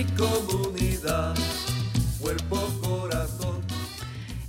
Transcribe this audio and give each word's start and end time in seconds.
y 0.00 0.04
comunidad. 0.16 1.34
Cuerpo, 2.20 2.56
corazón. 2.82 3.60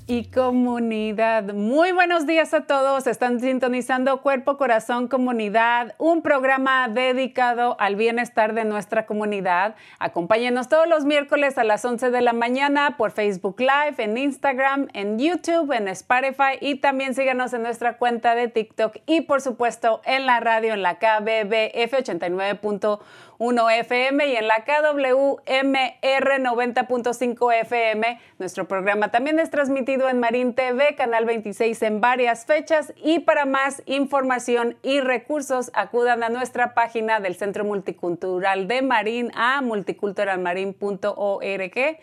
y 0.08 0.26
comunidad. 0.26 1.54
Muy 1.54 1.94
buenos 1.94 2.28
días 2.28 2.54
a 2.54 2.62
todos. 2.62 3.08
Están 3.08 3.40
sintonizando 3.40 4.22
Cuerpo, 4.22 4.58
Corazón, 4.58 5.08
Comunidad, 5.08 5.96
un 6.00 6.22
programa 6.22 6.90
dedicado 6.90 7.78
al 7.80 7.96
bienestar 7.96 8.54
de 8.54 8.66
nuestra 8.66 9.06
comunidad. 9.06 9.76
Acompáñenos 10.00 10.68
todos 10.68 10.86
los 10.88 11.06
miércoles 11.06 11.58
a 11.58 11.64
las 11.64 11.86
11 11.86 12.11
de 12.11 12.22
la 12.22 12.34
mañana 12.34 12.98
por 12.98 13.11
Facebook 13.11 13.61
Live, 13.61 14.04
en 14.04 14.17
Instagram, 14.17 14.90
en 14.94 15.17
YouTube, 15.17 15.72
en 15.72 15.88
Spotify 15.88 16.58
y 16.60 16.76
también 16.76 17.14
síganos 17.14 17.54
en 17.54 17.64
nuestra 17.64 17.98
cuenta 17.98 18.36
de 18.36 18.50
TikTok 18.50 18.98
y 19.06 19.22
por 19.22 19.40
supuesto 19.40 20.02
en 20.04 20.26
la 20.26 20.42
radio 20.42 20.73
en 20.73 20.82
la 20.82 20.95
KBBF 20.95 21.94
89.1 21.94 23.00
FM 23.42 24.28
y 24.28 24.36
en 24.36 24.48
la 24.48 24.66
KWMR 24.66 25.42
90.5 25.42 27.54
FM. 27.62 28.20
Nuestro 28.38 28.68
programa 28.68 29.10
también 29.10 29.40
es 29.40 29.50
transmitido 29.50 30.08
en 30.10 30.20
Marín 30.20 30.54
TV, 30.54 30.94
Canal 30.96 31.26
26 31.26 31.82
en 31.82 32.02
varias 32.02 32.46
fechas 32.46 32.94
y 32.98 33.22
para 33.22 33.46
más 33.46 33.82
información 33.88 34.78
y 34.84 35.00
recursos 35.00 35.72
acudan 35.74 36.22
a 36.22 36.30
nuestra 36.30 36.76
página 36.76 37.20
del 37.20 37.34
Centro 37.36 37.64
Multicultural 37.64 38.68
de 38.68 38.84
Marín 38.84 39.32
a 39.34 39.62
multiculturalmarin.org. 39.62 42.00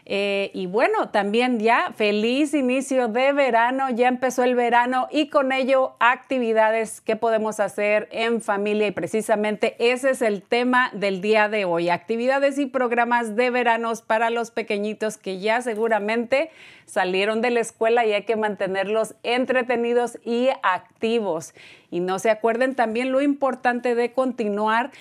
Eh, 0.05 0.51
y 0.53 0.65
bueno, 0.65 1.09
también 1.09 1.59
ya 1.59 1.93
feliz 1.95 2.53
inicio 2.53 3.07
de 3.07 3.31
verano, 3.31 3.89
ya 3.91 4.09
empezó 4.09 4.43
el 4.43 4.55
verano 4.55 5.07
y 5.11 5.29
con 5.29 5.53
ello 5.53 5.95
actividades 5.99 6.99
que 6.99 7.15
podemos 7.15 7.61
hacer 7.61 8.09
en 8.11 8.41
familia 8.41 8.87
y 8.87 8.91
precisamente 8.91 9.75
ese 9.79 10.09
es 10.09 10.21
el 10.21 10.32
tema 10.41 10.89
del 10.93 11.21
día 11.21 11.49
de 11.49 11.65
hoy, 11.65 11.89
actividades 11.89 12.57
y 12.57 12.65
programas 12.65 13.35
de 13.35 13.49
veranos 13.49 14.01
para 14.01 14.29
los 14.29 14.51
pequeñitos 14.51 15.17
que 15.17 15.39
ya 15.39 15.61
seguramente 15.61 16.49
salieron 16.85 17.41
de 17.41 17.51
la 17.51 17.59
escuela 17.59 18.05
y 18.05 18.13
hay 18.13 18.23
que 18.23 18.35
mantenerlos 18.35 19.15
entretenidos 19.23 20.17
y 20.25 20.49
activos. 20.63 21.53
Y 21.91 21.99
no 21.99 22.17
se 22.19 22.29
acuerden 22.31 22.73
también 22.73 23.11
lo 23.11 23.21
importante 23.21 23.95
de 23.95 24.11
continuar 24.13 24.91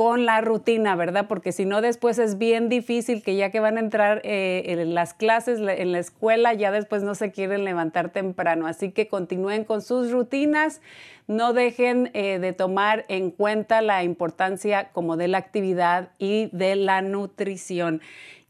con 0.00 0.24
la 0.24 0.40
rutina, 0.40 0.96
¿verdad? 0.96 1.26
Porque 1.28 1.52
si 1.52 1.66
no, 1.66 1.82
después 1.82 2.18
es 2.18 2.38
bien 2.38 2.70
difícil 2.70 3.22
que 3.22 3.36
ya 3.36 3.50
que 3.50 3.60
van 3.60 3.76
a 3.76 3.80
entrar 3.80 4.22
eh, 4.24 4.62
en 4.68 4.94
las 4.94 5.12
clases, 5.12 5.60
en 5.60 5.92
la 5.92 5.98
escuela, 5.98 6.54
ya 6.54 6.70
después 6.70 7.02
no 7.02 7.14
se 7.14 7.32
quieren 7.32 7.66
levantar 7.66 8.08
temprano. 8.08 8.66
Así 8.66 8.92
que 8.92 9.08
continúen 9.08 9.64
con 9.64 9.82
sus 9.82 10.10
rutinas, 10.10 10.80
no 11.26 11.52
dejen 11.52 12.10
eh, 12.14 12.38
de 12.38 12.54
tomar 12.54 13.04
en 13.08 13.30
cuenta 13.30 13.82
la 13.82 14.02
importancia 14.02 14.88
como 14.94 15.18
de 15.18 15.28
la 15.28 15.36
actividad 15.36 16.08
y 16.16 16.48
de 16.52 16.76
la 16.76 17.02
nutrición. 17.02 18.00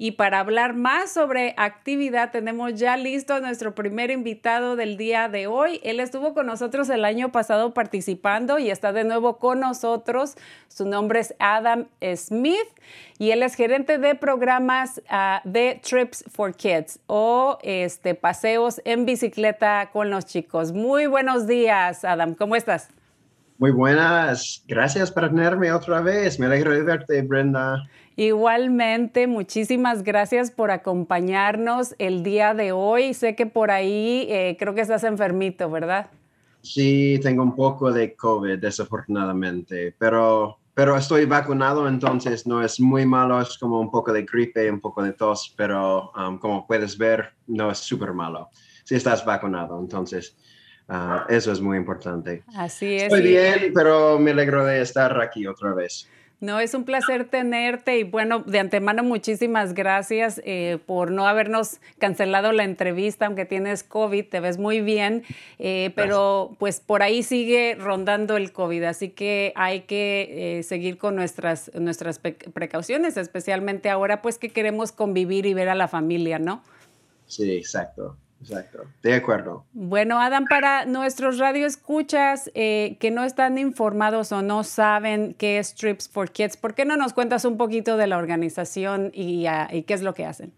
Y 0.02 0.12
para 0.12 0.38
hablar 0.38 0.72
más 0.72 1.12
sobre 1.12 1.52
actividad, 1.58 2.30
tenemos 2.30 2.72
ya 2.72 2.96
listo 2.96 3.34
a 3.34 3.40
nuestro 3.40 3.74
primer 3.74 4.10
invitado 4.10 4.74
del 4.74 4.96
día 4.96 5.28
de 5.28 5.46
hoy. 5.46 5.78
Él 5.84 6.00
estuvo 6.00 6.32
con 6.32 6.46
nosotros 6.46 6.88
el 6.88 7.04
año 7.04 7.32
pasado 7.32 7.74
participando 7.74 8.58
y 8.58 8.70
está 8.70 8.94
de 8.94 9.04
nuevo 9.04 9.36
con 9.36 9.60
nosotros. 9.60 10.36
Su 10.68 10.86
nombre 10.86 11.20
es 11.20 11.34
Adam 11.38 11.86
Smith 12.16 12.56
y 13.18 13.32
él 13.32 13.42
es 13.42 13.54
gerente 13.56 13.98
de 13.98 14.14
programas 14.14 15.02
uh, 15.10 15.46
de 15.46 15.78
Trips 15.86 16.24
for 16.32 16.54
Kids 16.54 16.98
o 17.06 17.58
este, 17.62 18.14
paseos 18.14 18.80
en 18.86 19.04
bicicleta 19.04 19.90
con 19.92 20.08
los 20.08 20.24
chicos. 20.24 20.72
Muy 20.72 21.08
buenos 21.08 21.46
días, 21.46 22.06
Adam. 22.06 22.34
¿Cómo 22.34 22.56
estás? 22.56 22.88
Muy 23.58 23.72
buenas. 23.72 24.64
Gracias 24.66 25.12
por 25.12 25.28
tenerme 25.28 25.70
otra 25.70 26.00
vez. 26.00 26.40
Me 26.40 26.46
alegro 26.46 26.72
de 26.72 26.82
verte, 26.84 27.20
Brenda. 27.20 27.86
Igualmente, 28.20 29.26
muchísimas 29.26 30.02
gracias 30.02 30.50
por 30.50 30.70
acompañarnos 30.70 31.94
el 31.96 32.22
día 32.22 32.52
de 32.52 32.70
hoy. 32.70 33.14
Sé 33.14 33.34
que 33.34 33.46
por 33.46 33.70
ahí 33.70 34.26
eh, 34.28 34.58
creo 34.58 34.74
que 34.74 34.82
estás 34.82 35.04
enfermito, 35.04 35.70
¿verdad? 35.70 36.10
Sí, 36.60 37.18
tengo 37.22 37.42
un 37.42 37.56
poco 37.56 37.90
de 37.90 38.14
COVID, 38.14 38.58
desafortunadamente, 38.58 39.94
pero, 39.96 40.58
pero 40.74 40.98
estoy 40.98 41.24
vacunado, 41.24 41.88
entonces 41.88 42.46
no 42.46 42.62
es 42.62 42.78
muy 42.78 43.06
malo, 43.06 43.40
es 43.40 43.56
como 43.56 43.80
un 43.80 43.90
poco 43.90 44.12
de 44.12 44.26
gripe, 44.30 44.70
un 44.70 44.80
poco 44.80 45.02
de 45.02 45.14
tos, 45.14 45.54
pero 45.56 46.12
um, 46.14 46.38
como 46.38 46.66
puedes 46.66 46.98
ver, 46.98 47.30
no 47.46 47.70
es 47.70 47.78
súper 47.78 48.12
malo 48.12 48.50
si 48.84 48.96
estás 48.96 49.24
vacunado. 49.24 49.80
Entonces, 49.80 50.36
uh, 50.90 51.24
eso 51.26 51.52
es 51.52 51.60
muy 51.62 51.78
importante. 51.78 52.44
Así 52.54 52.96
es. 52.96 53.04
Estoy 53.04 53.22
bien, 53.22 53.72
pero 53.74 54.18
me 54.18 54.32
alegro 54.32 54.66
de 54.66 54.82
estar 54.82 55.18
aquí 55.22 55.46
otra 55.46 55.72
vez. 55.72 56.06
No, 56.40 56.58
es 56.58 56.72
un 56.72 56.84
placer 56.84 57.26
tenerte 57.26 57.98
y 57.98 58.02
bueno, 58.02 58.40
de 58.40 58.60
antemano 58.60 59.04
muchísimas 59.04 59.74
gracias 59.74 60.40
eh, 60.46 60.78
por 60.86 61.10
no 61.10 61.26
habernos 61.26 61.80
cancelado 61.98 62.52
la 62.52 62.64
entrevista, 62.64 63.26
aunque 63.26 63.44
tienes 63.44 63.82
COVID, 63.82 64.24
te 64.24 64.40
ves 64.40 64.56
muy 64.56 64.80
bien, 64.80 65.22
eh, 65.58 65.92
pero 65.94 66.56
pues 66.58 66.80
por 66.80 67.02
ahí 67.02 67.22
sigue 67.22 67.76
rondando 67.78 68.38
el 68.38 68.52
COVID, 68.52 68.84
así 68.84 69.10
que 69.10 69.52
hay 69.54 69.82
que 69.82 70.58
eh, 70.58 70.62
seguir 70.62 70.96
con 70.96 71.14
nuestras, 71.14 71.70
nuestras 71.74 72.18
precauciones, 72.18 73.18
especialmente 73.18 73.90
ahora 73.90 74.22
pues 74.22 74.38
que 74.38 74.48
queremos 74.48 74.92
convivir 74.92 75.44
y 75.44 75.52
ver 75.52 75.68
a 75.68 75.74
la 75.74 75.88
familia, 75.88 76.38
¿no? 76.38 76.62
Sí, 77.26 77.52
exacto. 77.52 78.16
Exacto, 78.40 78.84
de 79.02 79.14
acuerdo. 79.14 79.64
Bueno, 79.72 80.18
Adam, 80.18 80.46
para 80.48 80.86
nuestros 80.86 81.38
radioescuchas 81.38 82.50
eh, 82.54 82.96
que 82.98 83.10
no 83.10 83.24
están 83.24 83.58
informados 83.58 84.32
o 84.32 84.40
no 84.40 84.64
saben 84.64 85.34
qué 85.34 85.58
es 85.58 85.74
Trips 85.74 86.08
for 86.08 86.30
Kids, 86.30 86.56
¿por 86.56 86.74
qué 86.74 86.86
no 86.86 86.96
nos 86.96 87.12
cuentas 87.12 87.44
un 87.44 87.58
poquito 87.58 87.98
de 87.98 88.06
la 88.06 88.16
organización 88.16 89.10
y, 89.12 89.46
ah, 89.46 89.68
qué 89.86 89.94
es 89.94 90.00
lo 90.00 90.14
que 90.14 90.24
hacen? 90.24 90.52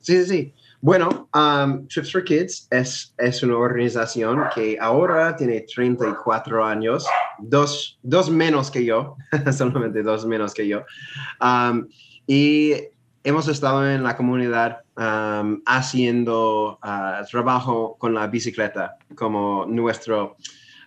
Sí, 0.00 0.24
sí, 0.24 0.24
sí. 0.24 0.54
Bueno, 0.80 1.28
um, 1.34 1.88
Trips 1.88 2.12
for 2.12 2.22
Kids 2.22 2.68
es, 2.70 3.12
es 3.18 3.42
una 3.42 3.56
organización 3.56 4.44
que 4.54 4.78
ahora 4.80 5.34
tiene 5.34 5.62
34 5.62 6.64
años, 6.64 7.04
dos, 7.38 7.98
dos 8.02 8.30
menos 8.30 8.70
que 8.70 8.84
yo, 8.84 9.16
solamente 9.52 10.04
dos 10.04 10.24
menos 10.26 10.54
que 10.54 10.68
yo. 10.68 10.84
Um, 11.40 11.88
y 12.28 12.74
hemos 13.24 13.48
estado 13.48 13.88
en 13.90 14.04
la 14.04 14.16
comunidad 14.16 14.85
um, 14.96 15.62
haciendo 15.66 16.78
uh, 16.82 17.24
trabajo 17.30 17.96
con 17.98 18.14
la 18.14 18.26
bicicleta 18.26 18.96
como 19.14 19.66
nuestro, 19.66 20.36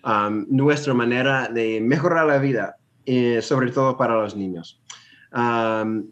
um, 0.04 0.46
nuestra 0.50 0.94
manera 0.94 1.48
de 1.48 1.80
mejorar 1.82 2.28
la 2.28 2.38
vida, 2.38 2.78
eh, 3.06 3.42
sobre 3.42 3.72
todo 3.72 3.98
para 3.98 4.16
los 4.16 4.36
niños. 4.36 4.82
Um, 5.34 6.12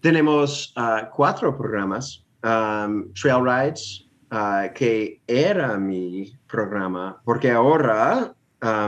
tenemos 0.00 0.74
uh, 0.76 1.08
cuatro 1.14 1.56
programas, 1.56 2.24
Trail 2.42 3.42
Rides, 3.42 4.06
uh, 4.30 4.72
que 4.74 5.22
era 5.26 5.78
mi 5.78 6.32
programa, 6.46 7.20
porque 7.24 7.50
ahora 7.50 8.34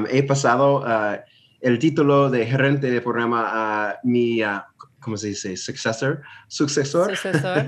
he 0.09 0.23
pasado 0.23 0.85
el 1.61 1.79
título 1.79 2.31
de 2.31 2.47
gerente 2.47 2.91
de 2.91 3.03
programa 3.03 3.45
a 3.51 3.99
mi 4.05 4.41
¿cómo 5.01 5.19
se 5.19 5.29
dice? 5.29 5.55
Successor. 5.57 6.23
Sucesor, 6.49 7.15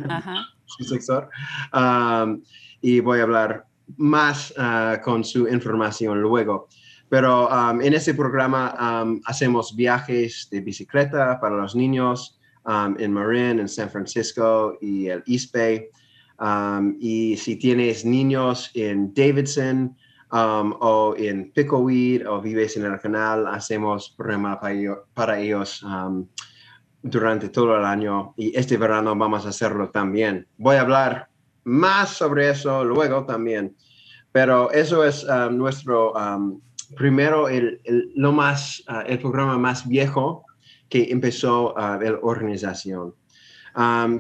ajá. 0.09 0.58
Sucesor. 0.79 1.29
Um, 1.73 2.43
y 2.81 3.01
voy 3.01 3.21
a 3.21 3.23
hablar 3.25 3.67
más 3.97 4.53
uh, 4.57 5.03
con 5.03 5.25
su 5.25 5.49
información 5.49 6.21
luego. 6.21 6.69
Pero 7.09 7.49
um, 7.49 7.81
en 7.81 7.95
ese 7.95 8.15
programa 8.15 8.75
um, 9.03 9.21
hacemos 9.25 9.75
viajes 9.75 10.49
de 10.51 10.61
bicicleta 10.61 11.41
para 11.41 11.57
los 11.57 11.75
niños 11.75 12.35
en 12.99 13.11
Marin, 13.15 13.61
en 13.61 13.69
San 13.69 13.89
Francisco 13.89 14.77
y 14.83 15.07
el 15.07 15.23
East 15.27 15.55
Bay. 15.55 15.89
y 17.01 17.35
si 17.39 17.57
tienes 17.57 18.05
niños 18.05 18.71
en 18.75 19.15
Davidson 19.15 19.97
o 20.31 21.15
en 21.17 21.51
Pickleweed 21.53 22.29
o 22.29 22.43
vives 22.43 22.77
en 22.77 22.85
el 22.85 23.01
canal, 23.01 23.47
hacemos 23.47 24.11
programa 24.11 24.61
para, 24.61 24.75
para 25.15 25.41
ellos 25.41 25.83
durante 27.03 27.49
todo 27.49 27.77
el 27.77 27.85
año 27.85 28.35
y 28.37 28.57
este 28.57 28.77
verano 28.77 29.15
vamos 29.15 29.47
a 29.47 29.51
hacerlo 29.51 29.91
también. 29.91 30.47
Voy 30.57 30.77
a 30.77 30.83
hablar 30.83 31.29
más 31.65 32.11
sobre 32.11 32.51
eso 32.51 32.85
luego 32.85 33.25
también, 33.25 33.77
pero 34.33 34.71
eso 34.71 35.05
es 35.05 35.25
um, 35.25 35.57
nuestro 35.57 36.13
primero, 36.97 37.49
el, 37.49 37.81
lo 38.15 38.33
más, 38.33 38.83
uh, 38.89 39.07
el 39.07 39.19
programa 39.19 39.59
más 39.59 39.87
viejo 39.87 40.45
que 40.89 41.11
empezó 41.11 41.75
uh, 41.75 42.01
la 42.01 42.19
organización. 42.23 43.15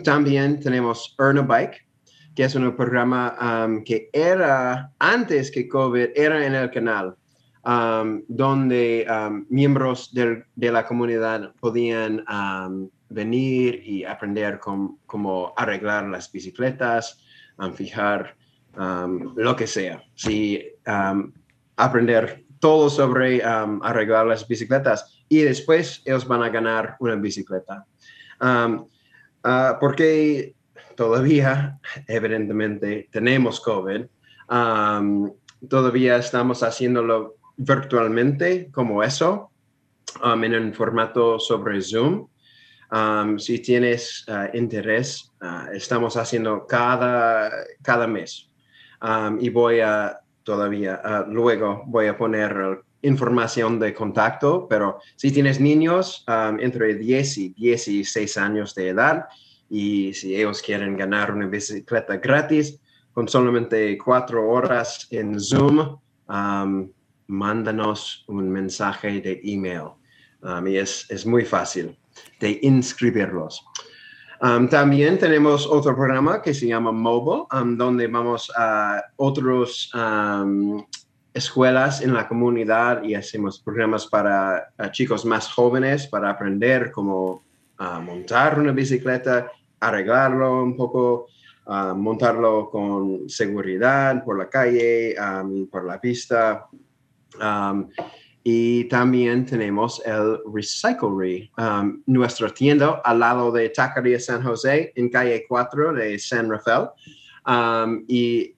También 0.04 0.60
tenemos 0.60 1.16
Earn 1.18 1.38
a 1.38 1.42
Bike, 1.42 1.84
que 2.36 2.44
es 2.44 2.54
un 2.54 2.76
programa 2.76 3.36
que 3.84 4.08
era 4.12 4.92
antes 5.00 5.50
que 5.50 5.66
COVID, 5.66 6.10
era 6.14 6.46
en 6.46 6.54
el 6.54 6.70
canal. 6.70 7.16
Um, 7.68 8.22
donde 8.28 9.06
um, 9.10 9.44
miembros 9.50 10.10
de 10.14 10.72
la 10.72 10.86
comunidad 10.86 11.52
podían 11.60 12.24
um, 12.26 12.88
venir 13.10 13.82
y 13.84 14.04
aprender 14.04 14.58
cómo 14.58 15.52
arreglar 15.54 16.08
las 16.08 16.32
bicicletas, 16.32 17.22
fijar 17.74 18.34
lo 18.74 19.54
que 19.54 19.66
sea. 19.66 20.02
Sí, 20.14 20.64
aprender 21.76 22.46
todo 22.58 22.88
sobre 22.88 23.42
arreglar 23.42 24.26
las 24.26 24.48
bicicletas 24.48 25.22
y 25.28 25.40
después 25.42 26.00
ellos 26.06 26.26
van 26.26 26.44
a 26.44 26.48
ganar 26.48 26.96
una 27.00 27.16
bicicleta. 27.16 27.84
Uh, 28.40 28.86
porque 29.78 30.54
todavía, 30.96 31.78
evidentemente, 32.06 33.10
tenemos 33.12 33.60
COVID. 33.60 34.06
todavía 35.68 36.16
estamos 36.16 36.62
haciéndolo 36.62 37.37
virtualmente 37.58 38.70
como 38.70 39.02
eso, 39.02 39.50
um, 40.24 40.42
en 40.44 40.54
un 40.54 40.72
formato 40.72 41.38
sobre 41.38 41.82
Zoom. 41.82 42.28
Um, 42.90 43.38
si 43.38 43.58
tienes 43.58 44.24
uh, 44.28 44.56
interés, 44.56 45.30
uh, 45.42 45.70
estamos 45.74 46.16
haciendo 46.16 46.66
cada, 46.66 47.50
cada 47.82 48.06
mes. 48.06 48.48
Um, 49.02 49.38
y 49.40 49.50
voy 49.50 49.80
a 49.80 50.18
todavía, 50.42 51.02
uh, 51.04 51.30
luego 51.30 51.82
voy 51.86 52.06
a 52.06 52.16
poner 52.16 52.82
información 53.02 53.78
de 53.78 53.92
contacto, 53.92 54.66
pero 54.68 54.98
si 55.14 55.30
tienes 55.30 55.60
niños 55.60 56.24
entre 56.58 56.96
10 56.96 57.38
y 57.38 57.48
16 57.50 58.36
años 58.38 58.74
de 58.74 58.88
edad 58.88 59.26
y 59.70 60.12
si 60.14 60.34
ellos 60.34 60.60
quieren 60.60 60.96
ganar 60.96 61.32
una 61.32 61.46
bicicleta 61.46 62.16
gratis 62.16 62.80
con 63.12 63.28
solamente 63.28 63.96
cuatro 63.98 64.50
horas 64.50 65.06
en 65.12 65.38
Zoom, 65.38 65.96
mándanos 67.28 68.24
un 68.26 68.50
mensaje 68.50 69.20
de 69.20 69.40
email. 69.44 69.92
Um, 70.42 70.66
y 70.66 70.76
es, 70.76 71.06
es, 71.10 71.26
muy 71.26 71.44
fácil 71.44 71.96
de 72.40 72.58
inscribirlos. 72.62 73.64
Um, 74.40 74.68
también 74.68 75.18
tenemos 75.18 75.66
otro 75.66 75.96
programa 75.96 76.40
que 76.40 76.54
se 76.54 76.66
llama 76.66 76.92
Mobile, 76.92 77.46
um, 77.52 77.76
donde 77.76 78.06
vamos 78.06 78.50
a 78.56 79.02
otras 79.16 79.90
escuelas 81.34 82.00
en 82.02 82.14
la 82.14 82.26
comunidad 82.26 83.02
y 83.02 83.14
hacemos 83.14 83.60
programas 83.60 84.06
para 84.06 84.72
chicos 84.92 85.24
más 85.24 85.52
jóvenes 85.52 86.06
para 86.06 86.30
aprender 86.30 86.90
cómo 86.92 87.42
uh, 87.78 88.00
montar 88.00 88.58
una 88.58 88.72
bicicleta, 88.72 89.50
arreglarlo 89.80 90.62
un 90.62 90.76
poco, 90.76 91.26
uh, 91.66 91.94
montarlo 91.94 92.70
con 92.70 93.28
seguridad 93.28 94.24
por 94.24 94.38
la 94.38 94.48
calle, 94.48 95.16
por 95.70 95.84
la 95.84 96.00
pista, 96.00 96.68
Um, 97.40 97.88
y 98.44 98.84
también 98.84 99.44
tenemos 99.44 100.00
el 100.06 100.38
Recyclery, 100.52 101.50
um, 101.58 102.02
nuestra 102.06 102.48
tienda 102.48 103.02
al 103.04 103.20
lado 103.20 103.52
de 103.52 103.68
Taquería 103.68 104.18
San 104.18 104.42
José, 104.42 104.92
en 104.94 105.10
calle 105.10 105.44
4 105.48 105.92
de 105.92 106.18
San 106.18 106.50
Rafael. 106.50 106.88
Um, 107.46 108.04
y 108.08 108.54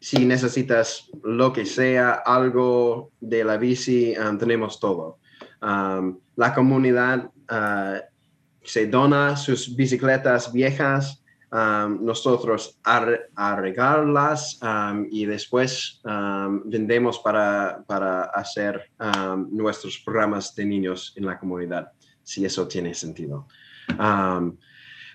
si 0.00 0.24
necesitas 0.24 1.10
lo 1.24 1.52
que 1.52 1.66
sea, 1.66 2.22
algo 2.24 3.10
de 3.20 3.44
la 3.44 3.56
bici, 3.56 4.14
tenemos 4.38 4.78
todo. 4.78 5.18
la 5.60 6.54
comunidad 6.54 7.30
uh, 7.50 7.98
se 8.62 8.86
dona 8.86 9.36
sus 9.36 9.74
bicicletas 9.74 10.52
viejas 10.52 11.24
nosotros 11.50 12.78
arreglarlas 12.82 14.60
y 15.10 15.24
después 15.24 16.00
vendemos 16.64 17.18
para, 17.20 17.82
para 17.86 18.24
hacer 18.24 18.90
nuestros 19.50 19.98
programas 19.98 20.54
de 20.54 20.64
niños 20.64 21.12
en 21.16 21.26
la 21.26 21.38
comunidad, 21.38 21.92
si 22.22 22.44
eso 22.44 22.68
tiene 22.68 22.94
sentido. 22.94 23.46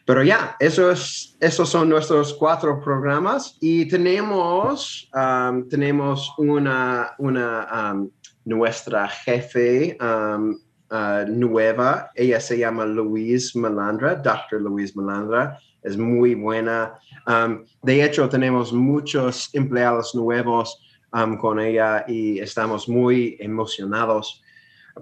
pero 0.06 0.24
ya, 0.24 0.56
eso 0.60 0.92
es, 0.92 1.38
esos 1.40 1.70
son 1.70 1.90
nuestros 1.90 2.34
cuatro 2.34 2.82
programas 2.82 3.58
y 3.62 3.88
tenemos, 3.88 5.10
tenemos 5.70 6.34
una, 6.38 7.14
una 7.20 8.08
nuestra 8.46 9.08
jefe 9.08 9.98
uh, 10.02 10.58
nueva, 11.28 12.12
ella 12.14 12.40
se 12.40 12.58
llama 12.58 12.86
Louise 12.86 13.58
Melandra, 13.58 14.16
Dr. 14.16 14.62
Louise 14.62 14.94
Melandra 14.96 15.60
es 15.84 15.98
muy 15.98 16.36
buena. 16.36 17.00
De 17.82 18.04
hecho, 18.04 18.30
tenemos 18.30 18.74
muchos 18.74 19.50
empleados 19.54 20.16
nuevos 20.16 20.82
con 21.40 21.60
ella 21.60 22.06
y 22.08 22.40
estamos 22.40 22.88
muy 22.90 23.38
emocionados. 23.40 24.42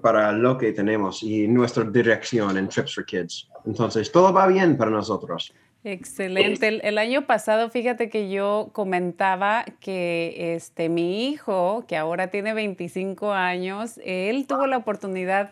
para 0.01 0.31
lo 0.31 0.57
que 0.57 0.71
tenemos 0.71 1.21
y 1.21 1.50
nuestra 1.50 1.83
dirección 1.83 2.57
en 2.57 2.69
Trips 2.69 2.95
for 2.95 3.05
Kids. 3.05 3.50
Entonces, 3.65 4.09
todo 4.09 4.31
va 4.31 4.47
bien 4.47 4.77
para 4.77 4.89
nosotros. 4.89 5.53
Excelente. 5.83 6.79
El, 6.88 6.97
año 7.00 7.25
pasado, 7.25 7.69
fíjate 7.69 8.09
que 8.09 8.29
yo 8.29 8.69
comentaba 8.71 9.65
que 9.79 10.53
este, 10.55 10.89
mi 10.89 11.27
hijo, 11.27 11.85
que 11.88 11.97
ahora 11.97 12.27
tiene 12.27 12.53
25 12.53 13.31
años, 13.33 14.00
él 14.05 14.45
tuvo 14.45 14.67
la 14.67 14.77
oportunidad 14.77 15.50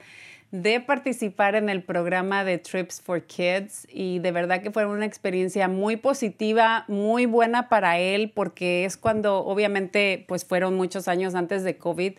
de 0.51 0.79
participar 0.79 1.53
en 1.53 1.69
el 1.69 1.83
programa 1.83 2.43
de 2.43 2.57
Trips 2.57 3.01
for 3.01 3.21
Kids 3.21 3.87
y 3.91 4.17
de 4.19 4.31
verdad 4.31 4.63
que 4.63 4.71
fue 4.71 4.85
una 4.87 5.05
experiencia 5.05 5.67
muy 5.67 5.95
positiva, 5.95 6.85
muy 6.87 7.27
buena 7.27 7.69
para 7.69 7.99
él 7.99 8.31
porque 8.33 8.83
es 8.83 8.97
cuando 8.97 9.45
obviamente 9.45 10.25
pues 10.27 10.45
fueron 10.45 10.75
muchos 10.75 11.07
años 11.07 11.35
antes 11.35 11.63
de 11.63 11.77
COVID 11.77 12.13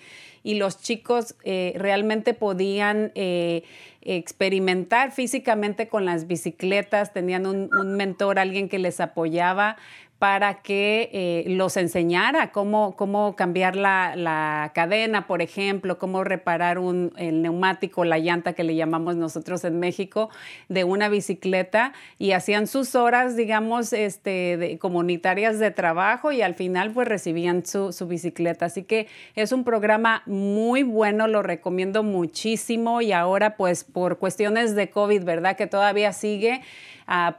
y 0.44 0.54
los 0.54 0.80
chicos 0.80 1.34
eh, 1.42 1.72
realmente 1.76 2.32
podían 2.32 3.10
eh, 3.16 3.64
experimentar 4.00 5.10
físicamente 5.10 5.88
con 5.88 6.04
las 6.04 6.28
bicicletas, 6.28 7.12
tenían 7.12 7.46
un, 7.46 7.68
un 7.76 7.96
mentor, 7.96 8.38
alguien 8.38 8.68
que 8.68 8.78
les 8.78 9.00
apoyaba, 9.00 9.76
para 10.20 10.60
que 10.60 11.08
eh, 11.14 11.44
los 11.48 11.78
enseñara 11.78 12.52
cómo, 12.52 12.94
cómo 12.94 13.34
cambiar 13.36 13.74
la, 13.74 14.70
cadena, 14.74 15.26
por 15.26 15.40
ejemplo, 15.40 15.98
cómo 15.98 16.24
reparar 16.24 16.78
un, 16.78 17.14
el 17.16 17.40
neumático, 17.40 18.04
la 18.04 18.18
llanta 18.18 18.52
que 18.52 18.62
le 18.62 18.76
llamamos 18.76 19.16
nosotros 19.16 19.64
en 19.64 19.80
México, 19.80 20.28
de 20.68 20.84
una 20.84 21.08
bicicleta 21.08 21.94
y 22.18 22.32
hacían 22.32 22.66
sus 22.66 22.94
horas, 22.96 23.34
digamos, 23.34 23.94
este, 23.94 24.58
de, 24.58 24.78
comunitarias 24.78 25.58
de 25.58 25.70
trabajo 25.70 26.32
y 26.32 26.42
al 26.42 26.54
final 26.54 26.90
pues 26.90 27.08
recibían 27.08 27.64
su, 27.64 27.94
su 27.94 28.06
bicicleta. 28.06 28.66
Así 28.66 28.82
que 28.82 29.06
es 29.34 29.52
un 29.52 29.64
programa 29.64 30.22
muy 30.26 30.82
bueno, 30.82 31.28
lo 31.28 31.42
recomiendo 31.42 32.02
muchísimo 32.02 33.00
y 33.00 33.12
ahora 33.12 33.56
pues 33.56 33.84
por 33.84 34.18
cuestiones 34.18 34.74
de 34.74 34.90
COVID, 34.90 35.24
¿verdad? 35.24 35.56
Que 35.56 35.66
todavía 35.66 36.12
sigue 36.12 36.60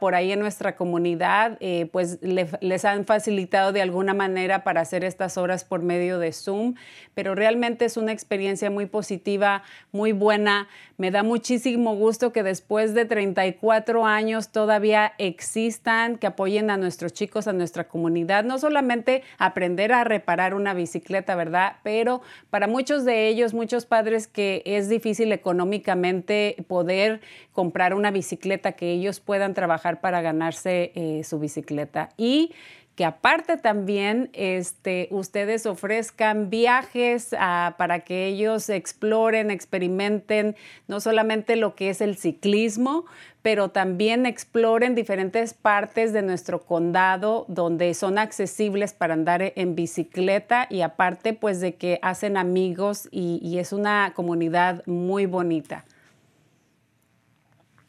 por 0.00 0.14
ahí 0.14 0.32
en 0.32 0.40
nuestra 0.40 0.76
comunidad, 0.76 1.56
eh, 1.60 1.88
pues 1.92 2.18
les 2.20 2.84
han 2.84 3.06
facilitado 3.06 3.72
de 3.72 3.80
alguna 3.80 4.12
manera 4.12 4.64
para 4.64 4.82
hacer 4.82 5.02
estas 5.02 5.38
horas 5.38 5.64
por 5.64 5.80
medio 5.80 6.18
de 6.18 6.32
Zoom, 6.32 6.74
pero 7.14 7.34
realmente 7.34 7.86
es 7.86 7.96
una 7.96 8.12
experiencia 8.12 8.70
muy 8.70 8.84
positiva, 8.84 9.62
muy 9.90 10.12
buena. 10.12 10.68
Me 10.98 11.10
da 11.10 11.22
muchísimo 11.22 11.96
gusto 11.96 12.32
que 12.32 12.42
después 12.42 12.92
de 12.92 13.06
34 13.06 14.04
años 14.04 14.50
todavía 14.50 15.14
existan, 15.16 16.18
que 16.18 16.26
apoyen 16.26 16.68
a 16.68 16.76
nuestros 16.76 17.14
chicos, 17.14 17.48
a 17.48 17.54
nuestra 17.54 17.88
comunidad, 17.88 18.44
no 18.44 18.58
solamente 18.58 19.22
aprender 19.38 19.92
a 19.94 20.04
reparar 20.04 20.52
una 20.52 20.74
bicicleta, 20.74 21.34
¿verdad? 21.34 21.76
Pero 21.82 22.20
para 22.50 22.66
muchos 22.66 23.06
de 23.06 23.28
ellos, 23.28 23.54
muchos 23.54 23.86
padres 23.86 24.26
que 24.26 24.62
es 24.66 24.90
difícil 24.90 25.32
económicamente 25.32 26.56
poder 26.68 27.22
comprar 27.52 27.94
una 27.94 28.10
bicicleta 28.10 28.72
que 28.72 28.90
ellos 28.90 29.20
puedan 29.20 29.54
trabajar 29.54 29.61
para 30.00 30.20
ganarse 30.22 30.92
eh, 30.94 31.22
su 31.24 31.38
bicicleta. 31.38 32.10
Y 32.16 32.52
que 32.94 33.06
aparte 33.06 33.56
también 33.56 34.28
este, 34.34 35.08
ustedes 35.10 35.64
ofrezcan 35.64 36.50
viajes 36.50 37.34
ah, 37.38 37.74
para 37.78 38.00
que 38.00 38.26
ellos 38.26 38.68
exploren, 38.68 39.50
experimenten 39.50 40.56
no 40.88 41.00
solamente 41.00 41.56
lo 41.56 41.74
que 41.74 41.88
es 41.88 42.02
el 42.02 42.16
ciclismo, 42.16 43.06
pero 43.40 43.70
también 43.70 44.26
exploren 44.26 44.94
diferentes 44.94 45.54
partes 45.54 46.12
de 46.12 46.20
nuestro 46.20 46.60
condado 46.60 47.46
donde 47.48 47.94
son 47.94 48.18
accesibles 48.18 48.92
para 48.92 49.14
andar 49.14 49.52
en 49.56 49.74
bicicleta 49.74 50.66
y 50.68 50.82
aparte 50.82 51.32
pues 51.32 51.60
de 51.60 51.74
que 51.76 51.98
hacen 52.02 52.36
amigos 52.36 53.08
y 53.10 53.56
es 53.58 53.72
una 53.72 54.12
comunidad 54.14 54.82
muy 54.86 55.24
bonita. 55.24 55.84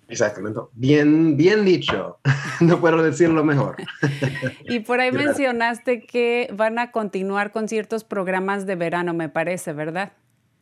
Exactamente. 0.08 0.60
Bien, 0.74 1.38
bien 1.38 1.66
dicho. 1.66 2.20
no 2.62 2.80
puedo 2.80 3.02
decirlo 3.02 3.44
mejor. 3.44 3.78
y 4.70 4.80
por 4.80 5.00
ahí 5.00 5.12
mencionaste 5.12 6.02
que 6.02 6.50
van 6.54 6.80
a 6.80 6.92
continuar 6.92 7.52
con 7.52 7.68
ciertos 7.68 8.04
programas 8.04 8.66
de 8.66 8.76
verano, 8.76 9.14
me 9.14 9.30
parece, 9.30 9.74
¿verdad? 9.74 10.14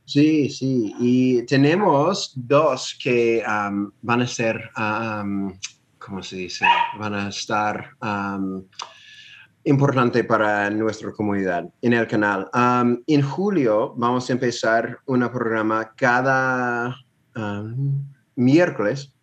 Sí, 0.06 0.50
sí. 0.50 0.94
Y 1.00 1.46
tenemos 1.46 2.34
dos 2.36 2.98
que 3.02 3.44
um, 3.48 3.92
van 4.02 4.22
a 4.22 4.28
ser, 4.28 4.70
um, 4.78 5.54
¿cómo 5.98 6.22
se 6.24 6.38
dice? 6.38 6.66
Van 6.98 7.14
a 7.14 7.30
estar 7.30 7.92
um, 8.02 8.64
importante 9.64 10.24
para 10.24 10.70
nuestra 10.70 11.12
comunidad 11.12 11.66
en 11.82 11.94
el 11.94 12.08
canal. 12.08 12.50
en 13.08 13.22
julio 13.22 13.94
vamos 13.96 14.30
a 14.30 14.34
empezar 14.34 14.98
un 15.06 15.30
programa 15.30 15.94
cada 15.96 16.96
miércoles 18.36 19.14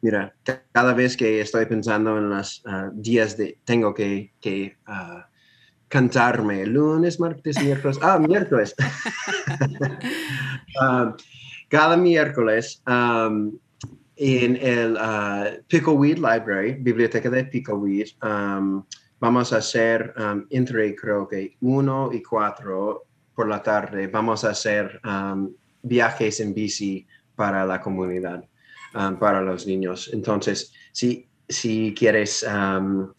Mira, 0.00 0.32
cada 0.72 0.94
vez 0.94 1.16
que 1.16 1.40
estoy 1.40 1.66
pensando 1.66 2.18
en 2.18 2.30
los 2.30 2.62
ah, 2.66 2.90
días 2.92 3.36
de 3.36 3.58
tengo 3.64 3.92
que, 3.92 4.32
que 4.40 4.76
uh, 4.86 5.22
cantarme, 5.88 6.64
lunes, 6.66 7.18
martes, 7.18 7.60
miércoles, 7.62 7.98
ah, 8.02 8.18
miércoles. 8.18 8.74
Ah, 10.80 11.16
cada 11.68 11.96
miércoles 11.96 12.80
um, 12.86 13.58
en 14.14 14.56
el 14.56 14.94
uh, 14.94 15.60
Pickleweed 15.66 16.18
Library, 16.18 16.74
biblioteca 16.74 17.28
de 17.28 17.44
Pickleweed, 17.44 18.10
um, 18.22 18.84
vamos 19.18 19.52
a 19.52 19.56
hacer 19.56 20.14
um, 20.16 20.46
entre 20.50 20.94
creo 20.94 21.26
que 21.26 21.56
uno 21.62 22.10
y 22.12 22.22
cuatro 22.22 23.06
por 23.34 23.48
la 23.48 23.60
tarde, 23.60 24.06
vamos 24.06 24.44
a 24.44 24.50
hacer 24.50 25.00
viajes 25.82 26.38
en 26.38 26.54
bici 26.54 27.06
para 27.34 27.64
la 27.64 27.80
comunidad. 27.80 28.44
Um, 28.94 29.18
para 29.18 29.42
los 29.42 29.66
niños. 29.66 30.08
Entonces, 30.14 30.72
si, 30.92 31.28
si 31.46 31.94
quieres, 31.94 32.42
um, 32.42 33.12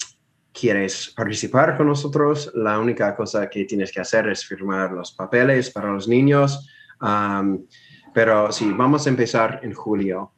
quieres 0.52 1.14
participar 1.16 1.78
con 1.78 1.86
nosotros, 1.88 2.52
la 2.56 2.80
única 2.80 3.16
cosa 3.16 3.48
que 3.48 3.66
tienes 3.66 3.92
que 3.92 4.02
hacer 4.02 4.28
es 4.30 4.44
firmar 4.44 4.92
los 4.92 5.12
papeles 5.12 5.70
para 5.70 5.92
los 5.92 6.08
niños. 6.08 6.68
Um, 7.00 7.68
pero 8.16 8.52
sí, 8.52 8.72
vamos 8.76 9.06
a 9.06 9.10
empezar 9.10 9.60
en 9.62 9.74
julio. 9.74 10.34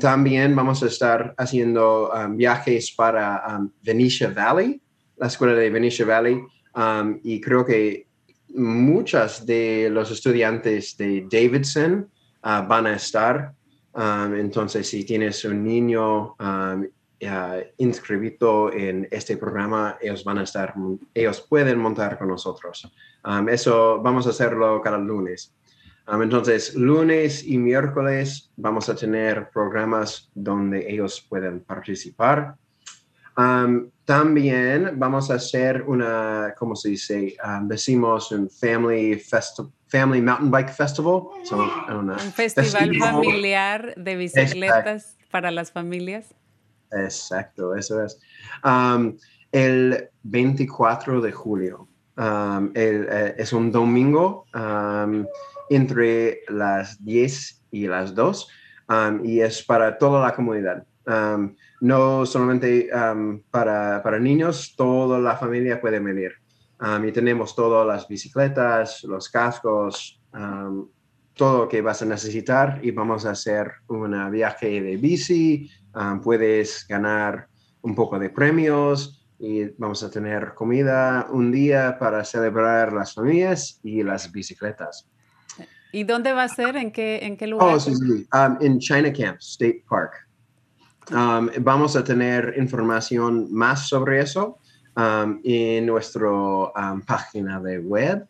también 0.00 0.56
vamos 0.56 0.82
a 0.82 0.86
estar 0.86 1.34
haciendo 1.36 2.10
viajes 2.30 2.92
para 2.92 3.60
Venetia 3.82 4.30
Valley, 4.30 4.80
la 5.18 5.26
escuela 5.26 5.52
de 5.52 5.68
Venetia 5.68 6.06
Valley, 6.06 6.40
y 7.22 7.40
creo 7.42 7.64
que 7.66 8.06
muchas 8.54 9.44
de 9.44 9.90
los 9.90 10.10
estudiantes 10.10 10.96
de 10.96 11.26
Davidson 11.30 12.08
uh, 12.42 12.66
van 12.66 12.86
a 12.86 12.94
estar 12.94 13.52
Um, 13.96 14.34
entonces, 14.34 14.86
si 14.86 15.04
tienes 15.04 15.42
un 15.46 15.64
niño 15.64 16.36
um, 16.38 16.86
inscrito 17.78 18.70
en 18.70 19.08
este 19.10 19.38
programa, 19.38 19.96
ellos 20.02 20.22
van 20.22 20.36
a 20.36 20.42
estar, 20.42 20.74
ellos 21.14 21.40
pueden 21.48 21.78
montar 21.78 22.18
con 22.18 22.28
nosotros. 22.28 22.92
Um, 23.24 23.48
eso 23.48 23.98
vamos 24.02 24.26
a 24.26 24.30
hacerlo 24.30 24.82
cada 24.82 24.98
lunes. 24.98 25.54
entonces, 26.06 26.74
lunes 26.74 27.42
y 27.46 27.56
miércoles 27.56 28.52
vamos 28.56 28.90
a 28.90 28.94
tener 28.94 29.48
programas 29.48 30.30
donde 30.34 30.92
ellos 30.92 31.24
pueden 31.26 31.60
participar. 31.60 32.54
también 34.04 34.98
vamos 34.98 35.30
a 35.30 35.34
hacer 35.34 35.82
una, 35.82 36.54
¿cómo 36.58 36.76
se 36.76 36.90
dice? 36.90 37.34
decimos 37.62 38.30
un 38.30 38.50
Family 38.50 39.18
Festival 39.18 39.72
Family 39.88 40.20
Mountain 40.20 40.50
Bike 40.50 40.70
Festival. 40.70 41.28
un 41.50 42.32
festival 42.34 42.96
familiar 42.98 43.94
de 43.96 44.16
bicicletas 44.16 45.16
para 45.30 45.50
las 45.50 45.70
familias. 45.70 46.34
Exacto, 46.92 47.74
eso 47.74 48.02
es. 48.02 48.18
Um, 48.64 49.16
el 49.52 50.08
24 50.22 51.20
de 51.20 51.32
julio. 51.32 51.88
Um, 52.16 52.72
eh, 52.74 53.34
es 53.36 53.52
un 53.52 53.70
domingo 53.70 54.46
um, 54.54 55.26
entre 55.68 56.40
las 56.48 57.04
10 57.04 57.64
y 57.72 57.86
las 57.86 58.14
2 58.14 58.48
y 59.24 59.40
es 59.40 59.62
para 59.62 59.98
toda 59.98 60.22
la 60.24 60.34
comunidad. 60.34 60.86
no 61.80 62.24
solamente 62.24 62.88
para, 63.50 64.02
para 64.02 64.18
niños, 64.18 64.74
toda 64.76 65.18
la 65.18 65.36
familia 65.36 65.80
puede 65.80 65.98
venir 65.98 66.32
y 66.80 67.12
tenemos 67.12 67.54
todas 67.54 67.86
las 67.86 68.06
bicicletas, 68.06 69.02
los 69.04 69.28
cascos, 69.30 70.20
todo 71.34 71.58
lo 71.58 71.68
que 71.68 71.82
vas 71.82 72.02
a 72.02 72.06
necesitar 72.06 72.80
y 72.82 72.90
vamos 72.90 73.24
a 73.26 73.30
hacer 73.30 73.70
un 73.88 74.30
viaje 74.30 74.80
de 74.80 74.96
bici. 74.96 75.70
puedes 76.22 76.86
ganar 76.88 77.48
un 77.82 77.94
poco 77.94 78.18
de 78.18 78.30
premios 78.30 79.26
y 79.38 79.64
vamos 79.78 80.02
a 80.02 80.10
tener 80.10 80.54
comida 80.54 81.26
un 81.30 81.52
día 81.52 81.98
para 81.98 82.24
celebrar 82.24 82.92
las 82.92 83.14
familias 83.14 83.80
y 83.82 84.02
las 84.02 84.30
bicicletas. 84.32 85.08
¿Y 85.92 86.04
dónde 86.04 86.32
va 86.32 86.44
a 86.44 86.48
ser? 86.48 86.76
¿En 86.76 86.90
qué, 86.90 87.20
en 87.22 87.36
qué 87.36 87.46
lugar? 87.46 87.74
Oh, 87.74 87.80
sí, 87.80 87.94
sí. 87.94 88.26
en 88.60 88.78
China 88.78 89.12
Camp 89.12 89.38
State 89.40 89.84
Park. 89.88 90.28
vamos 91.60 91.96
a 91.96 92.04
tener 92.04 92.54
información 92.58 93.52
más 93.52 93.88
sobre 93.88 94.20
eso 94.20 94.58
Um, 94.96 95.42
en 95.44 95.84
nuestra 95.84 96.30
um, 96.30 97.02
página 97.02 97.60
de 97.60 97.78
web. 97.80 98.26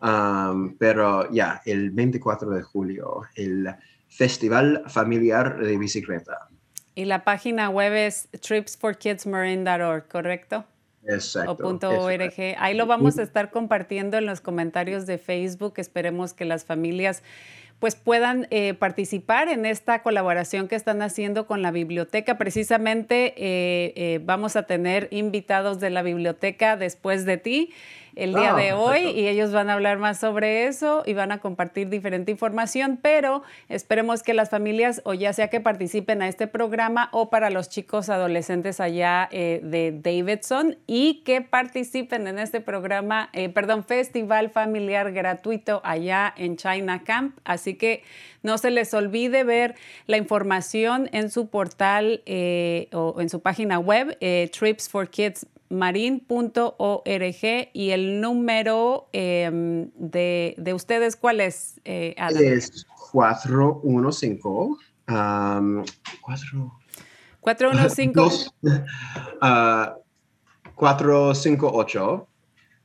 Um, 0.00 0.76
pero 0.78 1.28
ya, 1.32 1.60
el 1.66 1.90
24 1.90 2.50
de 2.50 2.62
julio, 2.62 3.22
el 3.34 3.74
Festival 4.08 4.84
Familiar 4.86 5.58
de 5.58 5.76
Bicicleta. 5.76 6.48
Y 6.94 7.06
la 7.06 7.24
página 7.24 7.68
web 7.68 7.92
es 7.94 8.28
tripsforkidsmarine.org, 8.40 10.06
¿correcto? 10.06 10.64
Exacto. 11.04 11.50
O 11.50 11.56
punto 11.56 11.90
.org. 11.90 12.32
Ahí 12.58 12.74
lo 12.74 12.86
vamos 12.86 13.18
a 13.18 13.22
estar 13.22 13.50
compartiendo 13.50 14.16
en 14.16 14.26
los 14.26 14.40
comentarios 14.40 15.06
de 15.06 15.18
Facebook. 15.18 15.74
Esperemos 15.78 16.32
que 16.32 16.44
las 16.44 16.64
familias 16.64 17.24
pues 17.78 17.96
puedan 17.96 18.46
eh, 18.50 18.74
participar 18.74 19.48
en 19.48 19.66
esta 19.66 20.02
colaboración 20.02 20.68
que 20.68 20.74
están 20.74 21.02
haciendo 21.02 21.46
con 21.46 21.62
la 21.62 21.70
biblioteca. 21.70 22.38
Precisamente 22.38 23.34
eh, 23.36 23.92
eh, 23.96 24.20
vamos 24.22 24.56
a 24.56 24.62
tener 24.64 25.08
invitados 25.10 25.80
de 25.80 25.90
la 25.90 26.02
biblioteca 26.02 26.76
después 26.76 27.24
de 27.24 27.36
ti 27.36 27.72
el 28.16 28.34
día 28.34 28.52
Ah, 28.54 28.56
de 28.56 28.72
hoy 28.72 28.98
perfecto. 28.98 29.20
y 29.20 29.28
ellos 29.28 29.52
van 29.52 29.70
a 29.70 29.74
hablar 29.74 29.98
más 29.98 30.18
sobre 30.20 30.66
eso 30.66 31.02
y 31.06 31.14
van 31.14 31.32
a 31.32 31.38
compartir 31.38 31.88
diferente 31.88 32.30
información, 32.30 32.98
pero 33.00 33.42
esperemos 33.68 34.22
que 34.22 34.34
las 34.34 34.50
familias 34.50 35.00
o 35.04 35.14
ya 35.14 35.32
sea 35.32 35.48
que 35.48 35.60
participen 35.60 36.22
a 36.22 36.28
este 36.28 36.46
programa 36.46 37.08
o 37.12 37.30
para 37.30 37.50
los 37.50 37.68
chicos 37.68 38.08
adolescentes 38.08 38.80
allá 38.80 39.28
eh, 39.32 39.60
de 39.62 39.92
Davidson 39.92 40.76
y 40.86 41.22
que 41.24 41.40
participen 41.40 42.26
en 42.26 42.38
este 42.38 42.60
programa, 42.60 43.30
eh, 43.32 43.48
perdón, 43.48 43.84
festival 43.84 44.50
familiar 44.50 45.12
gratuito 45.12 45.80
allá 45.84 46.32
en 46.36 46.56
China 46.56 47.02
Camp. 47.04 47.38
Así 47.44 47.74
que 47.74 48.02
no 48.42 48.58
se 48.58 48.70
les 48.70 48.92
olvide 48.94 49.42
ver 49.44 49.74
la 50.06 50.16
información 50.18 51.08
en 51.12 51.30
su 51.30 51.48
portal 51.48 52.22
eh, 52.26 52.88
o 52.92 53.20
en 53.20 53.28
su 53.30 53.40
página 53.40 53.78
web, 53.78 54.16
eh, 54.20 54.50
Trips 54.52 54.88
for 54.88 55.08
Kids 55.08 55.46
marin.org 55.74 57.70
y 57.72 57.90
el 57.90 58.20
número 58.20 59.08
em, 59.12 59.90
de, 59.94 60.54
de 60.56 60.74
ustedes, 60.74 61.16
¿cuál 61.16 61.40
es, 61.40 61.80
eh, 61.84 62.14
Adam? 62.18 62.42
Es 62.42 62.86
415. 63.12 64.84
Um, 65.06 65.84
cuatro, 66.22 66.72
415. 67.40 68.12
dos, 68.20 68.54
ah, 69.40 69.96
458 70.74 72.28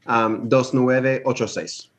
um, 0.08 0.50
2986. 0.50 1.91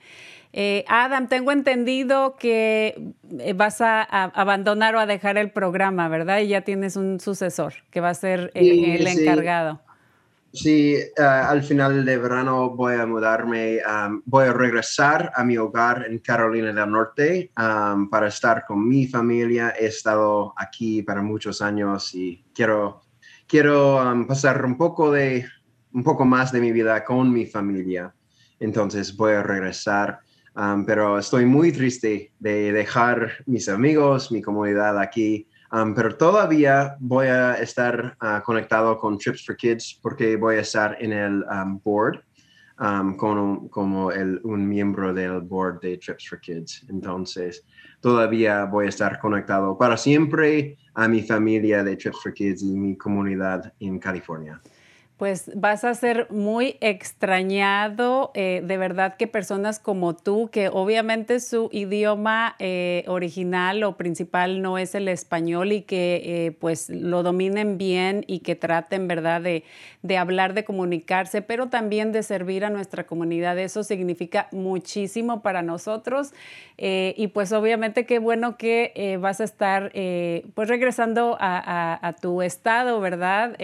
Eh, 0.53 0.83
Adam, 0.87 1.27
tengo 1.27 1.51
entendido 1.51 2.35
que 2.37 3.13
eh, 3.39 3.53
vas 3.53 3.81
a, 3.81 4.01
a 4.01 4.23
abandonar 4.25 4.95
o 4.95 4.99
a 4.99 5.05
dejar 5.05 5.37
el 5.37 5.51
programa, 5.51 6.09
¿verdad? 6.09 6.39
Y 6.39 6.47
ya 6.47 6.61
tienes 6.61 6.95
un 6.95 7.19
sucesor 7.19 7.73
que 7.91 8.01
va 8.01 8.09
a 8.09 8.13
ser 8.13 8.51
eh, 8.55 8.61
Sí, 8.63 8.91
el 8.91 9.07
encargado. 9.07 9.79
Sí, 10.53 10.97
al 11.17 11.63
final 11.63 12.03
de 12.03 12.17
verano 12.17 12.71
voy 12.71 12.95
a 12.95 13.05
mudarme, 13.05 13.77
um, 13.87 14.21
voy 14.25 14.47
a 14.47 14.53
regresar 14.53 15.31
a 15.33 15.45
mi 15.45 15.57
hogar 15.57 16.05
en 16.09 16.19
Carolina 16.19 16.73
del 16.73 16.91
Norte 16.91 17.51
um, 17.57 18.09
para 18.09 18.27
estar 18.27 18.65
con 18.65 18.85
mi 18.85 19.07
familia. 19.07 19.73
He 19.79 19.85
estado 19.85 20.53
aquí 20.57 21.03
para 21.03 21.21
muchos 21.21 21.61
años 21.61 22.13
y 22.13 22.43
quiero, 22.53 23.01
quiero 23.51 23.97
um, 24.01 24.25
pasar 24.25 24.63
un 24.63 24.77
poco, 24.77 25.11
de, 25.11 25.45
un 25.91 26.03
poco 26.03 26.23
más 26.23 26.53
de 26.53 26.61
mi 26.61 26.71
vida 26.71 27.03
con 27.03 27.29
mi 27.33 27.45
familia. 27.45 28.13
Entonces 28.61 29.13
voy 29.17 29.33
a 29.33 29.43
regresar, 29.43 30.19
um, 30.55 30.85
pero 30.85 31.19
estoy 31.19 31.45
muy 31.45 31.73
triste 31.73 32.31
de 32.39 32.71
dejar 32.71 33.43
mis 33.45 33.67
amigos, 33.67 34.31
mi 34.31 34.41
comunidad 34.41 34.97
aquí. 34.97 35.49
Um, 35.73 35.93
pero 35.93 36.15
todavía 36.15 36.95
voy 36.99 37.27
a 37.27 37.55
estar 37.55 38.15
ah, 38.21 38.41
conectado 38.45 38.97
con 38.97 39.17
Trips 39.17 39.45
for 39.45 39.57
Kids 39.57 39.99
porque 40.01 40.37
voy 40.37 40.55
a 40.55 40.61
estar 40.61 40.95
en 41.01 41.11
el 41.11 41.43
um, 41.43 41.79
board 41.83 42.21
um, 42.79 43.17
un- 43.21 43.67
como 43.69 44.11
el- 44.13 44.39
un 44.43 44.65
miembro 44.67 45.13
del 45.13 45.41
board 45.41 45.81
de 45.81 45.97
Trips 45.97 46.27
for 46.29 46.39
Kids. 46.39 46.85
Entonces, 46.89 47.65
todavía 47.99 48.63
voy 48.65 48.85
a 48.85 48.89
estar 48.89 49.19
conectado 49.19 49.77
para 49.77 49.97
siempre 49.97 50.77
a 50.93 51.07
mi 51.07 51.21
familia 51.21 51.83
de 51.83 51.95
Trips 51.95 52.21
for 52.21 52.33
Kids 52.33 52.61
y 52.63 52.77
mi 52.77 52.95
comunidad 52.97 53.73
en 53.79 53.99
California. 53.99 54.61
Pues 55.21 55.51
vas 55.53 55.83
a 55.83 55.93
ser 55.93 56.25
muy 56.31 56.77
extrañado, 56.81 58.31
eh, 58.33 58.63
de 58.65 58.77
verdad 58.77 59.17
que 59.17 59.27
personas 59.27 59.77
como 59.77 60.15
tú, 60.15 60.49
que 60.51 60.67
obviamente 60.67 61.39
su 61.39 61.69
idioma 61.71 62.55
eh, 62.57 63.03
original 63.05 63.83
o 63.83 63.97
principal 63.97 64.63
no 64.63 64.79
es 64.79 64.95
el 64.95 65.07
español 65.07 65.73
y 65.73 65.83
que 65.83 66.23
eh, 66.25 66.51
pues 66.53 66.89
lo 66.89 67.21
dominen 67.21 67.77
bien 67.77 68.23
y 68.25 68.39
que 68.39 68.55
traten, 68.55 69.07
¿verdad?, 69.07 69.43
de, 69.43 69.63
hablar, 70.17 70.55
de 70.55 70.63
comunicarse, 70.63 71.43
pero 71.43 71.69
también 71.69 72.11
de 72.11 72.23
servir 72.23 72.65
a 72.65 72.71
nuestra 72.71 73.05
comunidad. 73.05 73.59
Eso 73.59 73.83
significa 73.83 74.47
muchísimo 74.51 75.43
para 75.43 75.61
nosotros 75.61 76.33
y 76.83 77.27
pues 77.27 77.51
obviamente 77.51 78.07
qué 78.07 78.17
bueno 78.17 78.57
que 78.57 79.19
vas 79.21 79.39
a 79.39 79.43
estar 79.43 79.91
pues 80.55 80.67
regresando 80.67 81.37
a, 81.39 82.15
tu 82.19 82.41
estado, 82.41 82.99
¿verdad? 82.99 83.55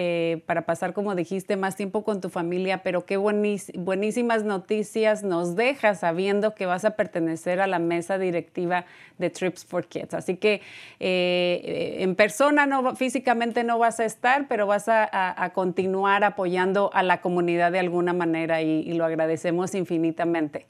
Para 0.46 0.68
pasar, 0.68 0.94
como 0.94 1.16
dijiste, 1.16 1.47
más 1.56 1.76
tiempo 1.76 2.04
con 2.04 2.20
tu 2.20 2.30
familia, 2.30 2.84
pero 2.84 3.06
qué 3.06 3.18
buenís- 3.18 3.72
buenísimas 3.78 4.44
noticias 4.44 5.24
nos 5.24 5.56
dejas 5.56 6.02
sabiendo 6.02 6.54
que 6.56 6.66
vas 6.66 6.84
a 6.84 6.92
pertenecer 6.96 7.62
a 7.62 7.68
la 7.68 7.80
mesa 7.80 8.18
directiva 8.18 8.86
de 9.18 9.30
Trips 9.30 9.64
for 9.66 9.86
Kids. 9.88 10.14
Así 10.14 10.36
que 10.38 10.62
eh, 11.00 11.98
en 12.00 12.16
persona, 12.16 12.66
no, 12.66 12.96
físicamente 12.96 13.64
no 13.64 13.80
vas 13.80 14.00
a 14.00 14.06
estar, 14.06 14.48
pero 14.48 14.68
vas 14.68 14.86
a, 14.90 15.52
continuar 15.54 16.24
apoyando 16.24 16.90
a 16.94 17.04
la 17.04 17.22
comunidad 17.22 17.72
de 17.72 17.80
alguna 17.80 18.14
manera 18.14 18.62
y- 18.62 18.82
y 18.82 18.94
lo 18.94 19.06
agradecemos 19.06 19.74
infinitamente. 19.76 20.68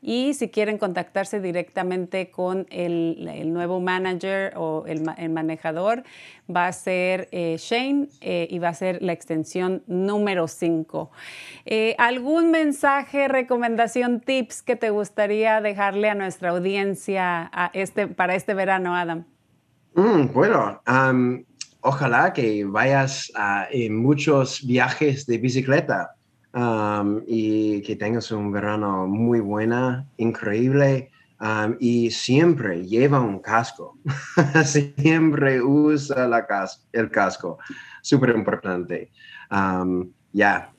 Y 0.01 0.33
si 0.35 0.49
quieren 0.49 0.77
contactarse 0.77 1.41
directamente 1.41 2.29
con 2.29 2.67
el, 2.69 3.51
nuevo 3.51 3.79
manager 3.79 4.53
o 4.55 4.85
el, 4.85 5.03
el 5.17 5.29
manejador, 5.29 6.03
va 6.53 6.67
a 6.67 6.71
ser 6.71 7.27
eh, 7.31 7.57
Shane 7.59 8.07
eh, 8.21 8.47
y 8.49 8.59
va 8.59 8.69
a 8.69 8.73
ser 8.73 9.01
la 9.01 9.13
extensión 9.13 9.83
número 9.87 10.47
5. 10.47 11.11
¿Algún 11.97 12.51
mensaje, 12.51 13.27
recomendación, 13.27 14.21
tips 14.21 14.61
que 14.61 14.75
te 14.75 14.89
gustaría 14.91 15.61
dejarle 15.61 16.09
a 16.09 16.15
nuestra 16.15 16.51
audiencia 16.51 17.51
este, 17.73 18.07
para 18.07 18.35
este 18.35 18.53
verano, 18.53 18.95
Adam? 18.95 19.25
Mm, 19.95 20.31
bueno, 20.31 20.81
ojalá 21.81 22.31
que 22.33 22.63
vayas 22.65 23.31
a- 23.35 23.67
muchos 23.89 24.65
viajes 24.65 25.25
de 25.25 25.37
bicicleta 25.39 26.16
um, 26.57 27.21
y 27.27 27.81
que 27.83 27.95
tengas 27.95 28.31
un 28.31 28.51
verano 28.51 29.07
muy 29.07 29.39
buena, 29.39 30.07
increíble. 30.17 31.11
um, 31.39 31.75
y 31.79 32.09
siempre 32.09 32.83
lleva 32.83 33.21
un 33.21 33.39
casco. 33.39 33.97
siempre 34.65 35.61
usa 35.61 36.27
la 36.27 36.45
el 36.91 37.11
casco. 37.11 37.59
Súper 38.01 38.35
importante. 38.35 39.11
Um, 39.51 40.11
Ya, 40.33 40.71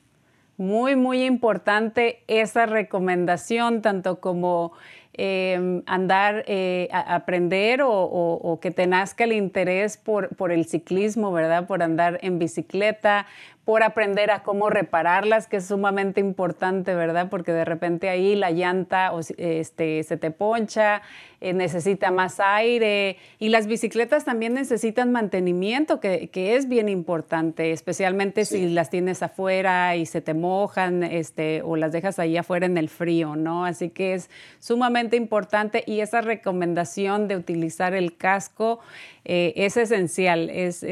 Muy, 0.56 0.94
muy 0.94 1.24
importante 1.24 2.22
esa 2.28 2.66
recomendación, 2.66 3.80
tanto 3.82 4.20
como 4.20 4.72
em, 5.18 5.82
andar, 5.86 6.44
eh, 6.46 6.88
a 6.92 7.14
aprender 7.16 7.80
o, 7.82 8.58
que 8.62 8.70
te 8.70 8.86
nazca 8.86 9.24
el 9.24 9.32
interés 9.32 9.96
por, 9.96 10.34
por 10.36 10.52
el 10.52 10.64
ciclismo, 10.64 11.32
¿verdad? 11.32 11.66
Por 11.66 11.82
andar 11.82 12.18
en 12.22 12.38
bicicleta, 12.38 13.26
por 13.68 13.82
aprender 13.82 14.30
a 14.30 14.42
cómo 14.44 14.70
repararlas, 14.70 15.46
que 15.46 15.58
es 15.58 15.66
sumamente 15.66 16.20
importante, 16.20 16.94
¿verdad? 16.94 17.28
Porque 17.28 17.52
de 17.52 17.66
repente 17.66 18.08
ahí 18.08 18.34
la 18.34 18.50
llanta 18.50 19.12
este, 19.36 20.02
se 20.04 20.16
te 20.16 20.30
poncha, 20.30 21.02
eh, 21.40 21.52
necesita 21.52 22.10
más 22.10 22.40
aire 22.40 23.18
y 23.38 23.50
las 23.50 23.66
bicicletas 23.68 24.24
también 24.24 24.54
necesitan 24.54 25.12
mantenimiento, 25.12 26.00
que, 26.00 26.30
es 26.32 26.66
bien 26.66 26.88
importante, 26.88 27.72
especialmente 27.72 28.44
si 28.44 28.70
las 28.70 28.88
tienes 28.88 29.22
afuera 29.22 29.94
y 29.94 30.06
se 30.06 30.20
te 30.20 30.32
mojan 30.32 31.04
este, 31.04 31.60
o 31.62 31.76
las 31.76 31.92
dejas 31.92 32.18
ahí 32.18 32.36
afuera 32.38 32.64
en 32.64 32.78
el 32.78 32.88
frío, 32.88 33.36
¿no? 33.36 33.66
Así 33.66 33.90
que 33.90 34.14
es 34.14 34.30
sumamente 34.60 35.07
importante 35.16 35.82
y 35.86 36.00
esa 36.00 36.20
recomendación 36.20 37.28
de 37.28 37.36
utilizar 37.36 37.94
el 37.94 38.16
casco 38.16 38.80
eh, 39.24 39.52
es 39.56 39.76
esencial, 39.76 40.50
es, 40.50 40.82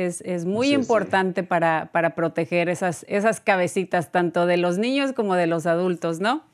muy 0.45 0.73
importante 0.73 1.43
Para, 1.43 1.91
para 1.93 2.15
proteger 2.15 2.69
esas, 2.69 3.05
esas 3.09 3.41
cabecitas 3.41 4.13
tanto 4.13 4.47
de 4.47 4.57
los 4.57 4.79
niños 4.79 5.13
como 5.13 5.35
de 5.35 5.47
los 5.47 5.67
adultos, 5.67 6.21
¿no? 6.21 6.45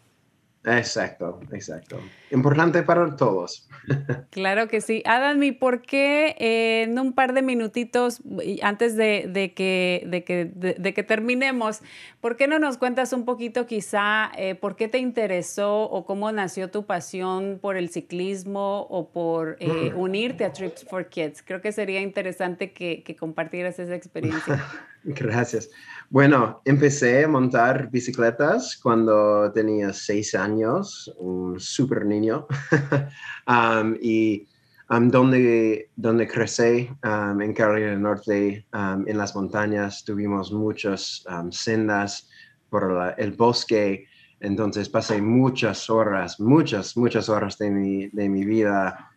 Exacto, 0.64 1.40
exacto. 1.50 2.00
Importante 2.30 2.82
para 2.82 3.16
todos. 3.16 3.68
Claro 4.30 4.68
que 4.68 4.80
sí. 4.80 5.02
Adam, 5.06 5.42
¿y 5.42 5.52
por 5.52 5.82
qué 5.82 6.36
eh, 6.38 6.84
en 6.84 6.98
un 6.98 7.12
par 7.12 7.34
de 7.34 7.42
minutitos, 7.42 8.22
antes 8.62 8.96
de, 8.96 9.52
que, 9.54 10.04
de, 10.06 10.24
que, 10.24 10.50
de, 10.54 10.94
que, 10.94 11.02
terminemos, 11.02 11.82
por 12.20 12.36
qué 12.36 12.46
no 12.46 12.58
nos 12.58 12.78
cuentas 12.78 13.12
un 13.12 13.24
poquito 13.24 13.66
quizá 13.66 14.30
eh, 14.38 14.54
por 14.54 14.76
qué 14.76 14.88
te 14.88 14.98
interesó 14.98 15.82
o 15.82 16.06
cómo 16.06 16.30
nació 16.32 16.70
tu 16.70 16.86
pasión 16.86 17.58
por 17.60 17.76
el 17.76 17.90
ciclismo 17.90 18.86
o 18.88 19.10
por 19.10 19.56
eh, 19.58 19.92
mm. 19.92 19.98
unirte 19.98 20.44
a 20.44 20.52
Trips 20.52 20.84
for 20.88 21.08
Kids? 21.08 21.42
Creo 21.42 21.60
que 21.60 21.72
sería 21.72 22.00
interesante 22.00 22.72
que, 22.72 23.02
que 23.02 23.16
compartieras 23.16 23.78
esa 23.78 23.96
experiencia. 23.96 24.64
Gracias. 25.04 25.70
Bueno, 26.10 26.60
empecé 26.64 27.24
a 27.24 27.28
montar 27.28 27.90
bicicletas 27.90 28.78
cuando 28.80 29.50
tenía 29.52 29.92
seis 29.92 30.34
años, 30.34 31.12
un 31.18 31.58
súper 31.58 32.06
niño. 32.06 32.46
Um, 33.44 33.96
y 34.00 34.46
um, 34.88 35.08
donde, 35.08 35.90
donde 35.96 36.28
crecí 36.28 36.88
um, 37.02 37.42
en 37.42 37.52
Carolina 37.52 37.90
del 37.90 38.02
Norte, 38.02 38.64
en 38.72 39.18
las 39.18 39.34
montañas, 39.34 40.04
tuvimos 40.04 40.52
muchas 40.52 41.24
sendas 41.50 42.30
por 42.70 43.16
el 43.18 43.32
bosque. 43.32 44.06
Entonces 44.38 44.88
pasé 44.88 45.20
muchas 45.20 45.90
horas, 45.90 46.38
muchas, 46.38 46.96
muchas 46.96 47.28
horas 47.28 47.58
de 47.58 47.72
mi, 47.72 48.06
de 48.10 48.28
mi 48.28 48.44
vida 48.44 49.10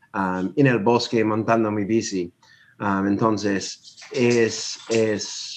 en 0.56 0.66
el 0.66 0.80
bosque 0.80 1.24
montando 1.24 1.70
mi 1.70 1.86
bici. 1.86 2.34
entonces, 2.80 4.00
es, 4.12 4.80
es 4.90 5.55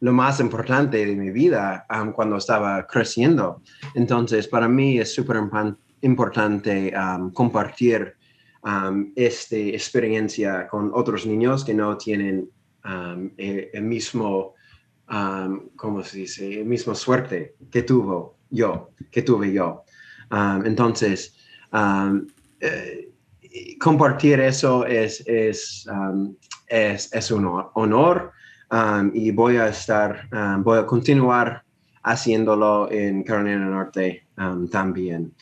lo 0.00 0.12
más 0.12 0.40
importante 0.40 1.04
de 1.04 1.14
mi 1.14 1.30
vida 1.30 1.86
um, 1.90 2.12
cuando 2.12 2.36
estaba 2.36 2.86
creciendo. 2.86 3.62
Entonces, 3.94 4.48
para 4.48 4.68
mí 4.68 4.98
es 4.98 5.14
súper 5.14 5.36
importante 6.00 6.92
um, 6.96 7.30
compartir 7.32 8.14
um, 8.62 9.12
esta 9.14 9.56
experiencia 9.56 10.66
con 10.68 10.90
otros 10.94 11.26
niños 11.26 11.64
que 11.64 11.74
no 11.74 11.96
tienen 11.96 12.50
e, 13.36 13.70
el, 13.74 13.82
mismo, 13.82 14.54
¿cómo 15.76 16.02
se 16.02 16.18
dice? 16.18 16.60
El 16.60 16.64
mismo 16.64 16.94
suerte 16.94 17.56
que 17.70 17.82
tuvo 17.82 18.38
yo, 18.48 18.90
que 19.10 19.20
tuve 19.20 19.52
yo. 19.52 19.84
entonces, 20.64 21.36
eh, 22.60 23.10
compartir 23.78 24.40
eso 24.40 24.86
es, 24.86 25.22
es, 25.26 25.86
es, 26.68 27.12
es 27.12 27.30
un 27.30 27.64
honor 27.74 28.32
Um, 28.72 29.10
y 29.14 29.32
voy 29.32 29.56
a 29.56 29.66
estar, 29.66 30.28
um, 30.32 30.62
voy 30.62 30.78
a 30.78 30.86
continuar 30.86 31.64
haciéndolo 32.04 32.90
en 32.90 33.24
Carolina 33.24 33.58
del 33.58 33.70
Norte 33.70 34.26
um, 34.38 34.68
también. 34.68 35.34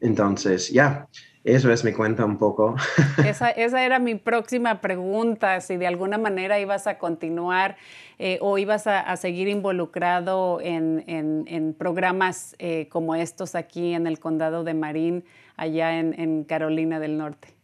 entonces, 0.00 0.70
ya, 0.70 1.08
eso 1.42 1.70
es 1.70 1.84
mi 1.84 1.92
cuenta 1.92 2.24
un 2.24 2.38
poco. 2.38 2.74
Esa, 3.24 3.50
esa, 3.50 3.84
era 3.84 3.98
mi 3.98 4.16
próxima 4.16 4.80
pregunta, 4.80 5.60
si 5.60 5.76
de 5.76 5.86
alguna 5.86 6.18
manera 6.18 6.58
ibas 6.58 6.86
a 6.86 6.98
continuar 6.98 7.76
eh, 8.18 8.38
o 8.42 8.58
ibas 8.58 8.86
a, 8.86 9.16
seguir 9.16 9.48
involucrado 9.48 10.60
en, 10.60 11.04
en, 11.06 11.72
programas 11.72 12.56
eh, 12.58 12.88
como 12.88 13.14
estos 13.14 13.54
aquí 13.54 13.94
en 13.94 14.06
el 14.06 14.18
condado 14.18 14.64
de 14.64 14.74
Marín, 14.74 15.24
allá 15.56 15.98
en 15.98 16.44
Carolina 16.44 16.98
del 16.98 17.16
Norte. 17.16 17.55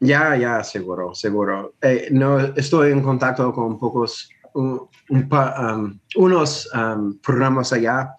Ya, 0.00 0.34
ya, 0.34 0.64
seguro, 0.64 1.14
seguro. 1.14 1.74
Eh, 1.82 2.08
no, 2.10 2.38
estoy 2.56 2.92
en 2.92 3.02
contacto 3.02 3.52
con 3.52 3.78
pocos, 3.78 4.30
um, 4.54 4.88
unos 6.16 6.70
um, 6.74 7.18
programas 7.18 7.72
allá, 7.74 8.14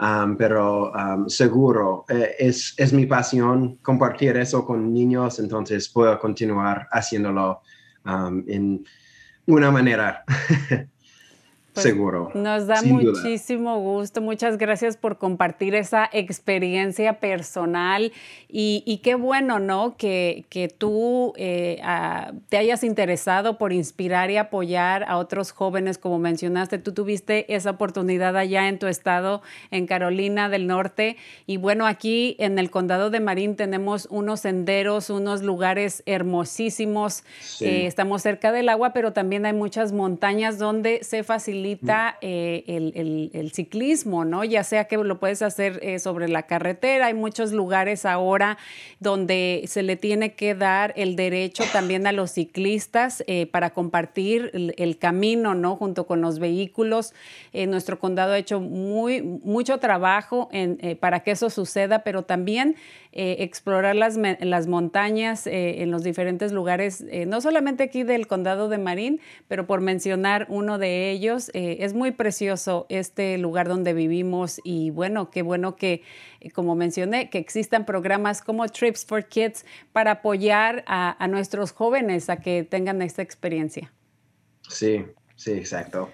um, 0.00 0.34
pero 0.38 0.92
seguro, 1.28 2.06
eh, 2.08 2.36
es, 2.38 2.74
es, 2.78 2.92
mi 2.94 3.04
pasión 3.04 3.76
compartir 3.82 4.34
eso 4.38 4.64
con 4.64 4.92
niños, 4.92 5.38
entonces 5.38 5.90
puedo 5.90 6.18
continuar 6.18 6.88
haciéndolo 6.90 7.60
en 8.46 8.82
una 9.46 9.70
manera. 9.70 10.24
Pues, 11.76 11.82
Seguro. 11.82 12.30
Nos 12.32 12.66
da 12.66 12.80
muchísimo 12.80 13.78
gusto. 13.80 14.22
Muchas 14.22 14.56
gracias 14.56 14.96
por 14.96 15.18
compartir 15.18 15.74
esa 15.74 16.08
experiencia 16.10 17.20
personal 17.20 18.12
y, 18.48 19.00
qué 19.02 19.14
bueno, 19.14 19.58
¿no? 19.58 19.94
Que, 19.98 20.46
que 20.48 20.68
tú 20.68 21.34
eh, 21.36 21.78
te 22.48 22.56
hayas 22.56 22.82
interesado 22.82 23.58
por 23.58 23.74
inspirar 23.74 24.30
y 24.30 24.38
apoyar 24.38 25.04
a 25.06 25.18
otros 25.18 25.52
jóvenes, 25.52 25.98
como 25.98 26.18
mencionaste. 26.18 26.78
Tú 26.78 26.94
tuviste 26.94 27.54
esa 27.54 27.72
oportunidad 27.72 28.38
allá 28.38 28.68
en 28.68 28.78
tu 28.78 28.86
estado, 28.86 29.42
en 29.70 29.86
Carolina 29.86 30.48
del 30.48 30.66
Norte. 30.66 31.18
Y 31.46 31.58
bueno, 31.58 31.86
aquí 31.86 32.36
en 32.38 32.58
el 32.58 32.70
condado 32.70 33.10
de 33.10 33.20
Marín 33.20 33.54
tenemos 33.54 34.08
unos 34.10 34.40
senderos, 34.40 35.10
unos 35.10 35.42
lugares 35.42 36.02
hermosísimos. 36.06 37.22
Eh, 37.60 37.86
estamos 37.86 38.22
cerca 38.22 38.50
del 38.50 38.70
agua, 38.70 38.94
pero 38.94 39.12
también 39.12 39.44
hay 39.44 39.52
muchas 39.52 39.92
montañas 39.92 40.58
donde 40.58 41.04
se 41.04 41.22
facilita 41.22 41.65
eh, 42.20 42.64
el, 43.32 43.52
ciclismo, 43.52 44.24
¿no? 44.24 44.44
Ya 44.44 44.64
sea 44.64 44.84
que 44.84 44.96
lo 44.96 45.18
puedes 45.18 45.42
hacer 45.42 45.78
eh, 45.82 45.98
sobre 45.98 46.28
la 46.28 46.44
carretera, 46.44 47.06
hay 47.06 47.14
muchos 47.14 47.52
lugares 47.52 48.04
ahora 48.04 48.58
donde 49.00 49.64
se 49.66 49.82
le 49.82 49.96
tiene 49.96 50.34
que 50.34 50.54
dar 50.54 50.92
el 50.96 51.16
derecho 51.16 51.64
también 51.72 52.06
a 52.06 52.12
los 52.12 52.32
ciclistas 52.32 53.24
eh, 53.26 53.46
para 53.46 53.70
compartir 53.70 54.50
el, 54.52 54.98
camino, 54.98 55.54
¿no? 55.54 55.76
Junto 55.76 56.06
con 56.06 56.20
los 56.20 56.38
vehículos. 56.38 57.12
nuestro 57.52 57.98
condado 57.98 58.32
ha 58.32 58.38
hecho 58.38 58.60
muy, 58.60 59.22
mucho 59.22 59.78
trabajo 59.78 60.48
para 61.00 61.20
que 61.20 61.32
eso 61.32 61.50
suceda, 61.50 61.98
pero 62.00 62.22
también 62.22 62.76
explorar 63.18 63.96
las, 63.96 64.18
las 64.40 64.66
montañas 64.66 65.46
en 65.46 65.90
los 65.90 66.02
diferentes 66.02 66.52
lugares, 66.52 67.04
no 67.26 67.40
solamente 67.40 67.84
aquí 67.84 68.02
del 68.02 68.26
condado 68.26 68.68
de 68.68 68.78
Marín, 68.78 69.20
pero 69.48 69.66
por 69.66 69.80
mencionar 69.80 70.46
uno 70.48 70.78
de 70.78 71.10
ellos, 71.10 71.50
eh, 71.54 71.78
es 71.80 71.94
muy 71.94 72.10
precioso 72.10 72.86
este 72.88 73.38
lugar 73.38 73.68
donde 73.68 73.94
vivimos 73.94 74.60
y 74.64 74.90
bueno, 74.90 75.30
qué 75.30 75.42
bueno 75.42 75.76
que, 75.76 76.02
eh, 76.40 76.50
como 76.50 76.74
mencioné, 76.74 77.30
que 77.30 77.38
existan 77.38 77.86
programas 77.86 78.42
como 78.42 78.66
Trips 78.68 79.04
for 79.04 79.24
Kids 79.26 79.64
para 79.92 80.12
apoyar 80.12 80.84
a, 80.86 81.26
nuestros 81.28 81.72
jóvenes 81.72 82.30
a 82.30 82.36
que 82.36 82.62
tengan 82.62 83.02
esta 83.02 83.22
experiencia. 83.22 83.92
Sí, 84.68 85.04
sí, 85.34 85.52
exacto. 85.52 86.12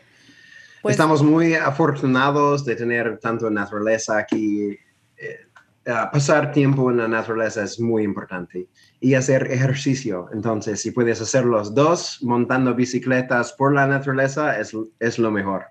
Pues 0.81 0.95
Estamos 0.95 1.23
muy 1.23 1.55
afortunados 1.55 2.65
de 2.65 2.75
tener 2.77 3.19
tanto 3.19 3.51
naturaleza 3.51 4.19
aquí. 4.19 4.79
Eh, 5.17 5.47
pasar 5.85 6.53
tiempo 6.53 6.90
en 6.90 6.99
la 6.99 7.09
naturaleza 7.09 7.62
es 7.62 7.81
muy 7.81 8.05
importante 8.05 8.68
y 9.01 9.14
hacer 9.14 9.51
ejercicio. 9.51 10.29
Entonces, 10.33 10.81
si 10.81 10.90
puedes 10.90 11.21
hacer 11.21 11.45
los 11.45 11.75
dos, 11.75 12.18
montando 12.23 12.75
bicicletas 12.75 13.53
por 13.53 13.75
la 13.75 13.87
naturaleza, 13.87 14.59
es, 14.59 14.77
es 15.01 15.18
lo 15.18 15.31
mejor. 15.31 15.66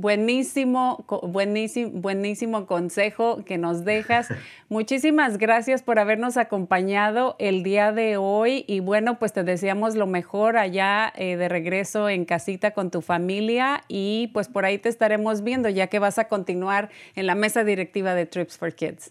Buenísimo, 0.00 1.04
buenísimo, 1.24 1.90
buenísimo 1.92 2.66
consejo 2.66 3.44
que 3.44 3.58
nos 3.58 3.84
dejas. 3.84 4.28
Muchísimas 4.68 5.38
gracias 5.38 5.82
por 5.82 5.98
habernos 5.98 6.36
acompañado 6.36 7.34
el 7.40 7.64
día 7.64 7.90
de 7.90 8.16
hoy 8.16 8.64
y 8.68 8.78
bueno, 8.78 9.18
pues 9.18 9.32
te 9.32 9.42
deseamos 9.42 9.96
lo 9.96 10.06
mejor 10.06 10.56
allá 10.56 11.12
eh, 11.16 11.36
de 11.36 11.48
regreso 11.48 12.08
en 12.08 12.26
casita 12.26 12.70
con 12.70 12.92
tu 12.92 13.02
familia 13.02 13.82
y 13.88 14.30
pues 14.32 14.46
por 14.46 14.64
ahí 14.64 14.78
te 14.78 14.88
estaremos 14.88 15.42
viendo 15.42 15.68
ya 15.68 15.88
que 15.88 15.98
vas 15.98 16.20
a 16.20 16.28
continuar 16.28 16.90
en 17.16 17.26
la 17.26 17.34
mesa 17.34 17.64
directiva 17.64 18.14
de 18.14 18.26
Trips 18.26 18.56
for 18.56 18.72
Kids. 18.72 19.10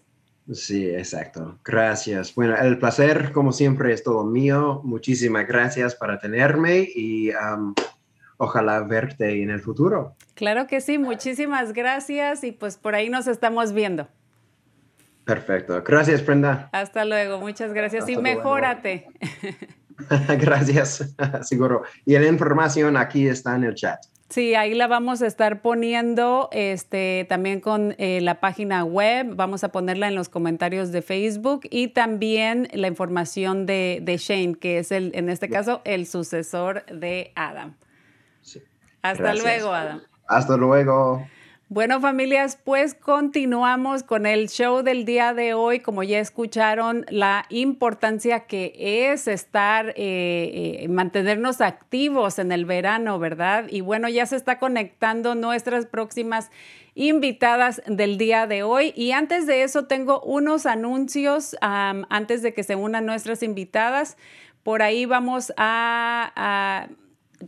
Sí, 0.52 0.88
exacto. 0.88 1.58
Gracias. 1.64 2.34
Bueno, 2.34 2.56
el 2.56 2.78
placer, 2.78 3.32
como 3.32 3.52
siempre, 3.52 3.92
es 3.92 4.02
todo 4.02 4.24
mío. 4.24 4.80
Muchísimas 4.82 5.46
gracias 5.46 5.94
para 5.94 6.18
tenerme 6.18 6.88
y 6.94 7.30
ojalá 8.38 8.80
verte 8.80 9.42
en 9.42 9.50
el 9.50 9.60
futuro. 9.60 10.14
Claro 10.34 10.66
que 10.66 10.80
sí, 10.80 10.96
muchísimas 10.96 11.72
gracias 11.72 12.44
y 12.44 12.52
pues 12.52 12.76
por 12.78 12.94
ahí 12.94 13.10
nos 13.10 13.26
estamos 13.26 13.72
viendo. 13.72 14.08
Perfecto. 15.24 15.82
Gracias, 15.84 16.24
Brenda. 16.24 16.70
Hasta 16.72 17.04
luego. 17.04 17.38
Muchas 17.38 17.74
gracias 17.74 18.04
Hasta 18.04 18.12
y 18.12 18.16
mejórate. 18.16 19.08
Gracias, 20.38 21.14
seguro. 21.42 21.82
Y 22.06 22.16
la 22.16 22.28
información 22.28 22.96
aquí 22.96 23.26
está 23.26 23.56
en 23.56 23.64
el 23.64 23.74
chat. 23.74 23.98
Sí, 24.28 24.54
ahí 24.54 24.74
la 24.74 24.86
vamos 24.88 25.22
a 25.22 25.26
estar 25.26 25.62
poniendo 25.62 26.50
este, 26.52 27.24
también 27.30 27.60
con 27.60 27.94
eh, 27.96 28.20
la 28.20 28.40
página 28.40 28.84
web. 28.84 29.34
Vamos 29.34 29.64
a 29.64 29.72
ponerla 29.72 30.06
en 30.08 30.14
los 30.14 30.28
comentarios 30.28 30.92
de 30.92 31.00
Facebook 31.00 31.62
y 31.70 31.88
también 31.88 32.68
la 32.74 32.88
información 32.88 33.64
de, 33.64 34.00
de 34.02 34.18
Shane, 34.18 34.54
que 34.54 34.78
es 34.78 34.92
el, 34.92 35.12
en 35.14 35.30
este 35.30 35.48
caso, 35.48 35.80
el 35.84 36.06
sucesor 36.06 36.84
de 36.86 37.32
Adam. 37.36 37.74
Sí. 38.42 38.60
Hasta 39.00 39.22
Gracias. 39.22 39.44
luego, 39.44 39.72
Adam. 39.72 40.02
Hasta 40.26 40.56
luego. 40.58 41.26
Bueno, 41.70 42.00
familias, 42.00 42.58
pues 42.64 42.94
continuamos 42.94 44.02
con 44.02 44.24
el 44.24 44.48
show 44.48 44.82
del 44.82 45.04
día 45.04 45.34
de 45.34 45.52
hoy. 45.52 45.80
Como 45.80 46.02
ya 46.02 46.18
escucharon, 46.18 47.04
la 47.10 47.44
importancia 47.50 48.46
que 48.46 48.72
es 49.12 49.28
estar, 49.28 49.90
eh, 49.90 50.80
eh, 50.80 50.88
mantenernos 50.88 51.60
activos 51.60 52.38
en 52.38 52.52
el 52.52 52.64
verano, 52.64 53.18
¿verdad? 53.18 53.66
Y 53.68 53.82
bueno, 53.82 54.08
ya 54.08 54.24
se 54.24 54.36
está 54.36 54.58
conectando 54.58 55.34
nuestras 55.34 55.84
próximas 55.84 56.50
invitadas 56.94 57.82
del 57.86 58.16
día 58.16 58.46
de 58.46 58.62
hoy. 58.62 58.94
Y 58.96 59.12
antes 59.12 59.46
de 59.46 59.62
eso, 59.62 59.84
tengo 59.84 60.22
unos 60.22 60.64
anuncios 60.64 61.54
antes 61.60 62.40
de 62.40 62.54
que 62.54 62.62
se 62.62 62.76
unan 62.76 63.04
nuestras 63.04 63.42
invitadas. 63.42 64.16
Por 64.62 64.80
ahí 64.80 65.04
vamos 65.04 65.52
a 65.58 66.88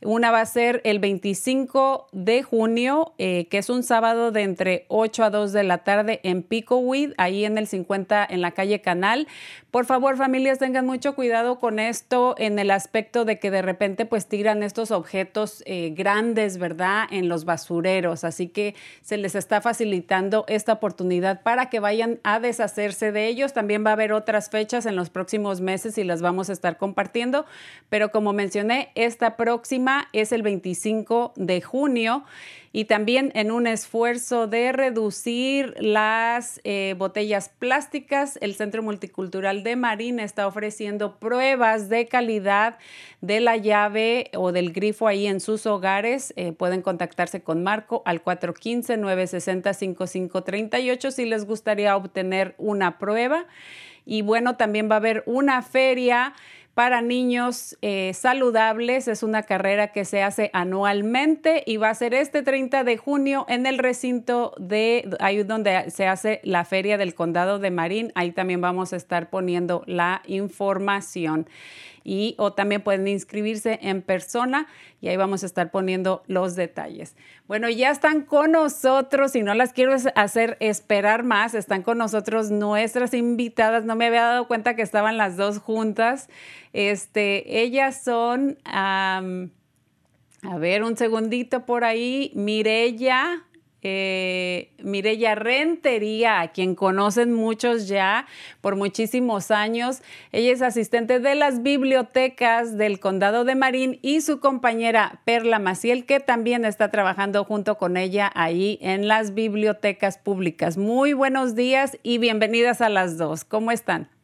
Una 0.00 0.30
va 0.30 0.40
a 0.40 0.46
ser 0.46 0.80
el 0.84 1.00
25 1.00 2.06
de 2.12 2.44
junio, 2.44 3.14
eh, 3.18 3.48
que 3.50 3.58
es 3.58 3.68
un 3.68 3.82
sábado 3.82 4.30
de 4.30 4.42
entre 4.42 4.84
8 4.86 5.24
a 5.24 5.30
2 5.30 5.52
de 5.52 5.64
la 5.64 5.78
tarde 5.78 6.20
en 6.22 6.44
Picoweed, 6.44 7.14
ahí 7.18 7.44
en 7.44 7.58
el 7.58 7.66
50 7.66 8.24
en 8.30 8.40
la 8.40 8.52
calle 8.52 8.80
Canal 8.80 9.07
canal 9.08 9.26
por 9.70 9.84
favor, 9.84 10.16
familias, 10.16 10.58
tengan 10.58 10.86
mucho 10.86 11.14
cuidado 11.14 11.58
con 11.60 11.78
esto 11.78 12.34
en 12.38 12.58
el 12.58 12.70
aspecto 12.70 13.26
de 13.26 13.38
que 13.38 13.50
de 13.50 13.60
repente 13.60 14.06
pues 14.06 14.26
tiran 14.26 14.62
estos 14.62 14.90
objetos 14.90 15.62
eh, 15.66 15.92
grandes, 15.94 16.56
¿verdad? 16.56 17.04
En 17.10 17.28
los 17.28 17.44
basureros. 17.44 18.24
Así 18.24 18.48
que 18.48 18.74
se 19.02 19.18
les 19.18 19.34
está 19.34 19.60
facilitando 19.60 20.46
esta 20.48 20.72
oportunidad 20.72 21.42
para 21.42 21.68
que 21.68 21.80
vayan 21.80 22.18
a 22.24 22.40
deshacerse 22.40 23.12
de 23.12 23.26
ellos. 23.26 23.52
También 23.52 23.84
va 23.84 23.90
a 23.90 23.92
haber 23.92 24.14
otras 24.14 24.48
fechas 24.48 24.86
en 24.86 24.96
los 24.96 25.10
próximos 25.10 25.60
meses 25.60 25.98
y 25.98 26.04
las 26.04 26.22
vamos 26.22 26.48
a 26.48 26.54
estar 26.54 26.78
compartiendo. 26.78 27.44
Pero 27.90 28.10
como 28.10 28.32
mencioné, 28.32 28.90
esta 28.94 29.36
próxima 29.36 30.08
es 30.14 30.32
el 30.32 30.40
25 30.40 31.34
de 31.36 31.60
junio 31.60 32.24
y 32.72 32.84
también 32.84 33.32
en 33.34 33.50
un 33.50 33.66
esfuerzo 33.66 34.46
de 34.46 34.72
reducir 34.72 35.74
las 35.78 36.60
eh, 36.64 36.94
botellas 36.98 37.48
plásticas, 37.48 38.38
el 38.40 38.54
Centro 38.54 38.82
Multicultural 38.82 39.57
de 39.62 39.76
Marín 39.76 40.20
está 40.20 40.46
ofreciendo 40.46 41.18
pruebas 41.18 41.88
de 41.88 42.06
calidad 42.06 42.76
de 43.20 43.40
la 43.40 43.56
llave 43.56 44.30
o 44.34 44.52
del 44.52 44.72
grifo 44.72 45.08
ahí 45.08 45.26
en 45.26 45.40
sus 45.40 45.66
hogares. 45.66 46.32
Eh, 46.36 46.52
pueden 46.52 46.82
contactarse 46.82 47.42
con 47.42 47.62
Marco 47.62 48.02
al 48.04 48.22
415-960-5538 48.24 51.10
si 51.10 51.24
les 51.24 51.44
gustaría 51.44 51.96
obtener 51.96 52.54
una 52.58 52.98
prueba. 52.98 53.46
Y 54.04 54.22
bueno, 54.22 54.56
también 54.56 54.88
va 54.90 54.94
a 54.94 54.98
haber 54.98 55.22
una 55.26 55.62
feria 55.62 56.34
para 56.78 57.00
niños 57.00 57.76
eh, 57.82 58.12
saludables. 58.14 59.08
Es 59.08 59.24
una 59.24 59.42
carrera 59.42 59.88
que 59.88 60.04
se 60.04 60.22
hace 60.22 60.48
anualmente 60.52 61.64
y 61.66 61.76
va 61.76 61.90
a 61.90 61.94
ser 61.96 62.14
este 62.14 62.44
30 62.44 62.84
de 62.84 62.96
junio 62.96 63.44
en 63.48 63.66
el 63.66 63.78
recinto 63.78 64.54
de 64.60 65.10
ahí 65.18 65.42
donde 65.42 65.90
se 65.90 66.06
hace 66.06 66.40
la 66.44 66.64
feria 66.64 66.96
del 66.96 67.16
condado 67.16 67.58
de 67.58 67.72
Marín. 67.72 68.12
Ahí 68.14 68.30
también 68.30 68.60
vamos 68.60 68.92
a 68.92 68.96
estar 68.96 69.28
poniendo 69.28 69.82
la 69.86 70.22
información. 70.28 71.48
Y, 72.10 72.34
o 72.38 72.54
también 72.54 72.80
pueden 72.80 73.06
inscribirse 73.06 73.78
en 73.82 74.00
persona 74.00 74.66
y 75.02 75.08
ahí 75.08 75.18
vamos 75.18 75.42
a 75.42 75.46
estar 75.46 75.70
poniendo 75.70 76.22
los 76.26 76.56
detalles. 76.56 77.14
Bueno, 77.46 77.68
ya 77.68 77.90
están 77.90 78.22
con 78.22 78.52
nosotros 78.52 79.36
y 79.36 79.42
no 79.42 79.52
las 79.52 79.74
quiero 79.74 79.94
hacer 80.14 80.56
esperar 80.60 81.22
más. 81.22 81.52
Están 81.52 81.82
con 81.82 81.98
nosotros 81.98 82.50
nuestras 82.50 83.12
invitadas. 83.12 83.84
No 83.84 83.94
me 83.94 84.06
había 84.06 84.22
dado 84.22 84.48
cuenta 84.48 84.74
que 84.74 84.80
estaban 84.80 85.18
las 85.18 85.36
dos 85.36 85.58
juntas. 85.58 86.30
Este, 86.72 87.60
ellas 87.60 88.02
son, 88.02 88.56
a 88.64 89.20
ver, 90.58 90.84
un 90.84 90.96
segundito 90.96 91.66
por 91.66 91.84
ahí, 91.84 92.32
Mirella. 92.34 93.44
Eh, 93.82 94.70
Mirella 94.82 95.36
Rentería, 95.36 96.40
a 96.40 96.48
quien 96.48 96.74
conocen 96.74 97.32
muchos 97.32 97.86
ya 97.86 98.26
por 98.60 98.74
muchísimos 98.74 99.50
años. 99.50 100.02
Ella 100.32 100.52
es 100.52 100.62
asistente 100.62 101.20
de 101.20 101.34
las 101.36 101.62
bibliotecas 101.62 102.76
del 102.76 102.98
condado 102.98 103.44
de 103.44 103.54
Marín 103.54 104.00
y 104.02 104.20
su 104.20 104.40
compañera 104.40 105.20
Perla 105.24 105.60
Maciel, 105.60 106.06
que 106.06 106.18
también 106.18 106.64
está 106.64 106.90
trabajando 106.90 107.44
junto 107.44 107.78
con 107.78 107.96
ella 107.96 108.30
ahí 108.34 108.78
en 108.82 109.06
las 109.06 109.34
bibliotecas 109.34 110.18
públicas. 110.18 110.76
Muy 110.76 111.12
buenos 111.12 111.54
días 111.54 111.98
y 112.02 112.18
bienvenidas 112.18 112.80
a 112.80 112.88
las 112.88 113.16
dos. 113.16 113.44
¿Cómo 113.44 113.70
están? 113.70 114.17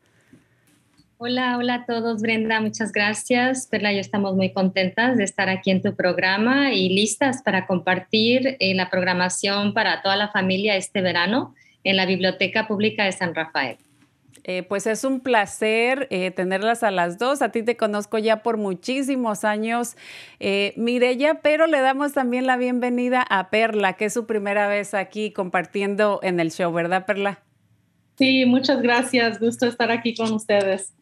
Hola, 1.18 1.57
hola 1.57 1.74
a 1.74 1.87
todos, 1.87 2.20
Brenda, 2.22 2.61
muchas 2.61 2.92
gracias. 2.92 3.66
Perla, 3.66 3.92
yo 3.92 4.00
estamos 4.00 4.35
muy 4.35 4.53
contentas 4.53 5.16
de 5.16 5.24
estar 5.24 5.48
aquí 5.48 5.70
en 5.70 5.81
tu 5.81 5.94
programa 5.94 6.72
y 6.72 6.88
listas 6.88 7.42
para 7.42 7.66
compartir 7.66 8.57
eh, 8.59 8.74
la 8.74 8.90
programación 8.90 9.74
para 9.74 10.03
toda 10.03 10.16
la 10.16 10.29
familia 10.29 10.77
este 10.77 11.03
verano 11.03 11.55
en 11.85 11.96
la 11.96 12.07
Biblioteca 12.07 12.66
Pública 12.66 13.05
de 13.05 13.12
San 13.12 13.35
Rafael. 13.35 13.77
Eh, 14.46 14.62
pues 14.62 14.87
es 14.87 15.05
un 15.05 15.20
placer 15.20 16.07
eh, 16.11 16.31
tenerlas 16.31 16.83
a 16.83 16.90
las 16.90 17.18
dos. 17.18 17.40
A 17.40 17.50
ti 17.50 17.62
te 17.62 17.77
conozco 17.77 18.18
ya 18.18 18.42
por 18.42 18.59
muchísimos 18.59 19.42
años, 19.44 19.96
eh, 20.38 20.74
Mirella, 20.77 21.40
pero 21.42 21.66
le 21.66 21.81
damos 21.81 22.12
también 22.12 22.46
la 22.46 22.59
bienvenida 22.59 23.24
a 23.29 23.48
Perla, 23.48 23.94
que 23.94 24.07
es 24.07 24.12
su 24.12 24.27
primera 24.27 24.68
vez 24.68 24.92
aquí 24.92 25.31
compartiendo 25.31 26.20
en 26.22 26.40
el 26.40 26.50
show, 26.50 26.70
¿verdad, 26.72 27.07
Perla? 27.07 27.38
Sí, 28.18 28.44
muchas 28.44 28.83
gracias. 28.83 29.40
Gusto 29.40 29.66
estar 29.66 29.90
aquí 29.90 30.14
con 30.14 30.31
ustedes. 30.33 30.92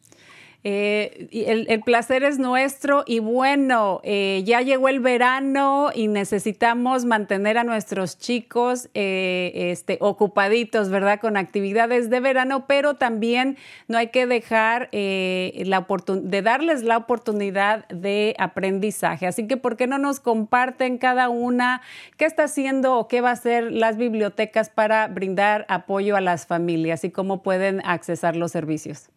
Eh, 0.65 1.27
el, 1.67 1.81
placer 1.81 2.23
es 2.23 2.39
nuestro 2.39 3.03
y 3.05 3.19
bueno, 3.19 3.99
eh, 4.03 4.43
ya 4.45 4.61
llegó 4.61 4.87
el 4.87 5.01
verano 5.01 5.89
y 5.93 6.07
necesitamos 6.07 7.03
mantener 7.03 7.57
a 7.57 7.65
nuestros 7.65 8.17
chicos 8.17 8.89
eh, 8.93 9.51
este, 9.53 9.97
ocupaditos, 9.99 10.89
¿verdad? 10.89 11.19
Con 11.19 11.35
actividades 11.35 12.09
de 12.09 12.21
verano, 12.21 12.65
pero 12.65 12.93
también 12.93 13.57
no 13.89 13.97
hay 13.97 14.07
que 14.07 14.25
dejar 14.25 14.89
la 14.93 15.85
de 16.21 16.41
darles 16.41 16.83
la 16.83 16.97
oportunidad 16.97 17.85
de 17.89 18.33
aprendizaje. 18.39 19.27
Así 19.27 19.47
que, 19.47 19.57
¿por 19.57 19.75
qué 19.75 19.87
no 19.87 19.97
nos 19.97 20.21
comparten 20.21 20.97
cada 20.97 21.27
una 21.27 21.81
qué 22.15 22.23
está 22.23 22.45
haciendo 22.45 22.97
o 22.97 23.09
qué 23.09 23.19
va 23.19 23.31
a 23.31 23.33
hacer 23.33 23.69
las 23.71 23.97
bibliotecas 23.97 24.69
para 24.69 25.07
brindar 25.07 25.65
apoyo 25.67 26.15
a 26.15 26.21
las 26.21 26.47
familias 26.47 27.03
y 27.03 27.09
cómo 27.09 27.43
pueden 27.43 27.81
accesar 27.85 28.37
los 28.37 28.51
servicios? 28.51 29.09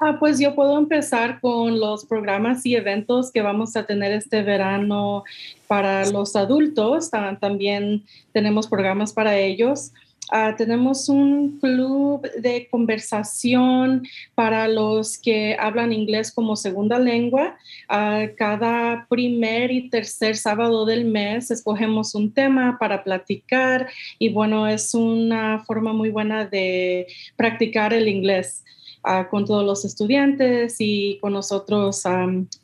Ah, 0.00 0.16
pues 0.18 0.38
yo 0.40 0.54
puedo 0.54 0.76
empezar 0.78 1.40
con 1.40 1.78
los 1.78 2.04
programas 2.04 2.66
y 2.66 2.74
eventos 2.74 3.30
que 3.30 3.42
vamos 3.42 3.76
a 3.76 3.86
tener 3.86 4.12
este 4.12 4.42
verano 4.42 5.24
para 5.66 6.04
los 6.10 6.36
adultos. 6.36 7.10
También 7.10 8.04
tenemos 8.32 8.66
programas 8.66 9.12
para 9.12 9.36
ellos. 9.38 9.92
Ah, 10.30 10.54
tenemos 10.56 11.08
un 11.10 11.58
club 11.60 12.22
de 12.38 12.66
conversación 12.70 14.06
para 14.34 14.66
los 14.68 15.18
que 15.18 15.54
hablan 15.60 15.92
inglés 15.92 16.32
como 16.32 16.56
segunda 16.56 16.98
lengua. 16.98 17.56
Ah, 17.88 18.26
cada 18.36 19.06
primer 19.08 19.70
y 19.70 19.90
tercer 19.90 20.36
sábado 20.36 20.86
del 20.86 21.04
mes 21.04 21.50
escogemos 21.50 22.14
un 22.14 22.32
tema 22.32 22.78
para 22.80 23.04
platicar 23.04 23.88
y 24.18 24.30
bueno, 24.30 24.66
es 24.66 24.94
una 24.94 25.62
forma 25.66 25.92
muy 25.92 26.10
buena 26.10 26.46
de 26.46 27.06
practicar 27.36 27.92
el 27.92 28.08
inglés. 28.08 28.64
Ah, 29.04 29.28
con 29.28 29.44
todos 29.44 29.64
los 29.64 29.84
estudiantes 29.84 30.76
y 30.78 31.18
con 31.20 31.34
nosotros 31.34 32.02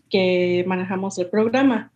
que 0.08 0.64
manejamos 0.66 1.18
el 1.18 1.26
programa. 1.28 1.90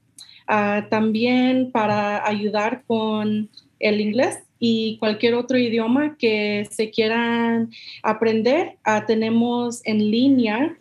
también 0.91 1.73
para 1.73 2.29
ayudar 2.29 2.83
con 2.87 3.49
el 3.81 4.01
inglés 4.01 4.41
y 4.59 4.97
cualquier 4.99 5.35
otro 5.35 5.59
idioma 5.59 6.17
que 6.19 6.67
se 6.71 6.91
quieran 6.91 7.71
aprender. 8.03 8.77
Ah, 8.85 9.05
tenemos 9.07 9.81
en 9.85 10.11
línea 10.11 10.77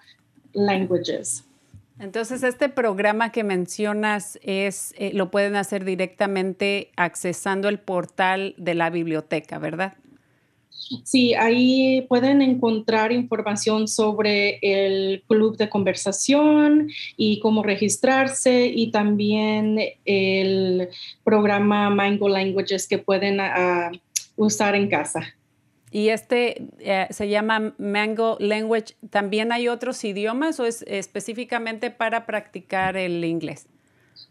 Languages. 0.54 1.44
Entonces, 2.00 2.44
este 2.44 2.70
programa 2.70 3.32
que 3.32 3.44
mencionas 3.44 4.38
es, 4.44 4.94
eh, 4.98 5.14
lo 5.14 5.32
pueden 5.32 5.56
hacer 5.56 5.84
directamente 5.84 6.92
accesando 6.96 7.70
el 7.70 7.80
portal 7.80 8.54
de 8.58 8.76
la 8.76 8.92
biblioteca, 8.92 9.58
¿verdad? 9.58 9.96
Sí, 11.04 11.34
ahí 11.34 12.06
pueden 12.08 12.42
encontrar 12.42 13.12
información 13.12 13.88
sobre 13.88 14.60
el 14.62 15.24
club 15.28 15.58
de 15.58 15.70
conversación 15.70 16.90
y 17.18 17.40
cómo 17.40 17.64
registrarse 17.64 18.68
y 18.68 18.92
también 18.92 19.80
el 20.06 20.90
programa 21.24 21.90
Mango 21.90 22.30
Languages 22.30 22.88
que 22.88 23.00
pueden 23.00 23.40
ah, 23.40 23.92
usar 24.36 24.76
en 24.76 24.88
casa. 24.88 25.36
Y 25.92 26.10
este 26.10 26.68
eh, 26.80 27.08
se 27.10 27.30
llama 27.30 27.74
Mango 27.78 28.38
Language. 28.40 28.96
¿También 29.10 29.52
hay 29.52 29.68
otros 29.70 30.04
idiomas 30.04 30.60
o 30.60 30.66
es 30.66 30.84
específicamente 30.88 31.92
para 31.92 32.26
practicar 32.26 32.98
el 32.98 33.24
inglés? 33.24 33.68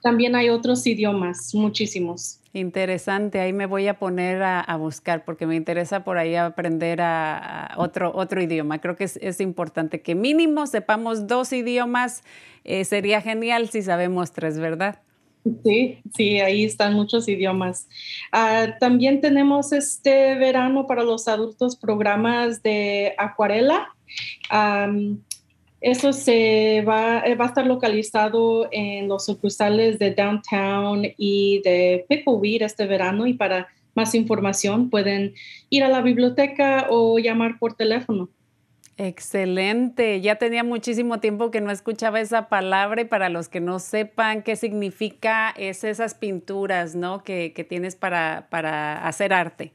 También 0.06 0.36
hay 0.36 0.50
otros 0.50 0.86
idiomas, 0.86 1.52
muchísimos. 1.52 2.38
Interesante, 2.52 3.40
ahí 3.40 3.52
me 3.52 3.66
voy 3.66 3.88
a 3.88 3.98
poner 3.98 4.40
a, 4.40 4.76
buscar 4.76 5.24
porque 5.24 5.48
me 5.48 5.56
interesa 5.56 6.04
por 6.04 6.16
ahí 6.16 6.36
aprender 6.36 7.00
a, 7.00 7.74
otro, 7.76 8.12
otro 8.14 8.40
idioma. 8.40 8.80
Creo 8.80 8.94
que 8.94 9.02
es, 9.02 9.40
importante 9.40 10.02
que 10.02 10.14
mínimo 10.14 10.68
sepamos 10.68 11.26
dos 11.26 11.52
idiomas. 11.52 12.22
Eh, 12.62 12.84
sería 12.84 13.20
genial 13.20 13.68
si 13.68 13.82
sabemos 13.82 14.30
tres, 14.30 14.60
¿verdad? 14.60 15.00
Sí, 15.64 15.98
sí, 16.14 16.38
ahí 16.38 16.62
están 16.62 16.94
muchos 16.94 17.28
idiomas. 17.28 17.88
Ah, 18.30 18.76
también 18.78 19.20
tenemos 19.20 19.72
este 19.72 20.36
verano 20.36 20.86
para 20.86 21.02
los 21.02 21.26
adultos 21.26 21.74
programas 21.74 22.62
de 22.62 23.12
acuarela. 23.18 23.88
Eso 25.80 26.12
se 26.12 26.82
va, 26.86 27.22
va, 27.38 27.44
a 27.44 27.48
estar 27.48 27.66
localizado 27.66 28.68
en 28.72 29.08
los 29.08 29.26
sucursales 29.26 29.98
de 29.98 30.12
Downtown 30.12 31.06
y 31.16 31.60
de 31.64 32.06
Pickleweed 32.08 32.62
este 32.62 32.86
verano 32.86 33.26
y 33.26 33.34
para 33.34 33.68
más 33.94 34.14
información 34.14 34.90
pueden 34.90 35.34
ir 35.70 35.82
a 35.84 35.88
la 35.88 36.02
biblioteca 36.02 36.86
o 36.90 37.18
llamar 37.18 37.58
por 37.58 37.74
teléfono. 37.74 38.28
Excelente. 38.98 40.22
Ya 40.22 40.36
tenía 40.36 40.64
muchísimo 40.64 41.20
tiempo 41.20 41.50
que 41.50 41.60
no 41.60 41.70
escuchaba 41.70 42.20
esa 42.20 42.48
palabra 42.48 43.02
y 43.02 43.04
para 43.04 43.28
los 43.28 43.48
que 43.48 43.60
no 43.60 43.78
sepan 43.78 44.42
qué 44.42 44.56
significa, 44.56 45.50
es 45.50 45.84
esas 45.84 46.14
pinturas, 46.14 46.94
¿no? 46.94 47.22
Que, 47.22 47.66
tienes 47.68 47.94
para, 47.94 48.46
para 48.50 49.06
hacer 49.06 49.34
arte. 49.34 49.72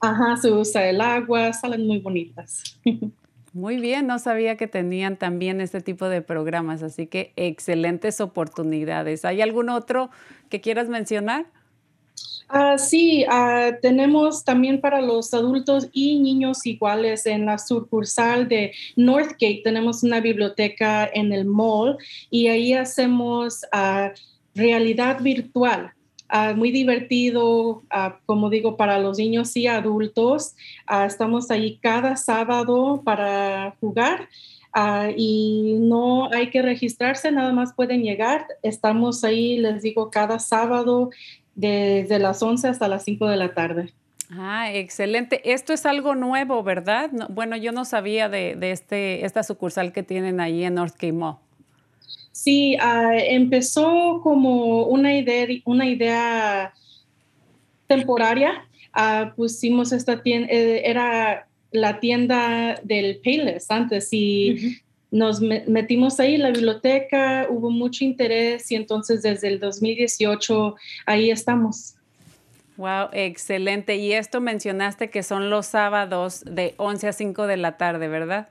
Ajá, 0.00 0.36
se 0.36 0.50
usa 0.50 0.88
el 0.88 1.00
agua, 1.00 1.52
salen 1.54 1.86
muy 1.86 2.00
bonitas. 2.00 2.78
Muy 3.54 3.76
bien, 3.76 4.08
no 4.08 4.18
sabía 4.18 4.56
que 4.56 4.66
tenían 4.66 5.16
también 5.16 5.60
este 5.60 5.80
tipo 5.80 6.08
de 6.08 6.22
programas, 6.22 6.82
así 6.82 7.06
que 7.06 7.32
excelentes 7.36 8.20
oportunidades. 8.20 9.24
¿Hay 9.24 9.40
algún 9.40 9.68
otro 9.68 10.10
que 10.50 10.60
quieras 10.60 10.88
mencionar? 10.88 11.46
Ah, 12.48 12.78
sí, 12.78 13.24
ah, 13.30 13.70
tenemos 13.80 14.44
también 14.44 14.80
para 14.80 15.00
los 15.00 15.32
adultos 15.32 15.88
y 15.92 16.18
niños 16.18 16.66
iguales 16.66 17.26
en 17.26 17.46
la 17.46 17.58
sucursal 17.58 18.48
de 18.48 18.72
Northgate. 18.96 19.60
Tenemos 19.62 20.02
una 20.02 20.18
biblioteca 20.18 21.08
en 21.14 21.32
el 21.32 21.44
mall 21.44 21.96
y 22.30 22.48
ahí 22.48 22.74
hacemos 22.74 23.64
ah, 23.70 24.10
realidad 24.56 25.20
virtual. 25.22 25.94
Muy 26.56 26.70
divertido, 26.70 27.82
como 28.26 28.50
digo, 28.50 28.76
para 28.76 28.98
los 28.98 29.18
niños 29.18 29.56
y 29.56 29.66
adultos. 29.66 30.54
estamos 31.06 31.50
ahí 31.50 31.78
cada 31.80 32.16
sábado 32.16 33.02
para 33.04 33.74
jugar. 33.80 34.28
y 35.16 35.76
no 35.78 36.32
hay 36.32 36.50
que 36.50 36.62
registrarse, 36.62 37.30
nada 37.30 37.52
más 37.52 37.74
pueden 37.74 38.02
llegar. 38.02 38.46
Estamos 38.62 39.22
ahí, 39.24 39.58
les 39.58 39.82
digo, 39.82 40.10
cada 40.10 40.38
sábado 40.38 41.10
desde 41.54 42.18
las 42.18 42.42
11 42.42 42.68
hasta 42.68 42.88
las 42.88 43.04
5 43.04 43.28
de 43.28 43.36
la 43.36 43.54
tarde. 43.54 43.92
Ah, 44.30 44.72
excelente. 44.72 45.52
Esto 45.52 45.72
es 45.72 45.86
algo 45.86 46.14
nuevo, 46.14 46.62
¿verdad? 46.62 47.10
bueno, 47.28 47.56
yo 47.56 47.72
no 47.72 47.84
sabía 47.84 48.28
de, 48.28 48.56
este, 48.70 49.24
esta 49.24 49.42
sucursal 49.42 49.92
que 49.92 50.02
tienen 50.02 50.40
ahí 50.40 50.64
en 50.64 50.74
North 50.74 51.02
Mall. 51.12 51.36
Sí, 52.44 52.76
ah, 52.78 53.16
empezó 53.16 54.20
como 54.22 54.84
una 54.84 55.16
idea, 55.16 55.46
una 55.64 55.86
idea 55.86 56.74
temporaria. 57.86 58.68
Ah, 58.92 59.32
pusimos 59.34 59.92
esta 59.92 60.22
tienda, 60.22 60.48
eh, 60.50 60.82
era 60.84 61.48
la 61.70 62.00
tienda 62.00 62.78
del 62.82 63.18
Payless 63.24 63.70
antes 63.70 64.12
y 64.12 64.82
nos 65.10 65.40
metimos 65.40 66.20
ahí, 66.20 66.36
la 66.36 66.50
biblioteca, 66.50 67.46
hubo 67.48 67.70
mucho 67.70 68.04
interés 68.04 68.70
y 68.70 68.74
entonces 68.74 69.22
desde 69.22 69.48
el 69.48 69.58
2018 69.58 70.76
ahí 71.06 71.30
estamos. 71.30 71.94
Wow, 72.76 73.08
excelente. 73.12 73.96
Y 73.96 74.12
esto 74.12 74.42
mencionaste 74.42 75.08
que 75.08 75.22
son 75.22 75.48
los 75.48 75.64
sábados 75.64 76.44
de 76.44 76.74
11 76.76 77.08
a 77.08 77.12
5 77.14 77.46
de 77.46 77.56
la 77.56 77.78
tarde, 77.78 78.06
¿verdad? 78.08 78.50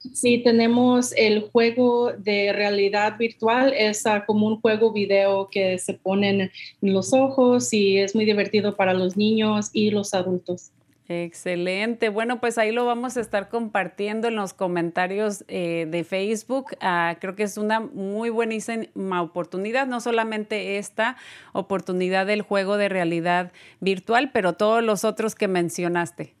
Sí, 0.00 0.42
tenemos 0.42 1.12
el 1.14 1.50
juego 1.50 2.12
de 2.12 2.52
realidad 2.54 3.18
virtual, 3.18 3.74
es 3.76 4.06
ah, 4.06 4.24
como 4.26 4.46
un 4.46 4.60
juego 4.60 4.92
video 4.92 5.48
que 5.50 5.78
se 5.78 5.92
ponen 5.92 6.50
en 6.80 6.92
los 6.92 7.12
ojos 7.12 7.72
y 7.74 7.98
es 7.98 8.14
muy 8.14 8.24
divertido 8.24 8.76
para 8.76 8.94
los 8.94 9.18
niños 9.18 9.68
y 9.74 9.90
los 9.90 10.14
adultos. 10.14 10.72
Excelente. 11.12 12.08
Bueno, 12.08 12.40
pues 12.40 12.56
ahí 12.56 12.70
lo 12.70 12.86
vamos 12.86 13.16
a 13.16 13.20
estar 13.20 13.48
compartiendo 13.48 14.28
en 14.28 14.36
los 14.36 14.54
comentarios 14.54 15.44
eh, 15.48 15.86
de 15.90 16.04
Facebook. 16.04 16.76
Ah, 16.80 17.16
creo 17.20 17.34
que 17.34 17.42
es 17.42 17.58
una 17.58 17.80
muy 17.80 18.30
buenísima 18.30 19.20
oportunidad, 19.20 19.86
no 19.86 20.00
solamente 20.00 20.78
esta 20.78 21.16
oportunidad 21.52 22.26
del 22.26 22.42
juego 22.42 22.76
de 22.76 22.88
realidad 22.88 23.50
virtual, 23.80 24.30
pero 24.32 24.52
todos 24.52 24.84
los 24.84 25.04
otros 25.04 25.34
que 25.34 25.48
mencionaste. 25.48 26.34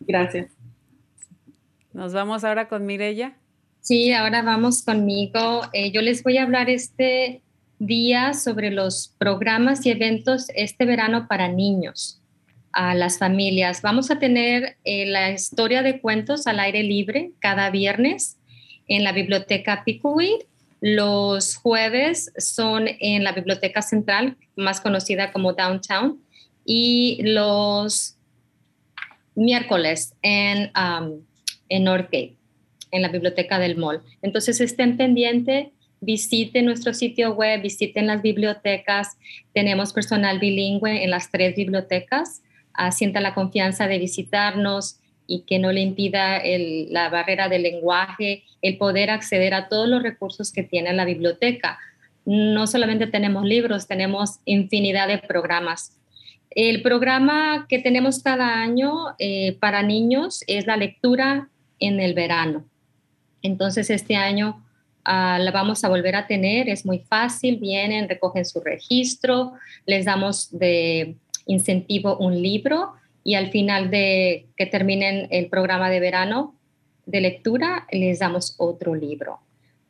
Gracias. 0.00 0.55
Nos 1.96 2.12
vamos 2.12 2.44
ahora 2.44 2.68
con 2.68 2.84
Mirella. 2.84 3.38
Sí, 3.80 4.12
ahora 4.12 4.42
vamos 4.42 4.82
conmigo. 4.82 5.62
Eh, 5.72 5.92
yo 5.92 6.02
les 6.02 6.22
voy 6.22 6.36
a 6.36 6.42
hablar 6.42 6.68
este 6.68 7.40
día 7.78 8.34
sobre 8.34 8.70
los 8.70 9.14
programas 9.16 9.86
y 9.86 9.92
eventos 9.92 10.48
este 10.54 10.84
verano 10.84 11.26
para 11.26 11.48
niños 11.48 12.20
a 12.72 12.94
las 12.94 13.18
familias. 13.18 13.80
Vamos 13.80 14.10
a 14.10 14.18
tener 14.18 14.76
eh, 14.84 15.06
la 15.06 15.30
historia 15.30 15.82
de 15.82 15.98
cuentos 16.02 16.46
al 16.46 16.60
aire 16.60 16.82
libre 16.82 17.30
cada 17.38 17.70
viernes 17.70 18.36
en 18.88 19.02
la 19.02 19.12
biblioteca 19.12 19.82
Pickleweed. 19.82 20.44
Los 20.82 21.56
jueves 21.56 22.30
son 22.36 22.88
en 23.00 23.24
la 23.24 23.32
biblioteca 23.32 23.80
central, 23.80 24.36
más 24.54 24.82
conocida 24.82 25.32
como 25.32 25.54
Downtown, 25.54 26.20
y 26.62 27.22
los 27.22 28.18
miércoles 29.34 30.12
en, 30.20 30.70
um, 30.76 31.22
en 31.68 31.84
Northgate, 31.84 32.36
en 32.90 33.02
la 33.02 33.08
biblioteca 33.08 33.58
del 33.58 33.76
mall. 33.76 34.02
Entonces 34.22 34.60
estén 34.60 34.96
pendientes 34.96 35.68
visiten 35.98 36.66
nuestro 36.66 36.92
sitio 36.92 37.32
web, 37.32 37.62
visiten 37.62 38.06
las 38.06 38.20
bibliotecas. 38.20 39.16
Tenemos 39.54 39.94
personal 39.94 40.38
bilingüe 40.38 41.02
en 41.02 41.10
las 41.10 41.30
tres 41.30 41.56
bibliotecas 41.56 42.42
sienta 42.90 43.20
la 43.20 43.34
confianza 43.34 43.88
de 43.88 43.98
visitarnos 43.98 45.00
y 45.26 45.42
que 45.42 45.58
no 45.58 45.72
le 45.72 45.80
impida 45.80 46.40
la 46.90 47.08
barrera 47.08 47.48
del 47.48 47.62
lenguaje, 47.62 48.44
el 48.62 48.78
poder 48.78 49.10
acceder 49.10 49.54
a 49.54 49.68
todos 49.68 49.88
los 49.88 50.02
recursos 50.02 50.52
que 50.52 50.62
tiene 50.62 50.92
la 50.92 51.04
biblioteca. 51.04 51.78
no 52.28 52.66
solamente 52.66 53.06
tenemos 53.06 53.44
libros, 53.44 53.86
tenemos 53.86 54.40
infinidad 54.46 55.06
de 55.06 55.18
programas. 55.18 55.96
El 56.50 56.82
programa 56.82 57.66
que 57.68 57.78
tenemos 57.78 58.20
cada 58.20 58.60
año 58.60 59.14
eh, 59.20 59.56
para 59.60 59.82
niños 59.82 60.42
es 60.48 60.66
la 60.66 60.76
lectura 60.76 61.48
en 61.80 62.00
el 62.00 62.14
verano. 62.14 62.64
Entonces 63.42 63.90
este 63.90 64.16
año 64.16 64.64
ah, 65.04 65.38
la 65.40 65.50
vamos 65.50 65.84
a 65.84 65.88
volver 65.88 66.16
a 66.16 66.26
tener, 66.26 66.68
es 66.68 66.84
muy 66.84 67.00
fácil, 67.00 67.58
vienen, 67.58 68.08
recogen 68.08 68.44
su 68.44 68.60
registro, 68.60 69.52
les 69.86 70.04
damos 70.04 70.56
de 70.56 71.16
incentivo 71.46 72.16
un 72.18 72.42
libro 72.42 72.92
y 73.22 73.34
al 73.34 73.50
final 73.50 73.90
de 73.90 74.46
que 74.56 74.66
terminen 74.66 75.28
el 75.30 75.48
programa 75.48 75.90
de 75.90 76.00
verano 76.00 76.54
de 77.06 77.20
lectura 77.20 77.86
les 77.90 78.18
damos 78.18 78.54
otro 78.58 78.94
libro. 78.94 79.40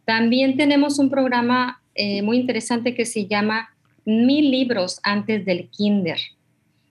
También 0.04 0.56
tenemos 0.56 0.98
un 0.98 1.10
programa 1.10 1.82
eh, 1.94 2.22
muy 2.22 2.38
interesante 2.38 2.94
que 2.94 3.04
se 3.04 3.26
llama 3.26 3.70
Mil 4.04 4.52
libros 4.52 5.00
antes 5.02 5.44
del 5.44 5.68
kinder. 5.68 6.18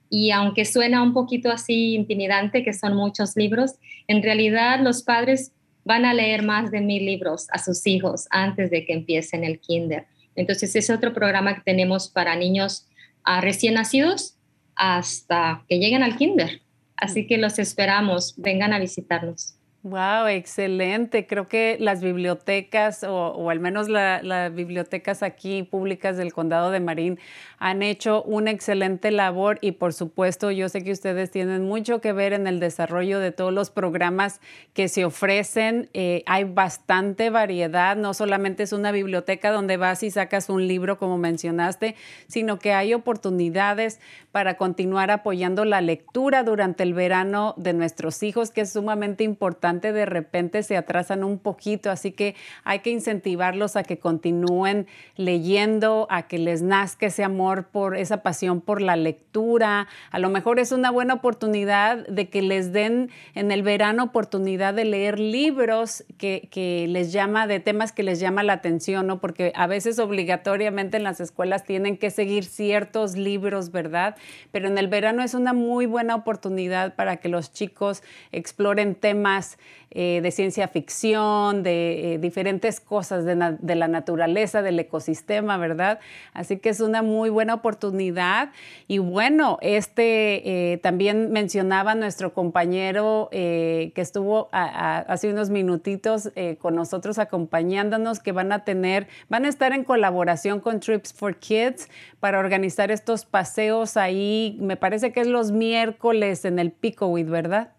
Y 0.09 0.31
aunque 0.31 0.65
suena 0.65 1.01
un 1.01 1.13
poquito 1.13 1.51
así 1.51 1.95
intimidante, 1.95 2.63
que 2.63 2.73
son 2.73 2.95
muchos 2.95 3.35
libros, 3.35 3.73
en 4.07 4.21
realidad 4.21 4.79
los 4.81 5.03
padres 5.03 5.51
van 5.83 6.05
a 6.05 6.13
leer 6.13 6.43
más 6.43 6.71
de 6.71 6.81
mil 6.81 7.05
libros 7.05 7.47
a 7.51 7.59
sus 7.59 7.85
hijos 7.87 8.27
antes 8.31 8.71
de 8.71 8.85
que 8.85 8.93
empiecen 8.93 9.43
el 9.43 9.59
kinder. 9.59 10.07
Entonces 10.35 10.75
es 10.75 10.89
otro 10.89 11.13
programa 11.13 11.55
que 11.55 11.61
tenemos 11.61 12.09
para 12.09 12.35
niños 12.35 12.87
ah, 13.23 13.41
recién 13.41 13.75
nacidos 13.75 14.35
hasta 14.75 15.63
que 15.69 15.79
lleguen 15.79 16.03
al 16.03 16.17
kinder. 16.17 16.61
Así 16.97 17.27
que 17.27 17.37
los 17.37 17.59
esperamos, 17.59 18.35
vengan 18.37 18.73
a 18.73 18.79
visitarnos. 18.79 19.54
Wow, 19.87 20.25
excelente. 20.29 21.27
Creo 21.27 21.47
que 21.47 21.77
las 21.79 22.01
bibliotecas, 22.01 23.03
o, 23.03 23.51
al 23.51 23.59
menos 23.59 23.87
las 23.87 24.51
bibliotecas 24.51 25.21
aquí 25.21 25.61
públicas 25.61 26.17
del 26.17 26.33
condado 26.33 26.71
de 26.71 26.79
Marín, 26.79 27.19
han 27.59 27.83
hecho 27.83 28.23
una 28.23 28.49
excelente 28.49 29.11
labor 29.11 29.59
y 29.61 29.73
por 29.73 29.93
supuesto 29.93 30.49
yo 30.49 30.69
sé 30.69 30.83
que 30.83 30.91
ustedes 30.91 31.29
tienen 31.29 31.65
mucho 31.65 32.01
que 32.01 32.13
ver 32.13 32.33
en 32.33 32.47
el 32.47 32.59
desarrollo 32.59 33.19
de 33.19 33.31
todos 33.31 33.53
los 33.53 33.69
programas 33.69 34.41
que 34.73 34.87
se 34.87 35.05
ofrecen. 35.05 35.87
Eh, 35.93 36.23
hay 36.25 36.45
bastante 36.45 37.29
variedad, 37.29 37.95
no 37.95 38.15
solamente 38.15 38.63
es 38.63 38.73
una 38.73 38.91
biblioteca 38.91 39.51
donde 39.51 39.77
vas 39.77 40.01
y 40.01 40.09
sacas 40.09 40.49
un 40.49 40.67
libro 40.67 40.97
como 40.97 41.19
mencionaste, 41.19 41.93
sino 42.25 42.57
que 42.57 42.73
hay 42.73 42.95
oportunidades 42.95 43.99
para 44.31 44.57
continuar 44.57 45.11
apoyando 45.11 45.63
la 45.63 45.79
lectura 45.81 46.43
durante 46.43 46.81
el 46.81 46.95
verano 46.95 47.53
de 47.55 47.73
nuestros 47.73 48.23
hijos, 48.23 48.49
que 48.49 48.61
es 48.61 48.73
sumamente 48.73 49.23
importante 49.23 49.74
de 49.81 50.05
repente 50.05 50.63
se 50.63 50.77
atrasan 50.77 51.23
un 51.23 51.39
poquito, 51.39 51.89
así 51.91 52.11
que 52.11 52.35
hay 52.63 52.79
que 52.79 52.91
incentivarlos 52.91 53.75
a 53.75 53.83
que 53.83 53.99
continúen 53.99 54.87
leyendo, 55.15 56.07
a 56.09 56.27
que 56.27 56.37
les 56.39 56.61
nazca 56.61 57.07
ese 57.07 57.23
amor 57.23 57.67
por 57.67 57.95
esa 57.95 58.23
pasión 58.23 58.61
por 58.61 58.81
la 58.81 58.95
lectura. 58.95 59.87
A 60.11 60.19
lo 60.19 60.29
mejor 60.29 60.59
es 60.59 60.71
una 60.71 60.91
buena 60.91 61.15
oportunidad 61.15 62.07
de 62.07 62.29
que 62.29 62.41
les 62.41 62.71
den 62.71 63.09
en 63.33 63.51
el 63.51 63.63
verano 63.63 64.03
oportunidad 64.03 64.73
de 64.73 64.85
leer 64.85 65.19
libros 65.19 66.03
que, 66.17 66.47
que 66.51 66.87
les 66.87 67.11
llama, 67.11 67.47
de 67.47 67.59
temas 67.59 67.91
que 67.91 68.03
les 68.03 68.19
llama 68.19 68.43
la 68.43 68.53
atención, 68.53 69.07
¿no? 69.07 69.19
Porque 69.19 69.51
a 69.55 69.67
veces 69.67 69.99
obligatoriamente 69.99 70.97
en 70.97 71.03
las 71.03 71.19
escuelas 71.19 71.63
tienen 71.63 71.97
que 71.97 72.09
seguir 72.09 72.45
ciertos 72.45 73.15
libros, 73.15 73.71
¿verdad? 73.71 74.15
Pero 74.51 74.67
en 74.67 74.77
el 74.77 74.87
verano 74.87 75.23
es 75.23 75.33
una 75.33 75.53
muy 75.53 75.85
buena 75.85 76.15
oportunidad 76.15 76.95
para 76.95 77.17
que 77.17 77.29
los 77.29 77.51
chicos 77.51 78.03
exploren 78.31 78.95
temas 78.95 79.57
eh, 79.97 80.19
de 80.21 80.31
ciencia 80.31 80.67
ficción, 80.67 81.63
de 81.63 82.15
eh, 82.15 82.17
diferentes 82.17 82.81
cosas 82.81 83.23
de, 83.23 83.35
la 83.75 83.87
naturaleza, 83.87 84.61
del 84.61 84.77
ecosistema, 84.77 85.57
¿verdad? 85.57 85.99
Así 86.33 86.57
que 86.57 86.67
es 86.67 86.81
una 86.81 87.01
muy 87.01 87.29
buena 87.29 87.53
oportunidad. 87.53 88.51
Y 88.89 88.97
bueno, 88.97 89.57
este 89.61 90.73
eh, 90.73 90.77
también 90.79 91.31
mencionaba 91.31 91.95
nuestro 91.95 92.33
compañero 92.33 93.29
que 93.31 93.93
estuvo 93.95 94.49
hace 94.51 95.29
unos 95.29 95.49
minutitos 95.49 96.31
con 96.59 96.75
nosotros 96.75 97.17
acompañándonos, 97.17 98.19
que 98.19 98.31
van 98.31 98.51
a 98.51 98.65
tener, 98.65 99.07
van 99.29 99.45
a 99.45 99.49
estar 99.49 99.71
en 99.71 99.83
colaboración 99.83 100.59
con 100.59 100.79
Trips 100.79 101.13
for 101.13 101.37
Kids 101.37 101.89
para 102.19 102.39
organizar 102.39 102.91
estos 102.91 103.25
paseos 103.25 103.97
ahí, 103.97 104.57
me 104.59 104.77
parece 104.77 105.11
que 105.11 105.21
es 105.21 105.27
los 105.27 105.51
miércoles 105.51 106.43
en 106.43 106.59
el 106.59 106.71
Picoweed, 106.71 107.29
¿verdad? 107.29 107.71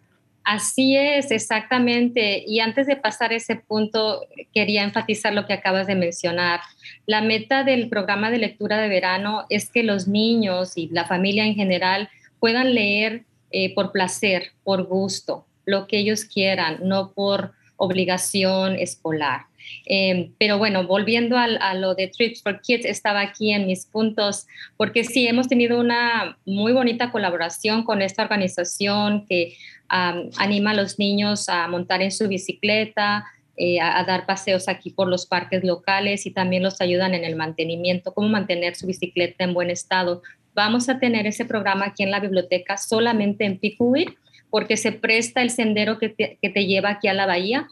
Así 0.47 0.97
es, 0.97 1.33
exactamente. 1.33 2.45
Y 2.47 2.61
antes 2.61 2.87
de 2.87 2.95
pasar 2.95 3.33
ese 3.33 3.57
punto, 3.57 4.29
quería 4.55 4.85
enfatizar 4.85 5.35
lo 5.35 5.45
que 5.45 5.55
acabas 5.55 5.89
de 5.89 5.97
mencionar. 5.97 6.61
La 7.05 7.21
meta 7.21 7.65
del 7.65 7.89
programa 7.89 8.31
de 8.31 8.39
lectura 8.39 8.79
de 8.79 8.89
verano 8.89 9.47
es 9.51 9.69
que 9.69 9.83
los 9.83 10.07
niños 10.07 10.77
y 10.77 10.89
la 10.93 11.05
familia 11.05 11.45
en 11.45 11.57
general 11.57 12.09
puedan 12.39 12.75
leer 12.75 13.25
eh, 13.51 13.75
por 13.75 13.91
placer, 13.91 14.53
por 14.63 14.85
gusto, 14.85 15.49
lo 15.65 15.89
que 15.89 15.99
ellos 15.99 16.25
quieran, 16.25 16.79
no 16.85 17.11
por 17.11 17.55
obligación 17.77 18.77
escolar. 18.77 19.47
Em, 19.87 20.33
pero 20.39 20.59
bueno, 20.59 20.87
volviendo 20.87 21.37
a, 21.37 21.75
lo 21.75 21.95
de 21.95 22.09
Trips 22.09 22.43
for 22.43 22.61
Kids, 22.61 22.85
estaba 22.85 23.21
aquí 23.21 23.53
en 23.53 23.67
mis 23.67 23.87
puntos, 23.87 24.47
porque 24.77 25.05
sí, 25.05 25.27
hemos 25.27 25.49
tenido 25.49 25.79
una 25.81 26.39
muy 26.45 26.73
bonita 26.73 27.11
colaboración 27.11 27.85
con 27.85 28.03
esta 28.03 28.23
organización 28.23 29.27
que 29.27 29.57
anima 29.89 30.73
a 30.73 30.75
los 30.75 30.99
niños 30.99 31.49
a 31.49 31.69
montar 31.69 32.03
en 32.03 32.11
su 32.11 32.27
bicicleta, 32.27 33.25
eh, 33.59 33.81
a, 33.81 34.05
dar 34.05 34.27
paseos 34.27 34.69
aquí 34.69 34.91
por 34.91 35.09
los 35.09 35.25
parques 35.25 35.65
locales 35.65 36.27
y 36.27 36.31
también 36.31 36.63
los 36.63 36.83
ayudan 36.83 37.15
en 37.15 37.25
el 37.25 37.37
mantenimiento, 37.37 38.13
cómo 38.13 38.29
mantener 38.29 38.75
su 38.77 38.87
bicicleta 38.87 39.45
en 39.45 39.55
buen 39.55 39.71
estado. 39.71 40.23
Vamos 40.55 40.91
a 40.91 40.99
tener 40.99 41.27
ese 41.27 41.47
programa 41.47 41.87
aquí 41.87 42.03
en 42.03 42.11
la 42.11 42.21
biblioteca 42.21 42.77
solamente 42.77 43.47
en 43.47 43.59
Pickwick 43.59 44.19
porque 44.51 44.77
se 44.77 44.93
presta 44.93 45.41
el 45.41 45.51
sendero 45.51 45.99
que 45.99 46.11
te, 46.11 46.67
lleva 46.67 46.91
aquí 46.91 47.09
a 47.09 47.15
la 47.15 47.25
bahía. 47.25 47.67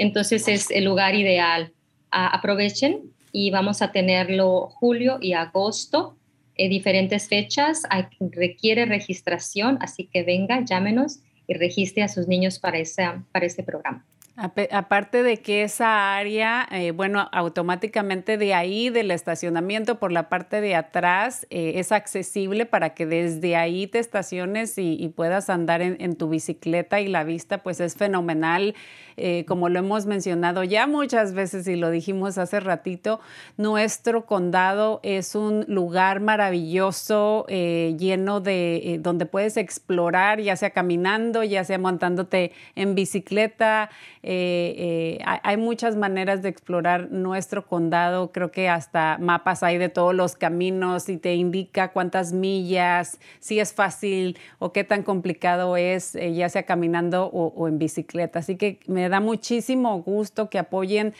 Entonces 0.00 0.48
es 0.48 0.70
el 0.70 0.84
lugar 0.84 1.14
ideal. 1.14 1.72
aprovechen 2.10 3.12
y 3.32 3.50
vamos 3.50 3.82
a 3.82 3.92
tenerlo 3.92 4.68
julio 4.70 5.18
y 5.20 5.34
agosto, 5.34 6.16
en 6.56 6.70
diferentes 6.70 7.28
fechas. 7.28 7.82
requiere 8.18 8.86
registración, 8.86 9.76
así 9.82 10.08
que 10.10 10.22
venga, 10.22 10.64
llámenos 10.64 11.20
y 11.46 11.52
registre 11.52 12.02
a 12.02 12.08
sus 12.08 12.26
niños 12.28 12.58
para, 12.58 12.78
esa, 12.78 13.22
para 13.30 13.44
ese 13.44 13.62
programa. 13.62 14.06
Aparte 14.40 15.22
de 15.22 15.36
que 15.42 15.64
esa 15.64 16.16
área, 16.16 16.66
eh, 16.70 16.92
bueno, 16.92 17.28
automáticamente 17.30 18.38
de 18.38 18.54
ahí, 18.54 18.88
del 18.88 19.10
estacionamiento 19.10 19.98
por 19.98 20.12
la 20.12 20.30
parte 20.30 20.62
de 20.62 20.74
atrás, 20.74 21.46
eh, 21.50 21.72
es 21.74 21.92
accesible 21.92 22.64
para 22.64 22.94
que 22.94 23.04
desde 23.04 23.56
ahí 23.56 23.86
te 23.86 23.98
estaciones 23.98 24.78
y, 24.78 25.12
puedas 25.14 25.50
andar 25.50 25.82
en, 25.82 26.16
tu 26.16 26.30
bicicleta 26.30 27.00
y 27.00 27.08
la 27.08 27.24
vista 27.24 27.58
pues 27.58 27.80
es 27.80 27.96
fenomenal. 27.96 28.74
Eh, 29.16 29.44
como 29.46 29.68
lo 29.68 29.80
hemos 29.80 30.06
mencionado 30.06 30.64
ya 30.64 30.86
muchas 30.86 31.34
veces 31.34 31.68
y 31.68 31.76
lo 31.76 31.90
dijimos 31.90 32.38
hace 32.38 32.58
ratito, 32.60 33.20
nuestro 33.58 34.24
condado 34.24 35.00
es 35.02 35.34
un 35.34 35.66
lugar 35.68 36.20
maravilloso, 36.20 37.44
lleno 37.48 38.40
de, 38.40 38.98
donde 39.02 39.26
puedes 39.26 39.58
explorar, 39.58 40.40
ya 40.40 40.56
sea 40.56 40.70
caminando, 40.70 41.42
ya 41.42 41.64
sea 41.64 41.78
montándote 41.78 42.52
en 42.74 42.94
bicicleta. 42.94 43.90
Eh, 44.32 45.18
eh, 45.18 45.24
hay 45.24 45.56
muchas 45.56 45.96
maneras 45.96 46.40
de 46.40 46.50
explorar 46.50 47.10
nuestro 47.10 47.66
condado, 47.66 48.30
creo 48.30 48.52
que 48.52 48.68
hasta 48.68 49.18
mapas 49.18 49.64
hay 49.64 49.76
de 49.76 49.88
todos 49.88 50.14
los 50.14 50.36
caminos 50.36 51.08
y 51.08 51.16
te 51.16 51.34
indica 51.34 51.90
cuántas 51.90 52.32
millas, 52.32 53.18
si 53.40 53.58
es 53.58 53.74
fácil 53.74 54.38
o 54.60 54.72
qué 54.72 54.84
tan 54.84 55.02
complicado 55.02 55.76
es, 55.76 56.14
eh, 56.14 56.32
ya 56.32 56.48
sea 56.48 56.62
caminando 56.62 57.26
o, 57.26 57.66
en 57.66 57.80
bicicleta. 57.80 58.38
Así 58.38 58.54
que 58.54 58.78
me 58.86 59.08
da 59.08 59.18
muchísimo 59.18 60.00
gusto 60.00 60.48
que 60.48 60.60
apoyen 60.60 61.12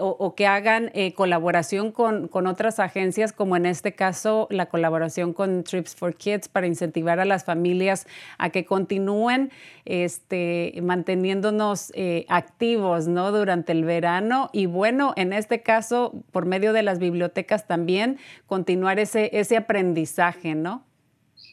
o, 0.00 0.34
que 0.34 0.46
hagan 0.46 0.90
colaboración 1.14 1.92
con, 1.92 2.28
otras 2.48 2.80
agencias, 2.80 3.32
como 3.32 3.56
en 3.56 3.64
este 3.64 3.92
caso 3.92 4.48
la 4.50 4.66
colaboración 4.66 5.32
con 5.32 5.62
Trips 5.62 5.94
for 5.94 6.16
Kids 6.16 6.48
para 6.48 6.66
incentivar 6.66 7.20
a 7.20 7.24
las 7.24 7.44
familias 7.44 8.08
a 8.38 8.50
que 8.50 8.64
continúen 8.64 9.52
este, 9.84 10.74
manteniéndonos 10.82 11.92
activos, 12.30 13.08
¿no? 13.08 13.32
Durante 13.32 13.72
el 13.72 13.84
verano 13.84 14.48
y 14.52 14.66
bueno, 14.66 15.12
en 15.16 15.32
este 15.32 15.62
caso, 15.62 16.22
por 16.30 16.46
medio 16.46 16.72
de 16.72 16.82
las 16.82 16.98
bibliotecas 16.98 17.66
también, 17.66 18.18
continuar 18.46 18.98
ese, 18.98 19.30
ese 19.32 19.56
aprendizaje, 19.56 20.54
¿no? 20.54 20.86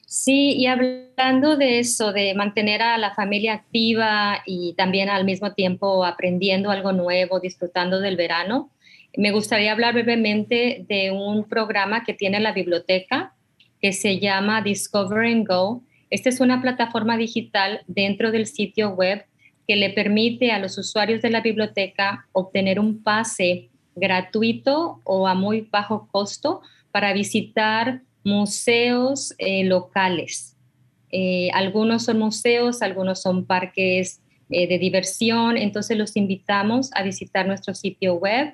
Sí, 0.05 0.53
y 0.53 0.67
hablando 0.67 1.57
de 1.57 1.79
eso, 1.79 2.13
de 2.13 2.33
mantener 2.33 2.81
a 2.81 2.97
la 2.97 3.13
familia 3.13 3.53
activa 3.53 4.41
y 4.45 4.73
también 4.77 5.09
al 5.09 5.25
mismo 5.25 5.53
tiempo 5.53 6.05
aprendiendo 6.05 6.71
algo 6.71 6.93
nuevo, 6.93 7.41
disfrutando 7.41 7.99
del 7.99 8.15
verano, 8.15 8.71
me 9.17 9.31
gustaría 9.31 9.71
hablar 9.71 9.95
brevemente 9.95 10.85
de 10.87 11.11
un 11.11 11.43
programa 11.49 12.03
que 12.03 12.13
tiene 12.13 12.39
la 12.39 12.53
biblioteca 12.53 13.33
que 13.81 13.91
se 13.91 14.19
llama 14.19 14.61
Discover 14.61 15.25
and 15.25 15.47
Go. 15.47 15.83
Esta 16.09 16.29
es 16.29 16.39
una 16.39 16.61
plataforma 16.61 17.17
digital 17.17 17.81
dentro 17.87 18.31
del 18.31 18.45
sitio 18.45 18.91
web 18.91 19.25
que 19.67 19.75
le 19.75 19.89
permite 19.89 20.51
a 20.51 20.59
los 20.59 20.77
usuarios 20.77 21.21
de 21.21 21.29
la 21.29 21.41
biblioteca 21.41 22.25
obtener 22.31 22.79
un 22.79 23.03
pase 23.03 23.69
gratuito 23.95 25.01
o 25.03 25.27
a 25.27 25.33
muy 25.33 25.67
bajo 25.69 26.07
costo 26.11 26.61
para 26.91 27.11
visitar 27.13 28.01
museos 28.23 29.33
eh, 29.37 29.65
locales. 29.65 30.55
Eh, 31.11 31.49
algunos 31.53 32.05
son 32.05 32.19
museos, 32.19 32.81
algunos 32.81 33.21
son 33.21 33.45
parques 33.45 34.21
eh, 34.49 34.67
de 34.67 34.77
diversión, 34.77 35.57
entonces 35.57 35.97
los 35.97 36.15
invitamos 36.15 36.89
a 36.93 37.03
visitar 37.03 37.45
nuestro 37.45 37.73
sitio 37.75 38.15
web, 38.15 38.53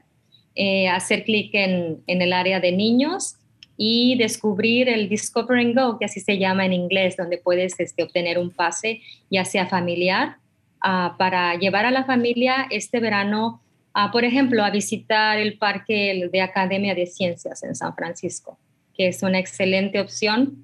hacer 0.91 1.23
clic 1.25 1.49
en, 1.53 2.03
el 2.05 2.31
área 2.31 2.59
de 2.59 2.71
niños 2.71 3.37
y 3.75 4.15
descubrir 4.17 4.87
el 4.87 5.09
Discover 5.09 5.57
and 5.57 5.75
Go, 5.75 5.97
que 5.97 6.05
así 6.05 6.19
se 6.19 6.37
llama 6.37 6.63
en 6.63 6.73
inglés, 6.73 7.17
donde 7.17 7.39
puedes 7.39 7.79
este, 7.79 8.03
obtener 8.03 8.37
un 8.37 8.51
pase 8.51 9.01
ya 9.31 9.45
sea 9.45 9.65
familiar 9.65 10.37
ah, 10.83 11.15
para 11.17 11.55
llevar 11.55 11.85
a 11.85 11.91
la 11.91 12.05
familia 12.05 12.67
este 12.69 12.99
verano 12.99 13.63
por 14.11 14.23
ejemplo, 14.23 14.63
a 14.63 14.71
visitar 14.71 15.37
el 15.37 15.57
Parque 15.57 16.29
de 16.31 16.41
Academia 16.41 16.95
de 16.95 17.05
Ciencias 17.05 17.63
en 17.63 17.75
San 17.75 17.95
Francisco, 17.95 18.57
que 18.95 19.07
es 19.07 19.21
una 19.21 19.39
excelente 19.39 19.99
opción. 19.99 20.63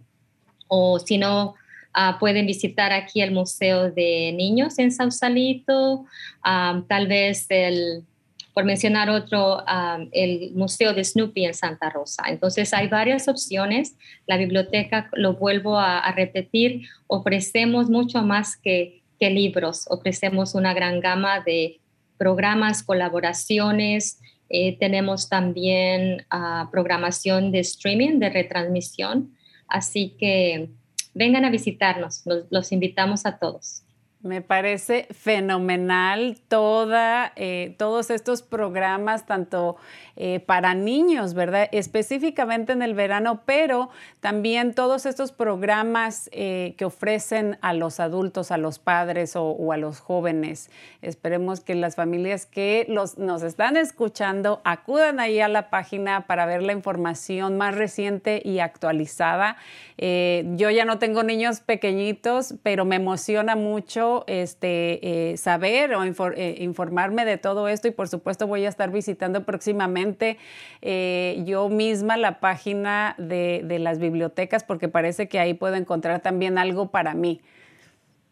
O 0.67 0.99
si 0.99 1.17
no, 1.17 1.55
ah, 1.93 2.17
pueden 2.19 2.47
visitar 2.47 2.91
aquí 2.91 3.21
el 3.21 3.31
Museo 3.31 3.91
de 3.91 4.33
Niños 4.35 4.79
en 4.79 4.91
Sausalito, 4.91 6.05
tal 6.43 7.07
vez 7.07 7.45
el, 7.49 8.03
por 8.55 8.65
mencionar 8.65 9.11
otro, 9.11 9.63
el 10.11 10.51
Museo 10.55 10.93
de 10.93 11.03
Snoopy 11.03 11.45
en 11.45 11.53
Santa 11.53 11.91
Rosa. 11.91 12.23
Entonces 12.27 12.73
hay 12.73 12.87
varias 12.87 13.27
opciones. 13.27 13.95
La 14.25 14.37
biblioteca, 14.37 15.07
lo 15.13 15.33
vuelvo 15.33 15.77
a 15.77 16.11
repetir, 16.13 16.87
ofrecemos 17.05 17.91
mucho 17.91 18.23
más 18.23 18.57
que, 18.57 18.98
que 19.19 19.29
libros, 19.29 19.85
ofrecemos 19.89 20.55
una 20.55 20.73
gran 20.73 20.99
gama 20.99 21.41
de 21.41 21.79
programas, 22.17 22.83
colaboraciones. 22.83 24.19
Eh, 24.49 24.77
tenemos 24.79 25.29
también 25.29 26.25
ah, 26.29 26.69
programación 26.71 27.51
de 27.51 27.59
streaming, 27.59 28.19
de 28.19 28.29
retransmisión. 28.29 29.35
Así 29.67 30.15
que 30.19 30.69
vengan 31.13 31.45
a 31.45 31.49
visitarnos, 31.49 32.23
los 32.49 32.71
invitamos 32.71 33.25
a 33.25 33.37
todos. 33.37 33.83
Me 34.21 34.41
parece 34.41 35.07
fenomenal 35.11 36.35
toda, 36.49 37.31
eh, 37.37 37.73
todos 37.77 38.09
estos 38.09 38.41
programas, 38.41 39.25
tanto 39.25 39.77
eh, 40.17 40.41
para 40.41 40.73
niños, 40.73 41.33
¿verdad? 41.33 41.69
Específicamente 41.71 42.73
en 42.73 42.81
el 42.81 42.95
verano, 42.95 43.43
pero 43.45 43.89
también 44.19 44.73
todos 44.73 45.05
estos 45.05 45.31
programas 45.31 46.29
eh, 46.33 46.75
que 46.77 46.83
ofrecen 46.83 47.57
a 47.61 47.71
los 47.71 48.01
adultos, 48.01 48.51
a 48.51 48.57
los 48.57 48.77
padres 48.77 49.37
o, 49.37 49.71
a 49.71 49.77
los 49.77 50.01
jóvenes. 50.01 50.69
Esperemos 51.01 51.61
que 51.61 51.75
las 51.75 51.95
familias 51.95 52.45
que 52.45 52.85
los, 52.89 53.17
nos 53.17 53.41
están 53.41 53.77
escuchando 53.77 54.59
acudan 54.65 55.21
ahí 55.21 55.39
a 55.39 55.47
la 55.47 55.69
página 55.69 56.27
para 56.27 56.45
ver 56.45 56.61
la 56.61 56.73
información 56.73 57.57
más 57.57 57.73
reciente 57.73 58.41
y 58.43 58.59
actualizada. 58.59 59.55
yo 59.97 60.69
ya 60.69 60.83
no 60.83 60.99
tengo 60.99 61.23
niños 61.23 61.61
pequeñitos, 61.61 62.55
pero 62.63 62.83
me 62.83 62.97
emociona 62.97 63.55
mucho 63.55 64.08
este, 64.27 65.31
eh, 65.31 65.37
saber 65.37 65.93
o 65.93 66.03
eh, 66.03 66.55
informarme 66.59 67.25
de 67.25 67.37
todo 67.37 67.67
esto 67.67 67.87
y 67.87 67.91
por 67.91 68.07
supuesto 68.07 68.47
voy 68.47 68.65
a 68.65 68.69
estar 68.69 68.91
visitando 68.91 69.45
próximamente 69.45 70.37
eh, 70.81 71.41
yo 71.45 71.69
misma 71.69 72.17
la 72.17 72.39
página 72.39 73.15
de, 73.17 73.63
las 73.79 73.99
bibliotecas 73.99 74.63
porque 74.63 74.89
parece 74.89 75.27
que 75.27 75.39
ahí 75.39 75.53
puedo 75.53 75.75
encontrar 75.75 76.21
también 76.21 76.57
algo 76.57 76.91
para 76.91 77.13
mí. 77.13 77.41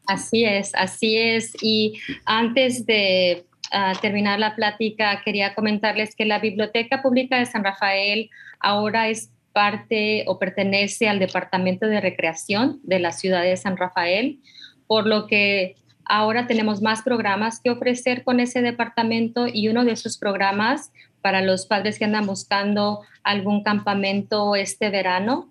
Así 0.07 0.45
es, 0.45 0.73
así 0.75 1.17
es. 1.17 1.53
Y 1.61 1.99
antes 2.25 2.85
de 2.85 3.45
ah, 3.71 3.93
terminar 4.01 4.39
la 4.39 4.55
plática, 4.55 5.21
quería 5.23 5.53
comentarles 5.53 6.15
que 6.15 6.25
la 6.25 6.39
Biblioteca 6.39 7.01
Pública 7.01 7.37
de 7.37 7.45
San 7.45 7.63
Rafael 7.63 8.29
ahora 8.59 9.09
es 9.09 9.31
parte 9.57 10.23
o 10.27 10.37
pertenece 10.37 11.09
al 11.09 11.17
Departamento 11.17 11.87
de 11.87 11.99
Recreación 11.99 12.79
de 12.83 12.99
la 12.99 13.11
ciudad 13.11 13.41
de 13.41 13.57
San 13.57 13.75
Rafael 13.75 14.39
por 14.87 15.05
lo 15.05 15.27
que 15.27 15.75
ahora 16.05 16.47
tenemos 16.47 16.81
más 16.81 17.01
programas 17.01 17.59
que 17.59 17.69
ofrecer 17.69 18.23
con 18.23 18.39
ese 18.39 18.61
departamento 18.61 19.47
y 19.47 19.67
uno 19.67 19.85
de 19.85 19.91
esos 19.91 20.17
programas 20.17 20.91
para 21.21 21.41
los 21.41 21.65
padres 21.65 21.99
que 21.99 22.05
andan 22.05 22.25
buscando 22.25 23.01
algún 23.23 23.63
campamento 23.63 24.55
este 24.55 24.89
verano, 24.89 25.49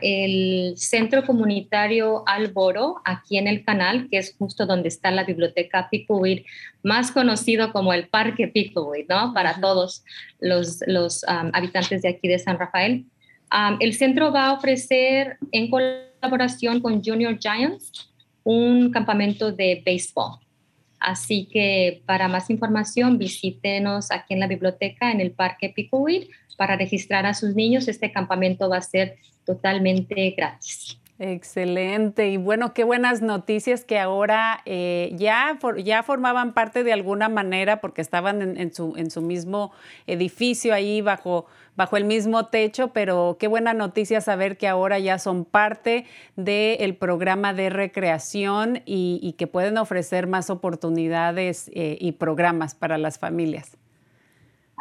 el 0.00 0.74
Centro 0.76 1.24
Comunitario 1.24 2.24
Alboro, 2.26 3.00
aquí 3.04 3.38
en 3.38 3.46
el 3.46 3.64
canal, 3.64 4.08
que 4.08 4.18
es 4.18 4.34
justo 4.36 4.66
donde 4.66 4.88
está 4.88 5.10
la 5.10 5.24
biblioteca 5.24 5.88
Pickleweed, 5.88 6.44
más 6.82 7.12
conocido 7.12 7.72
como 7.72 7.92
el 7.92 8.08
Parque 8.08 8.48
Pickleweed, 8.48 9.06
¿no? 9.08 9.32
Para 9.34 9.60
todos 9.60 10.04
los, 10.40 10.80
los 10.86 11.24
habitantes 11.26 12.02
de 12.02 12.08
aquí 12.08 12.28
de 12.28 12.38
San 12.38 12.58
Rafael. 12.58 13.04
el 13.80 13.94
centro 13.94 14.32
va 14.32 14.46
a 14.46 14.52
ofrecer 14.52 15.36
en 15.52 15.70
colaboración 15.70 16.80
con 16.80 17.02
Junior 17.02 17.38
Giants 17.38 18.11
un 18.44 18.90
campamento 18.90 19.52
de 19.52 19.82
béisbol. 19.84 20.38
Así 20.98 21.48
que 21.50 22.02
para 22.06 22.28
más 22.28 22.48
información 22.48 23.18
visítenos 23.18 24.12
aquí 24.12 24.34
en 24.34 24.40
la 24.40 24.46
biblioteca 24.46 25.10
en 25.10 25.20
el 25.20 25.32
Parque 25.32 25.72
Pickleweed 25.74 26.28
para 26.56 26.76
registrar 26.76 27.26
a 27.26 27.34
sus 27.34 27.56
niños. 27.56 27.88
Este 27.88 28.12
campamento 28.12 28.68
va 28.68 28.76
a 28.76 28.82
ser 28.82 29.16
totalmente 29.44 30.30
gratis. 30.30 31.01
Excelente. 31.24 32.30
Y 32.30 32.36
bueno, 32.36 32.74
qué 32.74 32.82
buenas 32.82 33.22
noticias 33.22 33.84
que 33.84 34.00
ahora 34.00 34.60
eh, 34.66 35.12
ya, 35.14 35.56
ya 35.78 36.02
formaban 36.02 36.52
parte 36.52 36.82
de 36.82 36.92
alguna 36.92 37.28
manera 37.28 37.80
porque 37.80 38.00
estaban 38.00 38.58
en, 38.58 38.74
su, 38.74 38.94
en 38.96 39.08
su 39.08 39.22
mismo 39.22 39.70
edificio 40.08 40.74
ahí 40.74 41.00
bajo, 41.00 41.46
bajo 41.76 41.96
el 41.96 42.06
mismo 42.06 42.46
techo, 42.46 42.88
pero 42.88 43.36
qué 43.38 43.46
buena 43.46 43.72
noticia 43.72 44.20
saber 44.20 44.56
que 44.56 44.66
ahora 44.66 44.98
ya 44.98 45.20
son 45.20 45.44
parte 45.44 46.06
del 46.34 46.96
programa 46.96 47.54
de 47.54 47.70
recreación 47.70 48.82
y, 48.84 49.36
que 49.38 49.46
pueden 49.46 49.78
ofrecer 49.78 50.26
más 50.26 50.50
oportunidades 50.50 51.70
eh, 51.72 51.98
y 52.00 52.12
programas 52.12 52.74
para 52.74 52.98
las 52.98 53.20
familias. 53.20 53.76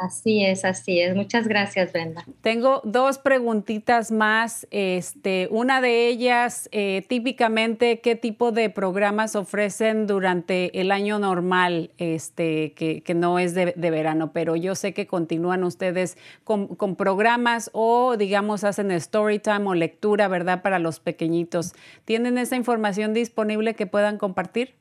Así 0.01 0.43
es, 0.43 0.65
así 0.65 0.99
es. 0.99 1.15
Muchas 1.15 1.47
gracias, 1.47 1.93
Brenda. 1.93 2.25
Tengo 2.41 2.81
dos 2.83 3.19
preguntitas 3.19 4.11
más. 4.11 4.67
Este, 4.71 5.47
una 5.51 5.79
de 5.79 6.07
ellas, 6.07 6.69
eh, 6.71 7.05
típicamente, 7.07 7.99
¿qué 7.99 8.15
tipo 8.15 8.51
de 8.51 8.71
programas 8.71 9.35
ofrecen 9.35 10.07
durante 10.07 10.81
el 10.81 10.91
año 10.91 11.19
normal, 11.19 11.91
este, 11.99 12.73
que, 12.73 13.03
no 13.13 13.37
es 13.37 13.53
de, 13.53 13.75
verano? 13.75 14.31
Pero 14.33 14.55
yo 14.55 14.73
sé 14.73 14.95
que 14.95 15.05
continúan 15.05 15.63
ustedes 15.63 16.17
con, 16.43 16.75
con 16.75 16.95
programas 16.95 17.69
o, 17.71 18.17
digamos, 18.17 18.63
hacen 18.63 18.89
story 18.89 19.37
time 19.37 19.67
o 19.67 19.75
lectura, 19.75 20.27
¿verdad? 20.27 20.63
Para 20.63 20.79
los 20.79 20.99
pequeñitos. 20.99 21.73
¿Tienen 22.05 22.39
esa 22.39 22.55
información 22.55 23.13
disponible 23.13 23.75
que 23.75 23.85
puedan 23.85 24.17
compartir? 24.17 24.80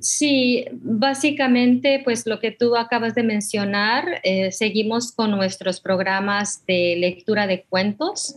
Sí, 0.00 0.64
básicamente, 0.72 2.00
pues 2.02 2.26
lo 2.26 2.40
que 2.40 2.50
tú 2.50 2.76
acabas 2.76 3.14
de 3.14 3.22
mencionar, 3.22 4.20
eh, 4.24 4.50
seguimos 4.50 5.12
con 5.12 5.30
nuestros 5.30 5.80
programas 5.80 6.64
de 6.66 6.96
lectura 6.96 7.46
de 7.46 7.64
cuentos. 7.64 8.36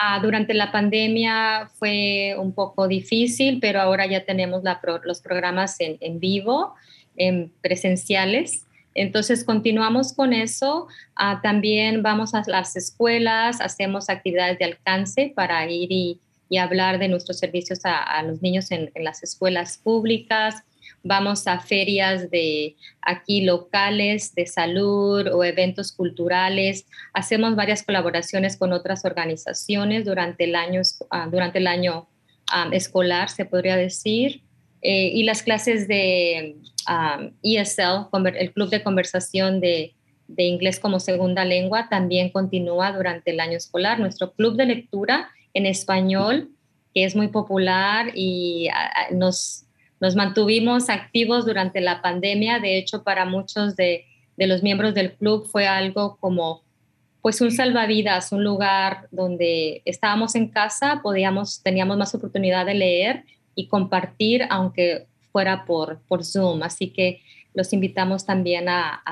Ah, 0.00 0.20
durante 0.20 0.52
la 0.52 0.70
pandemia 0.70 1.70
fue 1.78 2.36
un 2.38 2.52
poco 2.52 2.86
difícil, 2.86 3.60
pero 3.60 3.80
ahora 3.80 4.06
ya 4.06 4.26
tenemos 4.26 4.62
los 5.04 5.20
programas 5.22 5.76
en, 5.80 6.20
vivo, 6.20 6.74
en 7.16 7.50
presenciales. 7.62 8.66
Entonces, 8.94 9.42
continuamos 9.42 10.12
con 10.12 10.34
eso. 10.34 10.86
Ah, 11.16 11.40
también 11.42 12.02
vamos 12.02 12.34
a 12.34 12.42
las 12.46 12.76
escuelas, 12.76 13.62
hacemos 13.62 14.10
actividades 14.10 14.58
de 14.58 14.66
alcance 14.66 15.32
para 15.34 15.68
ir 15.70 15.90
y, 15.90 16.20
hablar 16.58 16.98
de 16.98 17.06
nuestros 17.06 17.38
servicios 17.38 17.78
a, 17.84 18.20
los 18.24 18.42
niños 18.42 18.72
en 18.72 18.90
las 18.96 19.22
escuelas 19.22 19.78
públicas 19.78 20.64
vamos 21.02 21.46
a 21.46 21.60
ferias 21.60 22.30
de 22.30 22.76
aquí 23.02 23.42
locales 23.42 24.34
de 24.34 24.46
salud 24.46 25.26
o 25.32 25.44
eventos 25.44 25.92
culturales. 25.92 26.86
Hacemos 27.12 27.56
varias 27.56 27.82
colaboraciones 27.82 28.56
con 28.56 28.72
otras 28.72 29.04
organizaciones 29.04 30.04
durante 30.04 30.44
el 30.44 30.54
año, 30.54 30.82
ah, 31.10 31.28
durante 31.30 31.58
el 31.58 31.66
año 31.66 32.08
ah, 32.50 32.68
escolar, 32.72 33.30
se 33.30 33.44
podría 33.44 33.76
decir. 33.76 34.42
Eh, 34.82 35.10
y 35.14 35.24
las 35.24 35.42
clases 35.42 35.88
de 35.88 36.56
ESL, 37.42 38.08
e 38.12 38.40
el 38.40 38.52
Club 38.52 38.70
de 38.70 38.82
Conversación 38.82 39.60
de, 39.60 39.94
de 40.26 40.42
Inglés 40.44 40.80
como 40.80 41.00
Segunda 41.00 41.44
Lengua, 41.44 41.88
también 41.88 42.30
continúa 42.30 42.92
durante 42.92 43.30
el 43.30 43.40
año 43.40 43.56
escolar. 43.56 44.00
Nuestro 44.00 44.32
club 44.32 44.56
de 44.56 44.66
lectura 44.66 45.30
en 45.54 45.66
español, 45.66 46.50
que 46.94 47.04
es 47.04 47.14
muy 47.14 47.28
popular 47.28 48.12
y 48.14 48.68
ah, 48.68 49.08
nos 49.12 49.64
nos 50.00 50.16
mantuvimos 50.16 50.88
activos 50.88 51.44
durante 51.44 51.80
la 51.80 52.00
pandemia. 52.00 52.58
De 52.58 52.78
hecho, 52.78 53.04
para 53.04 53.26
muchos 53.26 53.76
de, 53.76 54.06
los 54.36 54.62
miembros 54.62 54.94
del 54.94 55.12
club 55.12 55.46
fue 55.46 55.68
algo 55.68 56.16
como 56.18 56.62
pues 57.20 57.42
un 57.42 57.50
salvavidas, 57.50 58.32
un 58.32 58.42
lugar 58.42 59.06
donde 59.10 59.82
estábamos 59.84 60.34
en 60.34 60.48
casa, 60.48 61.00
podíamos, 61.02 61.62
teníamos 61.62 61.98
más 61.98 62.14
oportunidad 62.14 62.64
de 62.64 62.72
leer 62.72 63.24
y 63.54 63.68
compartir, 63.68 64.46
aunque 64.48 65.06
fuera 65.30 65.66
por, 65.66 66.00
por 66.08 66.24
Zoom. 66.24 66.62
Así 66.62 66.88
que 66.88 67.20
los 67.52 67.74
invitamos 67.74 68.24
también 68.24 68.70
a, 68.70 69.02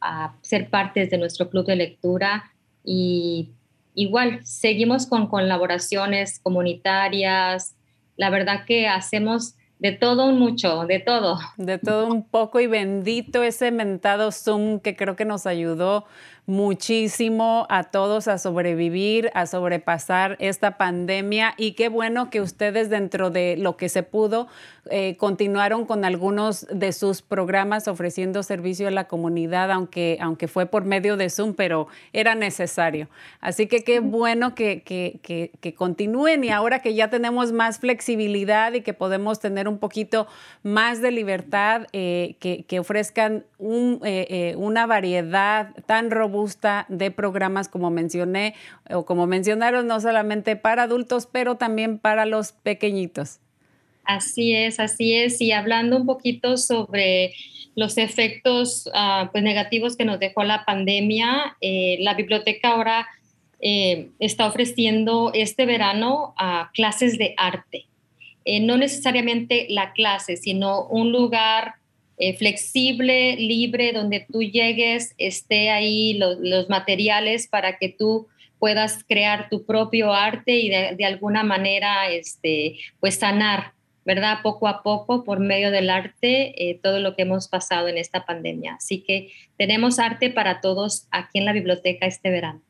a 0.00 0.34
ser 0.42 0.70
partes 0.70 1.08
de 1.08 1.18
nuestro 1.18 1.48
club 1.48 1.66
de 1.66 1.76
lectura 1.76 2.50
y 2.84 3.50
igual 3.94 4.44
seguimos 4.44 5.06
con 5.06 5.28
colaboraciones 5.28 6.40
comunitarias. 6.40 7.76
La 8.16 8.30
verdad 8.30 8.64
que 8.66 8.88
hacemos 8.88 9.54
de 9.78 9.92
todo 9.92 10.26
un 10.26 10.38
mucho, 10.38 10.86
de 10.86 11.00
todo. 11.00 11.38
De 11.56 11.78
todo 11.78 12.06
un 12.06 12.22
poco 12.22 12.60
y 12.60 12.66
bendito 12.66 13.42
ese 13.42 13.70
mentado 13.70 14.32
Zoom 14.32 14.80
que 14.80 14.96
creo 14.96 15.16
que 15.16 15.24
nos 15.24 15.46
ayudó 15.46 16.06
muchísimo 16.46 17.66
a 17.70 17.84
todos 17.84 18.28
a 18.28 18.36
sobrevivir, 18.36 19.30
a 19.34 19.46
sobrepasar 19.46 20.36
esta 20.40 20.76
pandemia 20.76 21.54
y 21.56 21.72
qué 21.72 21.88
bueno 21.88 22.28
que 22.28 22.42
ustedes 22.42 22.90
dentro 22.90 23.30
de 23.30 23.56
lo 23.56 23.76
que 23.76 23.88
se 23.88 24.02
pudo 24.02 24.48
eh, 24.90 25.16
continuaron 25.16 25.86
con 25.86 26.04
algunos 26.04 26.66
de 26.70 26.92
sus 26.92 27.22
programas 27.22 27.88
ofreciendo 27.88 28.42
servicio 28.42 28.88
a 28.88 28.90
la 28.90 29.08
comunidad, 29.08 29.70
aunque, 29.70 30.18
aunque 30.20 30.46
fue 30.46 30.66
por 30.66 30.84
medio 30.84 31.16
de 31.16 31.30
Zoom, 31.30 31.54
pero 31.54 31.88
era 32.12 32.34
necesario. 32.34 33.08
Así 33.40 33.66
que 33.66 33.82
qué 33.82 34.00
bueno 34.00 34.54
que, 34.54 34.82
que, 34.82 35.20
que, 35.22 35.74
continúen 35.74 36.44
y 36.44 36.50
ahora 36.50 36.80
que 36.80 36.94
ya 36.94 37.08
tenemos 37.08 37.52
más 37.52 37.78
flexibilidad 37.78 38.74
y 38.74 38.82
que 38.82 38.92
podemos 38.92 39.40
tener 39.40 39.68
un 39.68 39.78
poquito 39.78 40.26
más 40.62 41.00
de 41.00 41.10
libertad, 41.10 41.86
eh, 41.92 42.36
que, 42.38 42.78
ofrezcan 42.78 43.46
un, 43.58 44.00
eh, 44.04 44.54
una 44.58 44.84
variedad 44.86 45.70
tan 45.86 46.10
robusta 46.10 46.33
de 46.88 47.10
programas 47.10 47.68
como 47.68 47.90
mencioné 47.90 48.54
o 48.90 49.04
como 49.04 49.26
mencionaron, 49.26 49.86
no 49.86 50.00
solamente 50.00 50.56
para 50.56 50.84
adultos, 50.84 51.28
pero 51.30 51.56
también 51.56 51.98
para 51.98 52.26
los 52.26 52.52
pequeñitos. 52.52 53.40
Así 54.04 54.54
es, 54.54 54.80
así 54.80 55.14
es. 55.14 55.40
Y 55.40 55.52
hablando 55.52 55.96
un 55.96 56.06
poquito 56.06 56.56
sobre 56.56 57.32
los 57.74 57.96
efectos 57.98 58.90
ah, 58.94 59.30
pues, 59.32 59.42
negativos 59.42 59.96
que 59.96 60.04
nos 60.04 60.18
dejó 60.18 60.44
la 60.44 60.64
pandemia, 60.64 61.56
eh, 61.60 61.96
la 62.00 62.14
biblioteca 62.14 62.70
ahora 62.70 63.06
eh, 63.60 64.10
está 64.18 64.46
ofreciendo 64.46 65.30
este 65.34 65.64
verano 65.64 66.34
a 66.36 66.70
clases 66.74 67.18
de 67.18 67.34
arte. 67.36 67.86
Eh, 68.44 68.60
no 68.60 68.76
necesariamente 68.76 69.66
la 69.70 69.92
clase, 69.92 70.36
sino 70.36 70.86
un 70.86 71.12
lugar 71.12 71.76
eh, 72.16 72.36
flexible, 72.36 73.36
libre, 73.36 73.92
donde 73.92 74.26
tú 74.30 74.42
llegues, 74.42 75.14
esté 75.18 75.70
ahí 75.70 76.14
los 76.14 76.68
materiales 76.68 77.48
para 77.48 77.78
que 77.78 77.88
tú 77.88 78.28
puedas 78.58 79.04
crear 79.04 79.48
tu 79.50 79.66
propio 79.66 80.12
arte 80.12 80.52
y 80.52 80.70
de, 80.70 81.04
alguna 81.04 81.42
manera 81.42 82.08
este, 82.08 82.78
pues 83.00 83.16
sanar, 83.16 83.72
¿verdad? 84.04 84.38
Poco 84.42 84.68
a 84.68 84.82
poco 84.82 85.24
por 85.24 85.40
medio 85.40 85.70
del 85.70 85.90
arte 85.90 86.70
eh, 86.70 86.80
todo 86.82 87.00
lo 87.00 87.14
que 87.14 87.22
hemos 87.22 87.48
pasado 87.48 87.88
en 87.88 87.98
esta 87.98 88.24
pandemia. 88.24 88.76
Así 88.76 89.00
que 89.02 89.32
tenemos 89.58 89.98
arte 89.98 90.30
para 90.30 90.60
todos 90.60 91.08
aquí 91.10 91.38
en 91.38 91.44
la 91.44 91.52
biblioteca 91.52 92.06
este 92.06 92.30
verano. 92.30 92.62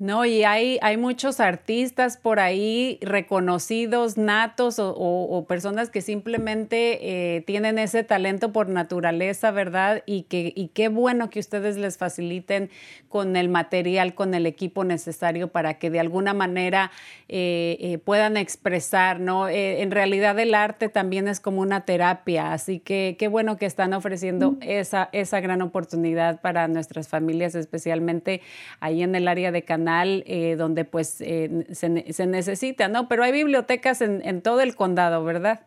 No, 0.00 0.24
y 0.24 0.44
hay, 0.44 0.78
hay 0.80 0.96
muchos 0.96 1.40
artistas 1.40 2.18
por 2.18 2.38
ahí 2.38 3.00
reconocidos, 3.02 4.16
natos 4.16 4.76
o, 4.78 5.44
personas 5.48 5.90
que 5.90 6.02
simplemente 6.02 7.36
eh, 7.36 7.40
tienen 7.40 7.80
ese 7.80 8.04
talento 8.04 8.52
por 8.52 8.68
naturaleza, 8.68 9.50
¿verdad? 9.50 10.04
Y, 10.06 10.22
que, 10.22 10.52
y 10.54 10.68
qué 10.68 10.86
bueno 10.86 11.30
que 11.30 11.40
ustedes 11.40 11.76
les 11.78 11.98
faciliten 11.98 12.70
con 13.08 13.34
el 13.34 13.48
material, 13.48 14.14
con 14.14 14.34
el 14.34 14.46
equipo 14.46 14.84
necesario 14.84 15.48
para 15.48 15.80
que 15.80 15.90
de 15.90 15.98
alguna 15.98 16.32
manera 16.32 16.92
eh, 17.28 17.76
eh, 17.80 17.98
puedan 17.98 18.36
expresar, 18.36 19.18
¿no? 19.18 19.48
en 19.48 19.90
realidad 19.90 20.38
el 20.38 20.54
arte 20.54 20.88
también 20.88 21.26
es 21.26 21.40
como 21.40 21.60
una 21.60 21.84
terapia, 21.84 22.52
así 22.52 22.78
que 22.78 23.16
qué 23.18 23.26
bueno 23.26 23.56
que 23.56 23.66
están 23.66 23.94
ofreciendo 23.94 24.56
esa, 24.60 25.08
esa 25.12 25.40
gran 25.40 25.62
oportunidad 25.62 26.40
para 26.40 26.68
nuestras 26.68 27.08
familias, 27.08 27.54
especialmente 27.54 28.42
ahí 28.80 29.02
en 29.02 29.14
el 29.14 29.26
área 29.26 29.50
de 29.50 29.62
Canadá 29.62 29.87
eh, 30.26 30.56
donde 30.56 30.84
pues 30.84 31.20
eh, 31.20 31.66
se, 31.72 31.88
necesita, 32.26 32.88
¿no? 32.88 33.08
Pero 33.08 33.22
hay 33.24 33.32
bibliotecas 33.32 34.00
en, 34.00 34.42
todo 34.42 34.60
el 34.60 34.76
condado, 34.76 35.24
¿verdad? 35.24 35.66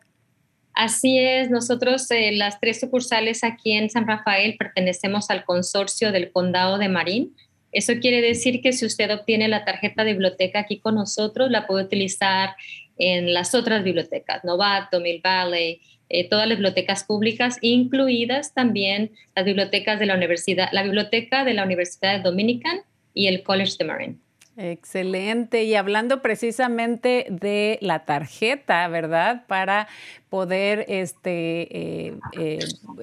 Así 0.74 1.20
es, 1.20 1.50
nosotros 1.50 2.10
eh, 2.12 2.32
las 2.34 2.60
tres 2.60 2.80
sucursales 2.80 3.44
aquí 3.44 3.74
en 3.74 3.90
San 3.90 4.08
Rafael 4.08 4.56
pertenecemos 4.58 5.30
al 5.30 5.44
consorcio 5.44 6.12
del 6.12 6.32
condado 6.32 6.78
de 6.78 6.88
Marín. 6.88 7.36
Eso 7.72 7.94
quiere 8.00 8.22
decir 8.22 8.62
que 8.62 8.74
si 8.74 8.86
usted 8.86 9.14
obtiene 9.14 9.48
la 9.48 9.66
tarjeta 9.66 10.04
de 10.04 10.12
biblioteca 10.14 10.60
aquí 10.60 10.80
con 10.80 10.96
nosotros, 10.96 11.50
la 11.50 11.68
puede 11.68 11.86
utilizar 11.86 12.56
en 12.98 13.34
las 13.34 13.56
otras 13.56 13.84
bibliotecas, 13.84 14.44
Novato, 14.44 15.00
Mill 15.00 15.22
Valley, 15.24 15.82
todas 16.30 16.48
las 16.48 16.58
bibliotecas 16.58 17.06
públicas, 17.06 17.58
incluidas 17.62 18.54
también 18.54 19.12
las 19.36 19.46
bibliotecas 19.46 20.00
de 20.00 20.06
la 20.06 20.16
universidad, 20.16 20.70
la 20.74 20.84
biblioteca 20.84 21.44
de 21.44 21.54
la 21.54 21.64
Universidad 21.64 22.22
Dominican 22.22 22.82
y 23.14 23.28
el 23.28 23.44
College 23.44 23.76
de 23.80 23.86
Marin. 23.86 24.22
Excelente. 24.58 25.64
Y 25.64 25.76
hablando 25.76 26.22
precisamente 26.22 27.26
de 27.30 27.80
la 27.82 28.06
tarjeta, 28.06 28.88
¿verdad? 28.90 29.46
Para 29.48 29.88
poder 30.32 30.86
este, 30.88 32.08
eh, 32.08 32.14
eh, 32.40 32.60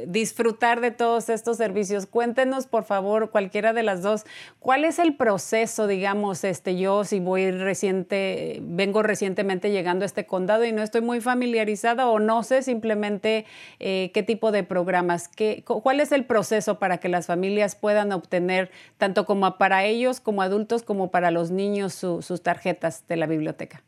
disfrutar 0.07 0.81
de 0.81 0.93
todos 0.93 1.29
estos 1.29 1.59
servicios. 1.59 2.07
Cuéntenos, 2.07 2.67
por 2.67 2.85
favor, 2.85 3.31
cualquiera 3.31 3.75
de 3.75 3.83
las 3.83 4.01
dos, 4.01 4.25
¿cuál 4.61 4.87
es 4.87 4.99
el 4.99 5.15
proceso, 5.15 5.87
digamos, 5.87 6.43
este, 6.43 6.79
yo 6.79 7.05
si 7.05 7.21
voy 7.21 7.51
reciente, 7.51 8.61
vengo 8.63 9.03
recientemente 9.03 9.71
llegando 9.71 10.05
a 10.05 10.07
este 10.07 10.25
condado 10.25 10.65
y 10.65 10.73
no 10.73 10.83
estoy 10.83 11.03
muy 11.03 11.21
familiarizada 11.21 12.09
o 12.09 12.19
no 12.19 12.43
sé 12.45 12.63
simplemente 12.63 13.45
eh, 13.79 14.11
qué 14.15 14.23
tipo 14.23 14.51
de 14.51 14.63
programas, 14.63 15.29
qué, 15.29 15.63
cuál 15.67 16.01
es 16.01 16.13
el 16.13 16.25
proceso 16.25 16.79
para 16.79 16.97
que 16.97 17.11
las 17.11 17.27
familias 17.27 17.75
puedan 17.75 18.11
obtener, 18.13 18.71
tanto 18.97 19.27
como 19.27 19.59
para 19.59 19.85
ellos 19.85 20.21
como 20.21 20.41
adultos, 20.41 20.83
como 20.83 21.11
para 21.11 21.31
los 21.31 21.51
niños, 21.51 21.93
sus 21.93 22.43
tarjetas 22.43 23.07
de 23.07 23.17
la 23.17 23.27
biblioteca? 23.27 23.83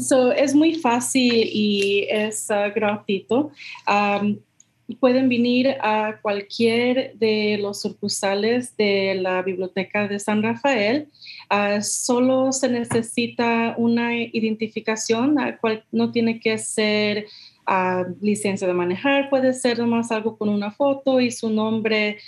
So, 0.00 0.32
es 0.32 0.54
muy 0.54 0.74
fácil 0.74 1.48
y 1.52 2.06
es 2.08 2.48
uh, 2.50 2.72
gratuito. 2.74 3.50
pueden 5.00 5.28
venir 5.28 5.76
a 5.82 6.18
cualquier 6.22 7.14
de 7.18 7.58
los 7.60 7.82
sucursales 7.82 8.76
de 8.76 9.16
la 9.20 9.42
Biblioteca 9.42 10.08
de 10.08 10.18
San 10.18 10.42
Rafael. 10.42 11.08
Uh, 11.50 11.82
solo 11.82 12.52
se 12.52 12.68
necesita 12.68 13.74
una 13.76 14.14
identificación, 14.16 15.36
no 15.92 16.10
tiene 16.12 16.40
que 16.40 16.58
ser 16.58 17.26
uh, 17.66 18.04
licencia 18.20 18.66
de 18.66 18.74
manejar, 18.74 19.28
puede 19.30 19.52
ser 19.52 19.78
nomás 19.78 20.10
algo 20.10 20.38
con 20.38 20.48
una 20.48 20.70
foto 20.70 21.20
y 21.20 21.30
su 21.30 21.50
nombre. 21.50 22.18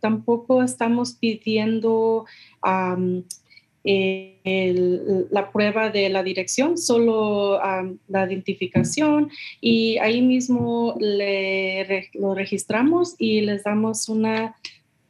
tampoco 0.00 0.62
estamos 0.62 1.12
pidiendo 1.12 2.26
la 3.86 5.50
prueba 5.52 5.90
de 5.90 6.08
la 6.08 6.22
dirección, 6.22 6.76
solo 6.76 7.60
la 8.08 8.26
identificación 8.26 9.30
y 9.60 9.98
ahí 9.98 10.22
mismo 10.22 10.96
le, 10.98 12.10
lo 12.14 12.34
registramos 12.34 13.14
y 13.18 13.42
les 13.42 13.64
damos 13.64 14.08
una 14.08 14.56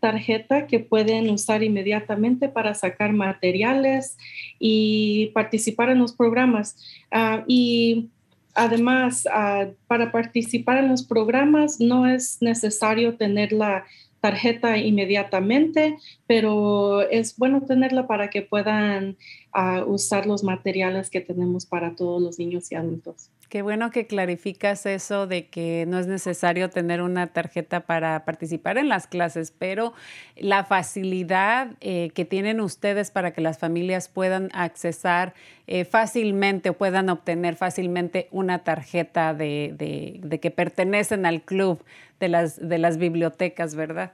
tarjeta 0.01 0.67
que 0.67 0.79
pueden 0.79 1.31
usar 1.31 1.63
inmediatamente 1.63 2.49
para 2.49 2.75
sacar 2.75 3.13
materiales 3.13 4.17
y 4.59 5.33
participar 5.35 5.91
en 5.91 5.99
los 5.99 6.13
programas. 6.13 6.77
Ah, 7.11 7.45
y 7.47 8.11
además, 8.55 9.27
ah, 9.33 9.67
para 9.87 10.13
participar 10.13 10.79
en 10.79 10.89
los 10.89 11.03
programas 11.05 11.81
no 11.81 12.07
es 12.07 12.39
necesario 12.41 13.17
tener 13.17 13.53
la 13.53 13.85
tarjeta 14.21 14.77
inmediatamente, 14.79 15.97
pero 16.27 17.03
es 17.03 17.37
bueno 17.37 17.63
tenerla 17.63 18.07
para 18.07 18.31
que 18.31 18.43
puedan 18.43 19.17
ah, 19.53 19.85
usar 19.87 20.27
los 20.27 20.43
materiales 20.45 21.11
que 21.11 21.21
tenemos 21.21 21.67
para 21.67 21.95
todos 21.95 22.21
los 22.23 22.39
niños 22.39 22.71
y 22.73 22.75
adultos. 22.75 23.31
Qué 23.49 23.63
bueno 23.63 23.91
que 23.93 24.09
clarificas 24.09 24.87
eso 24.87 25.29
de 25.29 25.47
que 25.47 25.85
no 25.87 26.01
es 26.01 26.09
necesario 26.09 26.69
tener 26.69 27.01
una 27.01 27.29
tarjeta 27.29 27.81
para 27.81 28.25
participar 28.25 28.77
en 28.77 28.89
las 28.89 29.07
clases, 29.07 29.53
pero 29.57 29.93
la 30.37 30.65
facilidad 30.65 31.71
eh, 31.81 32.11
que 32.15 32.25
tienen 32.25 32.61
ustedes 32.61 33.13
para 33.13 33.33
que 33.33 33.41
las 33.41 33.59
familias 33.59 34.09
puedan 34.09 34.51
accesar 34.53 35.33
eh, 35.69 35.85
fácilmente 35.85 36.71
o 36.71 36.73
puedan 36.75 37.09
obtener 37.09 37.55
fácilmente 37.55 38.27
una 38.33 38.65
tarjeta 38.65 39.33
de, 39.33 40.19
de 40.21 40.41
que 40.41 40.51
pertenecen 40.51 41.25
al 41.25 41.43
club 41.43 41.85
de 42.19 42.29
las, 42.29 42.69
de 42.69 42.79
las 42.79 42.99
bibliotecas, 42.99 43.77
¿verdad? 43.77 44.13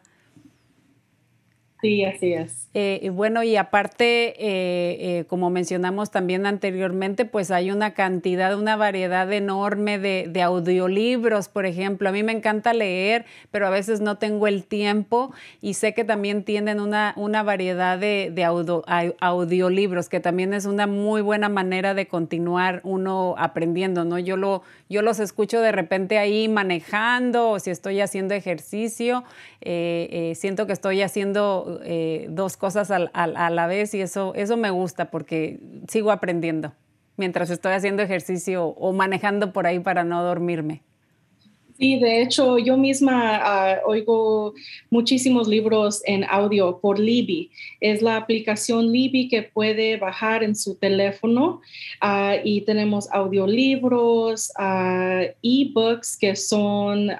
Sí, 1.82 2.04
así 2.04 2.32
es. 2.32 2.62
Eh, 2.74 3.10
bueno, 3.12 3.42
y 3.42 3.56
aparte, 3.56 4.30
eh, 4.38 5.18
eh, 5.18 5.24
como 5.26 5.50
mencionamos 5.50 6.10
también 6.10 6.46
anteriormente, 6.46 7.26
pues 7.26 7.50
hay 7.50 7.70
una 7.70 7.92
cantidad, 7.92 8.58
una 8.58 8.76
variedad 8.76 9.30
enorme 9.30 9.98
de, 9.98 10.42
audiolibros, 10.42 11.48
por 11.48 11.66
ejemplo. 11.66 12.08
A 12.08 12.12
mí 12.12 12.22
me 12.22 12.32
encanta 12.32 12.72
leer, 12.72 13.26
pero 13.50 13.66
a 13.66 13.70
veces 13.70 14.00
no 14.00 14.16
tengo 14.16 14.46
el 14.46 14.64
tiempo 14.64 15.34
y 15.60 15.74
sé 15.74 15.92
que 15.92 16.04
también 16.04 16.44
tienen 16.44 16.80
una, 16.80 17.12
una 17.16 17.42
variedad 17.42 17.98
de, 17.98 18.32
audiolibros, 19.20 20.08
que 20.08 20.20
también 20.20 20.54
es 20.54 20.64
una 20.64 20.86
muy 20.86 21.20
buena 21.20 21.50
manera 21.50 21.92
de 21.92 22.06
continuar 22.06 22.80
uno 22.84 23.34
aprendiendo, 23.36 24.04
¿no? 24.04 24.18
Yo, 24.18 24.38
lo, 24.38 24.62
yo 24.88 25.02
los 25.02 25.20
escucho 25.20 25.60
de 25.60 25.72
repente 25.72 26.16
ahí 26.16 26.48
manejando 26.48 27.50
o 27.50 27.58
si 27.58 27.70
estoy 27.70 28.00
haciendo 28.00 28.32
ejercicio, 28.32 29.24
siento 29.60 30.66
que 30.66 30.72
estoy 30.72 31.02
haciendo 31.02 31.71
eh, 31.82 32.26
dos 32.30 32.56
cosas 32.56 32.90
a 32.90 32.98
la 33.50 33.66
vez 33.66 33.94
y 33.94 34.00
eso, 34.00 34.32
eso 34.34 34.56
me 34.56 34.70
gusta 34.70 35.10
porque 35.10 35.60
sigo 35.88 36.10
aprendiendo 36.10 36.72
mientras 37.16 37.50
estoy 37.50 37.72
haciendo 37.72 38.02
ejercicio 38.02 38.66
o 38.66 38.92
manejando 38.92 39.52
por 39.52 39.66
ahí 39.66 39.78
para 39.78 40.04
no 40.04 40.22
dormirme. 40.22 40.82
Sí, 41.82 41.98
de 41.98 42.22
hecho, 42.22 42.58
yo 42.58 42.76
misma 42.76 43.40
ah, 43.42 43.80
oigo 43.84 44.54
muchísimos 44.88 45.48
libros 45.48 46.00
en 46.06 46.22
audio 46.22 46.78
por 46.80 47.00
Libby. 47.00 47.50
Es 47.80 48.02
la 48.02 48.18
aplicación 48.18 48.92
Libby 48.92 49.28
que 49.28 49.42
puede 49.42 49.96
bajar 49.96 50.44
en 50.44 50.54
su 50.54 50.76
teléfono 50.76 51.60
ah, 52.00 52.36
y 52.44 52.60
tenemos 52.60 53.10
audiolibros, 53.10 54.52
uh, 54.60 55.26
e-books 55.42 56.16
que 56.18 56.36
son 56.36 57.10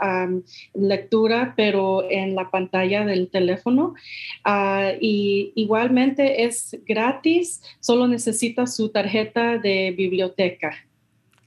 lectura, 0.75 1.55
pero 1.57 2.09
en 2.09 2.37
la 2.37 2.49
pantalla 2.49 3.05
del 3.05 3.31
teléfono. 3.31 3.95
y 5.01 5.53
igualmente 5.57 6.45
es 6.45 6.79
gratis, 6.87 7.63
solo 7.81 8.07
necesita 8.07 8.69
su 8.69 8.91
tarjeta 8.91 9.59
de 9.59 9.91
biblioteca. 9.91 10.73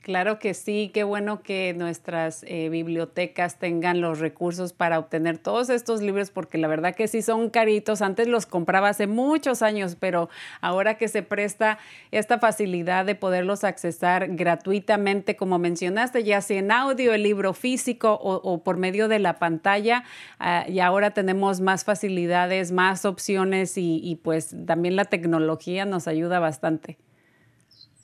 Claro 0.05 0.37
que 0.37 0.53
sí, 0.53 0.91
qué 0.93 1.03
bueno 1.03 1.41
que 1.41 1.73
nuestras 1.75 2.43
eh, 2.47 2.69
bibliotecas 2.69 3.57
tengan 3.57 4.01
los 4.01 4.19
recursos 4.19 4.71
para 4.71 4.99
obtener 4.99 5.39
todos 5.39 5.71
estos 5.71 5.99
libros, 6.03 6.29
porque 6.29 6.59
la 6.59 6.67
verdad 6.67 6.93
que 6.93 7.07
sí 7.07 7.23
son 7.23 7.49
caritos. 7.49 8.03
Antes 8.03 8.27
los 8.27 8.45
compraba 8.45 8.89
hace 8.89 9.07
muchos 9.07 9.63
años, 9.63 9.97
pero 9.99 10.29
ahora 10.61 10.99
que 10.99 11.07
se 11.07 11.23
presta 11.23 11.79
esta 12.11 12.37
facilidad 12.37 13.03
de 13.07 13.15
poderlos 13.15 13.63
accesar 13.63 14.27
gratuitamente, 14.35 15.35
como 15.35 15.57
mencionaste, 15.57 16.23
ya 16.23 16.39
sea 16.39 16.59
en 16.59 16.71
audio, 16.71 17.11
el 17.11 17.23
libro 17.23 17.53
físico 17.53 18.13
o, 18.21 18.63
por 18.63 18.77
medio 18.77 19.07
de 19.07 19.17
la 19.17 19.39
pantalla, 19.39 20.03
ah, 20.37 20.65
y 20.67 20.81
ahora 20.81 21.15
tenemos 21.15 21.61
más 21.61 21.83
facilidades, 21.83 22.71
más 22.71 23.05
opciones 23.05 23.75
y, 23.75 24.01
y 24.03 24.17
pues 24.17 24.55
también 24.67 24.95
la 24.97 25.05
tecnología 25.05 25.83
nos 25.83 26.07
ayuda 26.07 26.37
bastante. 26.37 26.99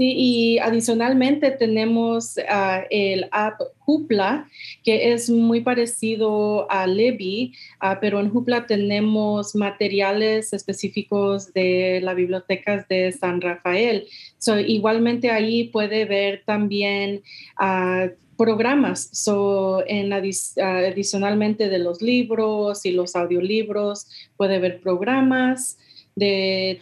Sí, 0.01 0.15
y 0.17 0.57
adicionalmente 0.57 1.51
tenemos 1.51 2.39
ah, 2.49 2.85
el 2.89 3.27
app 3.29 3.61
Hoopla, 3.85 4.47
que 4.83 5.13
es 5.13 5.29
muy 5.29 5.61
parecido 5.61 6.65
a 6.71 6.87
Libby, 6.87 7.53
ah, 7.79 7.99
pero 8.01 8.19
en 8.19 8.35
Hoopla 8.35 8.65
tenemos 8.65 9.53
materiales 9.53 10.53
específicos 10.53 11.53
de 11.53 11.99
las 12.01 12.15
bibliotecas 12.15 12.87
de 12.87 13.11
San 13.11 13.41
Rafael. 13.41 14.07
So, 14.39 14.59
igualmente 14.59 15.29
ahí 15.29 15.65
puede 15.65 16.05
ver 16.05 16.41
también 16.47 17.21
uh, 17.61 18.09
programas, 18.37 19.07
so, 19.11 19.83
en 19.85 20.13
adicionalmente 20.13 21.69
de 21.69 21.77
los 21.77 22.01
libros 22.01 22.87
y 22.87 22.91
los 22.91 23.15
audiolibros, 23.15 24.07
puede 24.35 24.57
ver 24.57 24.81
programas 24.81 25.77
de 26.15 26.81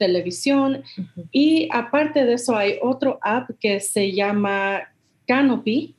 televisión. 0.00 0.82
Y 1.30 1.68
aparte 1.70 2.24
de 2.24 2.32
eso, 2.32 2.56
hay 2.56 2.78
otro 2.82 3.20
app 3.22 3.50
que 3.60 3.78
se 3.78 4.12
llama 4.12 4.88
Canopy. 5.28 5.94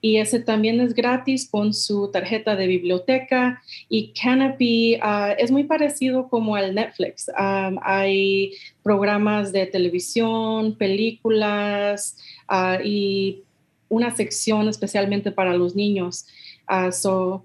Y 0.00 0.16
ese 0.16 0.40
también 0.40 0.80
es 0.80 0.94
gratis 0.94 1.48
con 1.48 1.72
su 1.72 2.10
tarjeta 2.10 2.56
de 2.56 2.66
biblioteca. 2.66 3.62
Y 3.88 4.12
Canopy 4.20 4.98
ah, 5.00 5.34
es 5.38 5.50
muy 5.50 5.64
parecido 5.64 6.28
como 6.28 6.56
al 6.56 6.74
Netflix. 6.74 7.30
hay 7.36 8.52
programas 8.82 9.52
de 9.52 9.66
televisión, 9.66 10.76
películas 10.76 12.16
ah, 12.48 12.78
y 12.82 13.42
una 13.88 14.14
sección 14.16 14.68
especialmente 14.68 15.30
para 15.30 15.54
los 15.54 15.76
niños. 15.76 16.26
Uh, 16.68 16.90
so, 16.90 17.44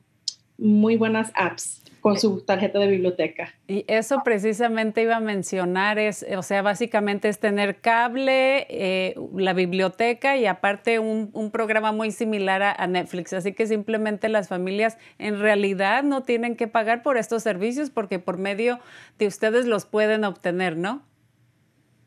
muy 0.58 0.96
buenas 0.96 1.30
apps 1.36 1.80
con 2.00 2.20
su 2.20 2.42
tarjeta 2.42 2.80
de 2.80 2.88
biblioteca. 2.88 3.54
Y 3.68 3.86
eso 3.88 4.22
precisamente 4.24 5.02
iba 5.02 5.18
a 5.18 5.20
mencionar, 5.20 6.00
es, 6.00 6.26
o 6.36 6.44
sea, 6.44 6.62
básicamente 6.62 7.30
es 7.30 7.40
tener 7.40 7.82
cable, 7.82 8.68
eh, 8.70 9.16
la 9.36 9.54
biblioteca 9.54 10.38
y 10.38 10.46
aparte 10.46 11.00
un, 11.00 11.30
programa 11.52 11.92
muy 11.92 12.12
similar 12.12 12.62
a, 12.62 12.88
Netflix. 12.88 13.34
Así 13.34 13.54
que 13.54 13.66
simplemente 13.66 14.30
las 14.30 14.48
familias 14.48 14.98
en 15.18 15.40
realidad 15.40 16.04
no 16.04 16.24
tienen 16.24 16.56
que 16.56 16.68
pagar 16.68 17.02
por 17.04 17.18
estos 17.18 17.44
servicios 17.44 17.90
porque 17.90 18.20
por 18.20 18.38
medio 18.38 18.80
de 19.18 19.28
ustedes 19.28 19.66
los 19.66 19.86
pueden 19.86 20.24
obtener, 20.24 20.78
¿no? 20.78 21.04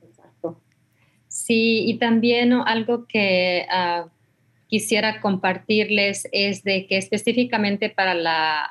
Exacto. 0.02 0.60
Sí, 1.28 1.84
y 1.86 1.98
también 1.98 2.52
algo 2.52 3.06
que... 3.06 3.66
Ah, 3.70 4.06
quisiera 4.72 5.20
compartirles 5.20 6.26
es 6.32 6.64
de 6.64 6.86
que 6.86 6.96
específicamente 6.96 7.90
para 7.90 8.14
la 8.14 8.66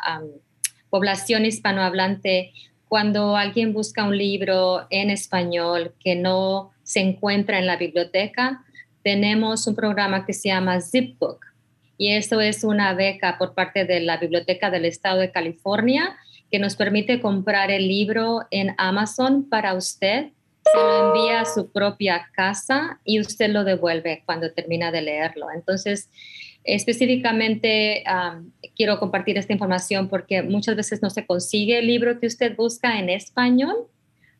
población 0.91 1.45
hispanohablante, 1.45 2.53
cuando 2.87 3.37
alguien 3.37 3.73
busca 3.73 4.03
un 4.03 4.17
libro 4.17 4.85
en 4.91 5.09
español 5.09 5.95
que 5.99 6.15
no 6.15 6.71
se 6.83 6.99
encuentra 6.99 7.57
en 7.57 7.65
la 7.65 7.77
biblioteca, 7.77 8.63
tenemos 9.01 9.65
un 9.65 9.75
programa 9.75 10.25
que 10.25 10.33
se 10.33 10.49
llama 10.49 10.81
Zipbook. 10.81 11.45
Y 11.97 12.11
esto 12.13 12.41
es 12.41 12.63
una 12.63 12.93
beca 12.93 13.37
por 13.37 13.53
parte 13.53 13.85
de 13.85 14.01
la 14.01 14.17
Biblioteca 14.17 14.69
del 14.69 14.85
Estado 14.85 15.19
de 15.19 15.31
California 15.31 16.17
que 16.51 16.59
nos 16.59 16.75
permite 16.75 17.21
comprar 17.21 17.71
el 17.71 17.87
libro 17.87 18.41
en 18.51 18.75
Amazon 18.77 19.47
para 19.47 19.73
usted. 19.73 20.31
Se 20.63 20.77
lo 20.77 21.07
envía 21.07 21.41
a 21.41 21.45
su 21.45 21.71
propia 21.71 22.29
casa 22.33 22.99
y 23.05 23.19
usted 23.21 23.49
lo 23.51 23.63
devuelve 23.63 24.23
cuando 24.25 24.51
termina 24.51 24.91
de 24.91 25.01
leerlo. 25.01 25.47
Entonces, 25.51 26.09
Específicamente 26.63 28.03
quiero 28.75 28.99
compartir 28.99 29.37
esta 29.37 29.53
información 29.53 30.09
porque 30.09 30.43
muchas 30.43 30.75
veces 30.75 31.01
no 31.01 31.09
se 31.09 31.25
consigue 31.25 31.79
el 31.79 31.87
libro 31.87 32.19
que 32.19 32.27
usted 32.27 32.55
busca 32.55 32.99
en 32.99 33.09
español, 33.09 33.87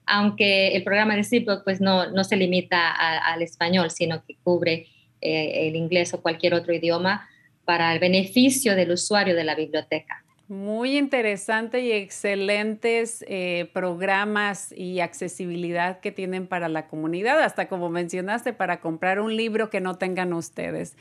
aunque 0.06 0.76
el 0.76 0.84
programa 0.84 1.16
de 1.16 1.24
Zipbook 1.24 1.64
pues 1.64 1.82
no, 1.82 2.12
no 2.12 2.24
se 2.24 2.36
limita 2.36 2.92
al 2.92 3.42
español, 3.42 3.90
sino 3.92 4.24
que 4.26 4.36
cubre 4.44 4.88
eh, 5.22 5.68
el 5.68 5.76
inglés 5.76 6.14
o 6.14 6.22
cualquier 6.22 6.54
otro 6.54 6.74
idioma 6.74 7.28
para 7.66 7.94
el 7.94 8.00
beneficio 8.00 8.76
del 8.76 8.92
usuario 8.92 9.36
de 9.36 9.44
la 9.44 9.56
biblioteca. 9.56 10.21
Muy 10.52 10.98
interesante 10.98 11.80
y 11.80 11.94
excelentes 11.94 13.24
eh, 13.30 13.70
programas 13.72 14.74
y 14.76 15.00
accesibilidad 15.00 16.02
que 16.02 16.12
tienen 16.12 16.46
para 16.46 16.68
la 16.68 16.90
comunidad, 16.90 17.42
hasta 17.42 17.70
como 17.70 17.88
mencionaste, 17.88 18.52
para 18.52 18.82
comprar 18.82 19.22
un 19.22 19.34
libro 19.38 19.70
que 19.70 19.80
no 19.80 19.96
tengan 19.96 20.34
ustedes. 20.34 20.98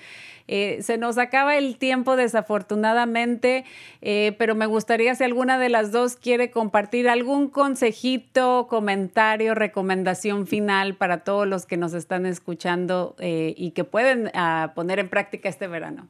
Eh, 0.47 0.79
se 0.83 0.99
nos 0.99 1.19
acaba 1.19 1.57
el 1.57 1.79
tiempo 1.79 2.15
desafortunadamente, 2.15 3.65
eh, 4.03 4.37
pero 4.39 4.55
me 4.55 4.67
gustaría 4.67 5.17
si 5.17 5.25
alguna 5.25 5.59
de 5.59 5.69
las 5.69 5.91
dos 5.91 6.15
quiere 6.15 6.53
compartir 6.53 7.09
algún 7.09 7.49
consejito, 7.49 8.69
comentario, 8.71 9.57
recomendación 9.57 10.47
final 10.47 10.95
para 10.95 11.25
todos 11.25 11.49
los 11.49 11.67
que 11.67 11.77
nos 11.77 11.93
están 11.93 12.25
escuchando 12.25 13.17
y 13.19 13.73
que 13.73 13.83
pueden 13.83 14.31
ah, 14.33 14.71
poner 14.77 15.01
en 15.01 15.09
práctica 15.09 15.49
este 15.49 15.67
verano. 15.67 16.09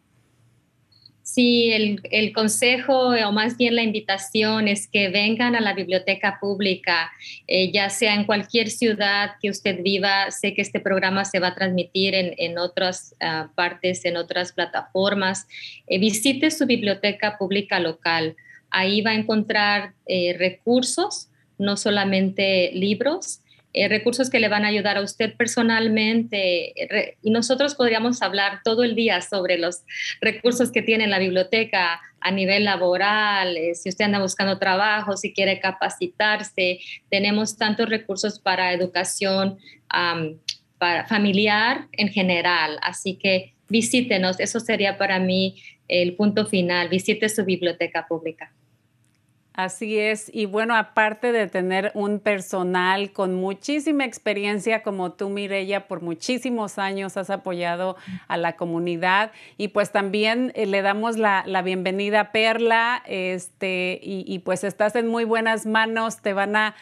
Sí, 1.32 1.70
el, 1.70 2.32
consejo 2.32 3.10
o 3.10 3.32
más 3.32 3.56
bien 3.56 3.76
la 3.76 3.84
invitación 3.84 4.66
es 4.66 4.88
que 4.88 5.10
vengan 5.10 5.54
a 5.54 5.60
la 5.60 5.74
biblioteca 5.74 6.38
pública, 6.40 7.12
eh, 7.46 7.70
ya 7.70 7.88
sea 7.88 8.16
en 8.16 8.24
cualquier 8.24 8.68
ciudad 8.68 9.36
que 9.40 9.48
usted 9.48 9.80
viva. 9.80 10.32
Sé 10.32 10.54
que 10.54 10.62
este 10.62 10.80
programa 10.80 11.24
se 11.24 11.38
va 11.38 11.48
a 11.48 11.54
transmitir 11.54 12.16
en, 12.16 12.58
otras 12.58 13.14
ah, 13.20 13.48
partes, 13.54 14.04
en 14.06 14.16
otras 14.16 14.50
plataformas. 14.50 15.46
Eh, 15.86 16.00
visite 16.00 16.50
su 16.50 16.66
biblioteca 16.66 17.38
pública 17.38 17.78
local. 17.78 18.34
Ahí 18.68 19.00
va 19.00 19.12
a 19.12 19.14
encontrar 19.14 19.92
eh, 20.06 20.34
recursos, 20.36 21.28
no 21.58 21.76
solamente 21.76 22.72
libros, 22.74 23.39
eh, 23.72 23.88
recursos 23.88 24.30
que 24.30 24.40
le 24.40 24.48
van 24.48 24.64
a 24.64 24.68
ayudar 24.68 24.96
a 24.96 25.02
usted 25.02 25.34
personalmente. 25.36 26.72
y 27.22 27.30
nosotros 27.30 27.74
podríamos 27.74 28.22
hablar 28.22 28.60
todo 28.64 28.82
el 28.82 28.94
día 28.94 29.20
sobre 29.20 29.58
los 29.58 29.82
recursos 30.20 30.72
que 30.72 30.82
tiene 30.82 31.06
la 31.06 31.18
biblioteca 31.18 32.00
a 32.20 32.30
nivel 32.30 32.64
laboral, 32.64 33.56
eh, 33.56 33.74
si 33.74 33.88
usted 33.88 34.04
anda 34.04 34.20
buscando 34.20 34.58
trabajo, 34.58 35.16
si 35.16 35.32
quiere 35.32 35.60
capacitarse. 35.60 36.80
Tenemos 37.10 37.56
tantos 37.56 37.88
recursos 37.88 38.38
para 38.38 38.72
educación 38.72 39.58
para 40.78 41.06
familiar 41.06 41.88
en 41.92 42.08
general. 42.08 42.78
Así 42.82 43.14
que 43.14 43.54
visítenos. 43.68 44.40
Eso 44.40 44.60
sería 44.60 44.98
para 44.98 45.18
mí 45.18 45.62
el 45.88 46.14
punto 46.16 46.46
final. 46.46 46.88
Visite 46.88 47.28
su 47.28 47.44
biblioteca 47.44 48.06
pública. 48.08 48.52
Así 49.60 49.98
es, 49.98 50.30
y 50.32 50.46
bueno, 50.46 50.74
aparte 50.74 51.32
de 51.32 51.46
tener 51.46 51.92
un 51.92 52.18
personal 52.18 53.12
con 53.12 53.34
muchísima 53.34 54.06
experiencia 54.06 54.82
como 54.82 55.12
tú, 55.12 55.28
Mirella, 55.28 55.86
por 55.86 56.00
muchísimos 56.00 56.78
años 56.78 57.18
has 57.18 57.28
apoyado 57.28 57.96
a 58.26 58.38
la 58.38 58.56
comunidad. 58.56 59.32
Y 59.58 59.68
pues 59.68 59.92
también 59.92 60.50
eh, 60.54 60.64
le 60.64 60.80
damos 60.80 61.18
la, 61.18 61.44
bienvenida 61.62 62.20
a 62.20 62.32
Perla, 62.32 63.02
este, 63.06 64.00
y, 64.02 64.38
pues 64.38 64.64
estás 64.64 64.96
en 64.96 65.08
muy 65.08 65.24
buenas 65.24 65.66
manos, 65.66 66.22
te 66.22 66.32
van 66.32 66.56
a, 66.56 66.74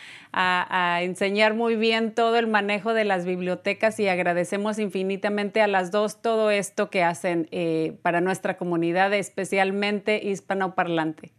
enseñar 1.03 1.55
muy 1.55 1.74
bien 1.74 2.14
todo 2.14 2.37
el 2.37 2.47
manejo 2.47 2.95
de 2.95 3.05
las 3.05 3.24
bibliotecas 3.24 3.99
y 3.99 4.07
agradecemos 4.07 4.79
infinitamente 4.79 5.62
a 5.62 5.66
las 5.66 5.91
dos 5.91 6.22
todo 6.22 6.53
esto 6.53 6.91
que 6.91 7.03
hacen 7.03 7.49
eh, 7.51 7.97
para 8.03 8.20
nuestra 8.20 8.57
comunidad, 8.57 9.12
especialmente 9.14 10.20
hispanoparlante. 10.22 11.33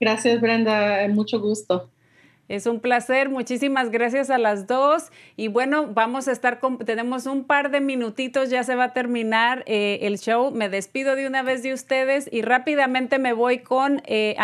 Gracias, 0.00 0.40
Brenda. 0.40 1.06
Mucho 1.08 1.40
gusto. 1.40 1.90
Es 2.48 2.64
un 2.64 2.80
placer, 2.80 3.28
muchísimas 3.28 3.90
gracias 3.90 4.30
a 4.30 4.38
las 4.38 4.66
dos. 4.66 5.12
Y 5.36 5.48
bueno, 5.48 5.88
vamos 5.88 6.28
a 6.28 6.32
estar, 6.32 6.60
con, 6.60 6.78
tenemos 6.78 7.26
un 7.26 7.44
par 7.44 7.70
de 7.70 7.80
minutitos, 7.80 8.48
ya 8.48 8.64
se 8.64 8.74
va 8.74 8.84
a 8.84 8.92
terminar 8.94 9.64
eh, 9.66 9.98
el 10.02 10.18
show. 10.18 10.50
Me 10.50 10.70
despido 10.70 11.14
de 11.14 11.26
una 11.26 11.42
vez 11.42 11.62
de 11.62 11.74
ustedes 11.74 12.26
y 12.32 12.40
rápidamente 12.40 13.18
me 13.18 13.34
voy 13.34 13.58
con 13.58 14.00
eh, 14.06 14.34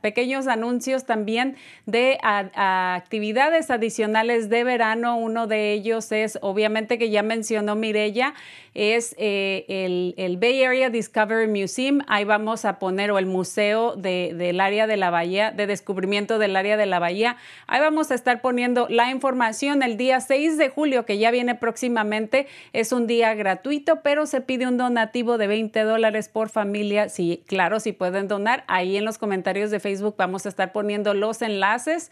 pequeños 0.00 0.48
anuncios 0.48 1.04
también 1.04 1.54
de 1.86 2.18
actividades 2.22 3.70
adicionales 3.70 4.48
de 4.48 4.64
verano. 4.64 5.16
Uno 5.16 5.46
de 5.46 5.74
ellos 5.74 6.10
es, 6.10 6.38
obviamente 6.42 6.98
que 6.98 7.10
ya 7.10 7.22
mencionó 7.22 7.76
Mirella, 7.76 8.34
es 8.74 9.14
eh, 9.18 10.14
el, 10.16 10.36
Bay 10.36 10.64
Area 10.64 10.90
Discovery 10.90 11.46
Museum. 11.48 12.00
Ahí 12.08 12.24
vamos 12.24 12.64
a 12.64 12.80
poner, 12.80 13.12
o 13.12 13.18
el 13.18 13.26
Museo 13.26 13.94
del 13.94 14.60
Área 14.60 14.86
de 14.88 14.96
la 14.96 15.10
Bahía, 15.10 15.52
de 15.52 15.66
Descubrimiento 15.66 16.38
del 16.38 16.56
Área 16.56 16.76
de 16.76 16.86
la 16.86 16.98
Bahía. 16.98 17.36
Ahí 17.68 17.80
vamos 17.80 18.10
a 18.10 18.16
estar 18.16 18.40
poniendo 18.40 18.88
la 18.90 19.10
información 19.10 19.82
el 19.82 19.96
día 19.96 20.20
6 20.20 20.58
de 20.58 20.68
julio, 20.68 21.06
que 21.06 21.18
ya 21.18 21.30
viene 21.30 21.54
próximamente. 21.54 22.48
Es 22.72 22.90
un 22.90 23.06
día 23.06 23.32
gratuito, 23.34 24.02
pero 24.02 24.26
se 24.26 24.40
pide 24.40 24.66
un 24.66 24.76
donativo 24.76 25.38
de 25.38 25.46
20 25.46 25.80
dólares 25.82 26.28
por 26.28 26.48
familia. 26.48 27.08
Sí, 27.08 27.44
claro, 27.46 27.78
si 27.78 27.92
pueden 27.92 28.26
donar, 28.26 28.64
ahí 28.66 28.96
en 28.96 29.04
los 29.04 29.18
comentarios 29.18 29.70
de 29.70 29.78
Facebook 29.78 30.16
vamos 30.18 30.46
a 30.46 30.48
estar 30.48 30.72
poniendo 30.72 31.14
los 31.14 31.42
enlaces. 31.42 32.10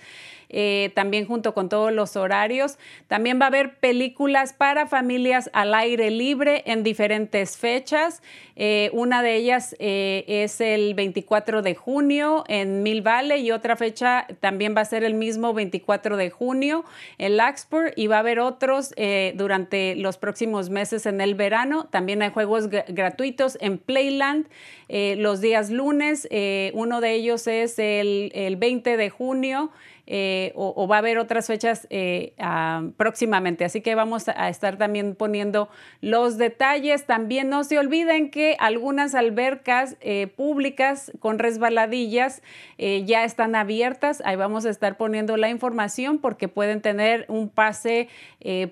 Eh, 0.55 0.93
también 0.95 1.27
junto 1.27 1.55
con 1.55 1.71
todos 1.71 1.93
los 1.93 2.15
horarios. 2.15 2.77
También 3.09 3.41
va 3.41 3.47
a 3.47 3.49
haber 3.49 3.79
películas 3.79 4.53
para 4.53 4.87
familias 4.87 5.49
al 5.55 5.75
aire 5.75 6.11
libre 6.11 6.52
en 6.67 6.83
diferentes 6.83 7.57
fechas. 7.57 8.23
Eh, 8.57 8.91
una 8.93 9.23
de 9.23 9.37
ellas 9.37 9.75
eh, 9.79 10.25
es 10.27 10.61
el 10.61 10.95
24 10.95 11.63
de 11.63 11.75
junio 11.75 12.45
en 12.49 12.83
Mill 12.83 13.03
Valley 13.03 13.47
y 13.47 13.51
otra 13.51 13.77
fecha 13.77 14.27
también 14.41 14.75
va 14.77 14.83
a 14.83 14.85
ser 14.85 15.05
el 15.05 15.15
mismo 15.15 15.55
24 15.55 16.17
de 16.17 16.31
junio 16.31 16.85
en 17.19 17.37
Laxpur 17.37 17.93
y 17.97 18.09
va 18.09 18.17
a 18.17 18.21
haber 18.21 18.41
otros 18.41 18.95
durante 19.35 19.95
los 19.97 20.19
próximos 20.19 20.71
meses 20.71 21.07
en 21.07 21.21
el 21.21 21.35
verano. 21.35 21.89
También 21.91 22.23
hay 22.23 22.31
juegos 22.31 22.69
gratuitos 22.69 23.57
en 23.61 23.79
Playland 23.79 24.47
los 24.89 25.41
días 25.41 25.71
lunes. 25.71 26.29
uno 26.75 27.01
de 27.01 27.13
ellos 27.15 27.47
es 27.47 27.79
el, 27.79 28.31
el 28.35 28.57
20 28.57 28.97
de 28.97 29.11
junio. 29.11 29.71
Eh, 30.09 30.53
o, 30.57 30.89
va 30.89 30.97
a 30.97 30.99
haber 30.99 31.19
otras 31.19 31.47
fechas 31.47 31.87
eh, 31.91 32.35
próximamente. 32.97 33.65
Así 33.65 33.81
que 33.81 33.95
vamos 33.95 34.29
a 34.29 34.49
estar 34.49 34.77
también 34.77 35.15
poniendo 35.15 35.69
los 36.01 36.39
detalles. 36.39 37.07
También 37.07 37.49
no 37.49 37.63
se 37.63 37.79
olviden 37.79 38.31
que 38.31 38.57
algunas 38.59 39.15
albercas 39.15 39.97
eh, 40.01 40.27
públicas 40.27 41.13
con 41.21 41.39
resbaladillas 41.39 42.43
ya 42.79 43.23
están 43.23 43.55
abiertas. 43.55 44.23
Ahí 44.25 44.35
vamos 44.35 44.67
a 44.67 44.71
estar 44.71 44.97
poniendo 44.97 45.37
la 45.37 45.51
información 45.51 46.19
porque 46.19 46.49
pueden 46.49 46.81
tener 46.81 47.25
un 47.29 47.49
pase 47.49 48.09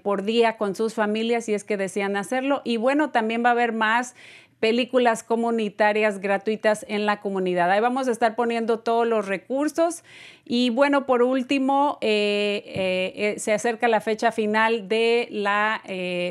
por 0.02 0.24
día 0.24 0.56
con 0.56 0.74
sus 0.74 0.94
familias 0.94 1.44
si 1.44 1.54
es 1.54 1.62
que 1.62 1.76
desean 1.76 2.16
hacerlo. 2.16 2.60
Y 2.64 2.76
bueno, 2.76 3.10
también 3.10 3.44
va 3.44 3.50
a 3.50 3.52
haber 3.52 3.72
más 3.72 4.16
películas 4.60 5.24
comunitarias 5.24 6.20
gratuitas 6.20 6.84
en 6.88 7.06
la 7.06 7.20
comunidad. 7.20 7.70
Ahí 7.70 7.80
vamos 7.80 8.06
a 8.08 8.12
estar 8.12 8.36
poniendo 8.36 8.78
todos 8.78 9.06
los 9.06 9.26
recursos. 9.26 10.04
Y 10.52 10.70
bueno, 10.70 11.06
por 11.06 11.22
último, 11.22 11.96
eh, 12.00 12.64
eh, 12.66 13.12
eh, 13.14 13.38
se 13.38 13.52
acerca 13.52 13.86
la 13.86 14.00
fecha 14.00 14.32
final 14.32 14.88
de 14.88 15.28
la 15.30 15.80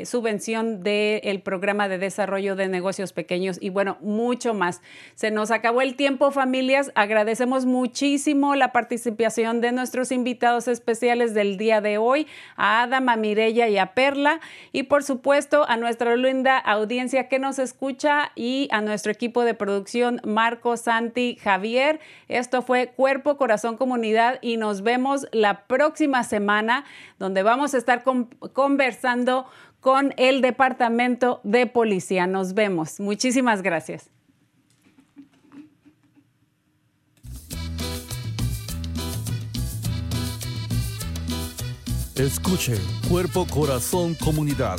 subvención 0.04 0.82
del 0.82 1.40
programa 1.40 1.88
de 1.88 1.96
desarrollo 1.96 2.54
de 2.54 2.68
negocios 2.68 3.12
pequeños 3.14 3.58
y 3.60 3.70
bueno, 3.70 3.96
mucho 4.00 4.52
más. 4.52 4.82
Se 5.14 5.30
nos 5.30 5.50
acabó 5.50 5.80
el 5.80 5.96
tiempo, 5.96 6.30
familias. 6.30 6.92
Agradecemos 6.94 7.64
muchísimo 7.64 8.54
la 8.56 8.72
participación 8.72 9.62
de 9.62 9.72
nuestros 9.72 10.12
invitados 10.12 10.68
especiales 10.68 11.32
del 11.32 11.56
día 11.56 11.80
de 11.80 11.96
hoy, 11.96 12.26
a 12.56 12.82
Adam, 12.82 13.08
a 13.08 13.16
Mirella 13.16 13.68
y 13.68 13.78
a 13.78 13.94
Perla. 13.94 14.40
Y 14.70 14.82
por 14.82 15.02
supuesto, 15.02 15.64
a 15.66 15.78
nuestra 15.78 16.14
linda 16.16 16.58
audiencia 16.58 17.28
que 17.28 17.38
nos 17.38 17.58
escucha 17.58 18.19
y 18.34 18.68
a 18.70 18.80
nuestro 18.80 19.12
equipo 19.12 19.44
de 19.44 19.54
producción, 19.54 20.20
Marco, 20.24 20.76
Santi, 20.76 21.36
Javier. 21.42 22.00
Esto 22.28 22.62
fue 22.62 22.88
Cuerpo, 22.88 23.36
Corazón, 23.36 23.76
Comunidad 23.76 24.38
y 24.42 24.56
nos 24.56 24.82
vemos 24.82 25.26
la 25.32 25.66
próxima 25.66 26.24
semana 26.24 26.84
donde 27.18 27.42
vamos 27.42 27.74
a 27.74 27.78
estar 27.78 28.04
conversando 28.52 29.46
con 29.80 30.14
el 30.16 30.40
Departamento 30.42 31.40
de 31.42 31.66
Policía. 31.66 32.26
Nos 32.26 32.54
vemos. 32.54 33.00
Muchísimas 33.00 33.62
gracias. 33.62 34.10
Escuche 42.16 42.74
Cuerpo, 43.08 43.46
Corazón, 43.46 44.14
Comunidad 44.14 44.78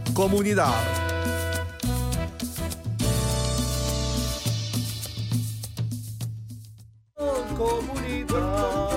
comunidad. 0.13 0.73
Comunidad, 7.57 8.89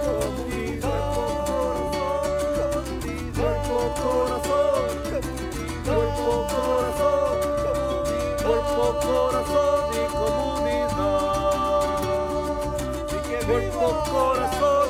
corazón. 14.09 14.80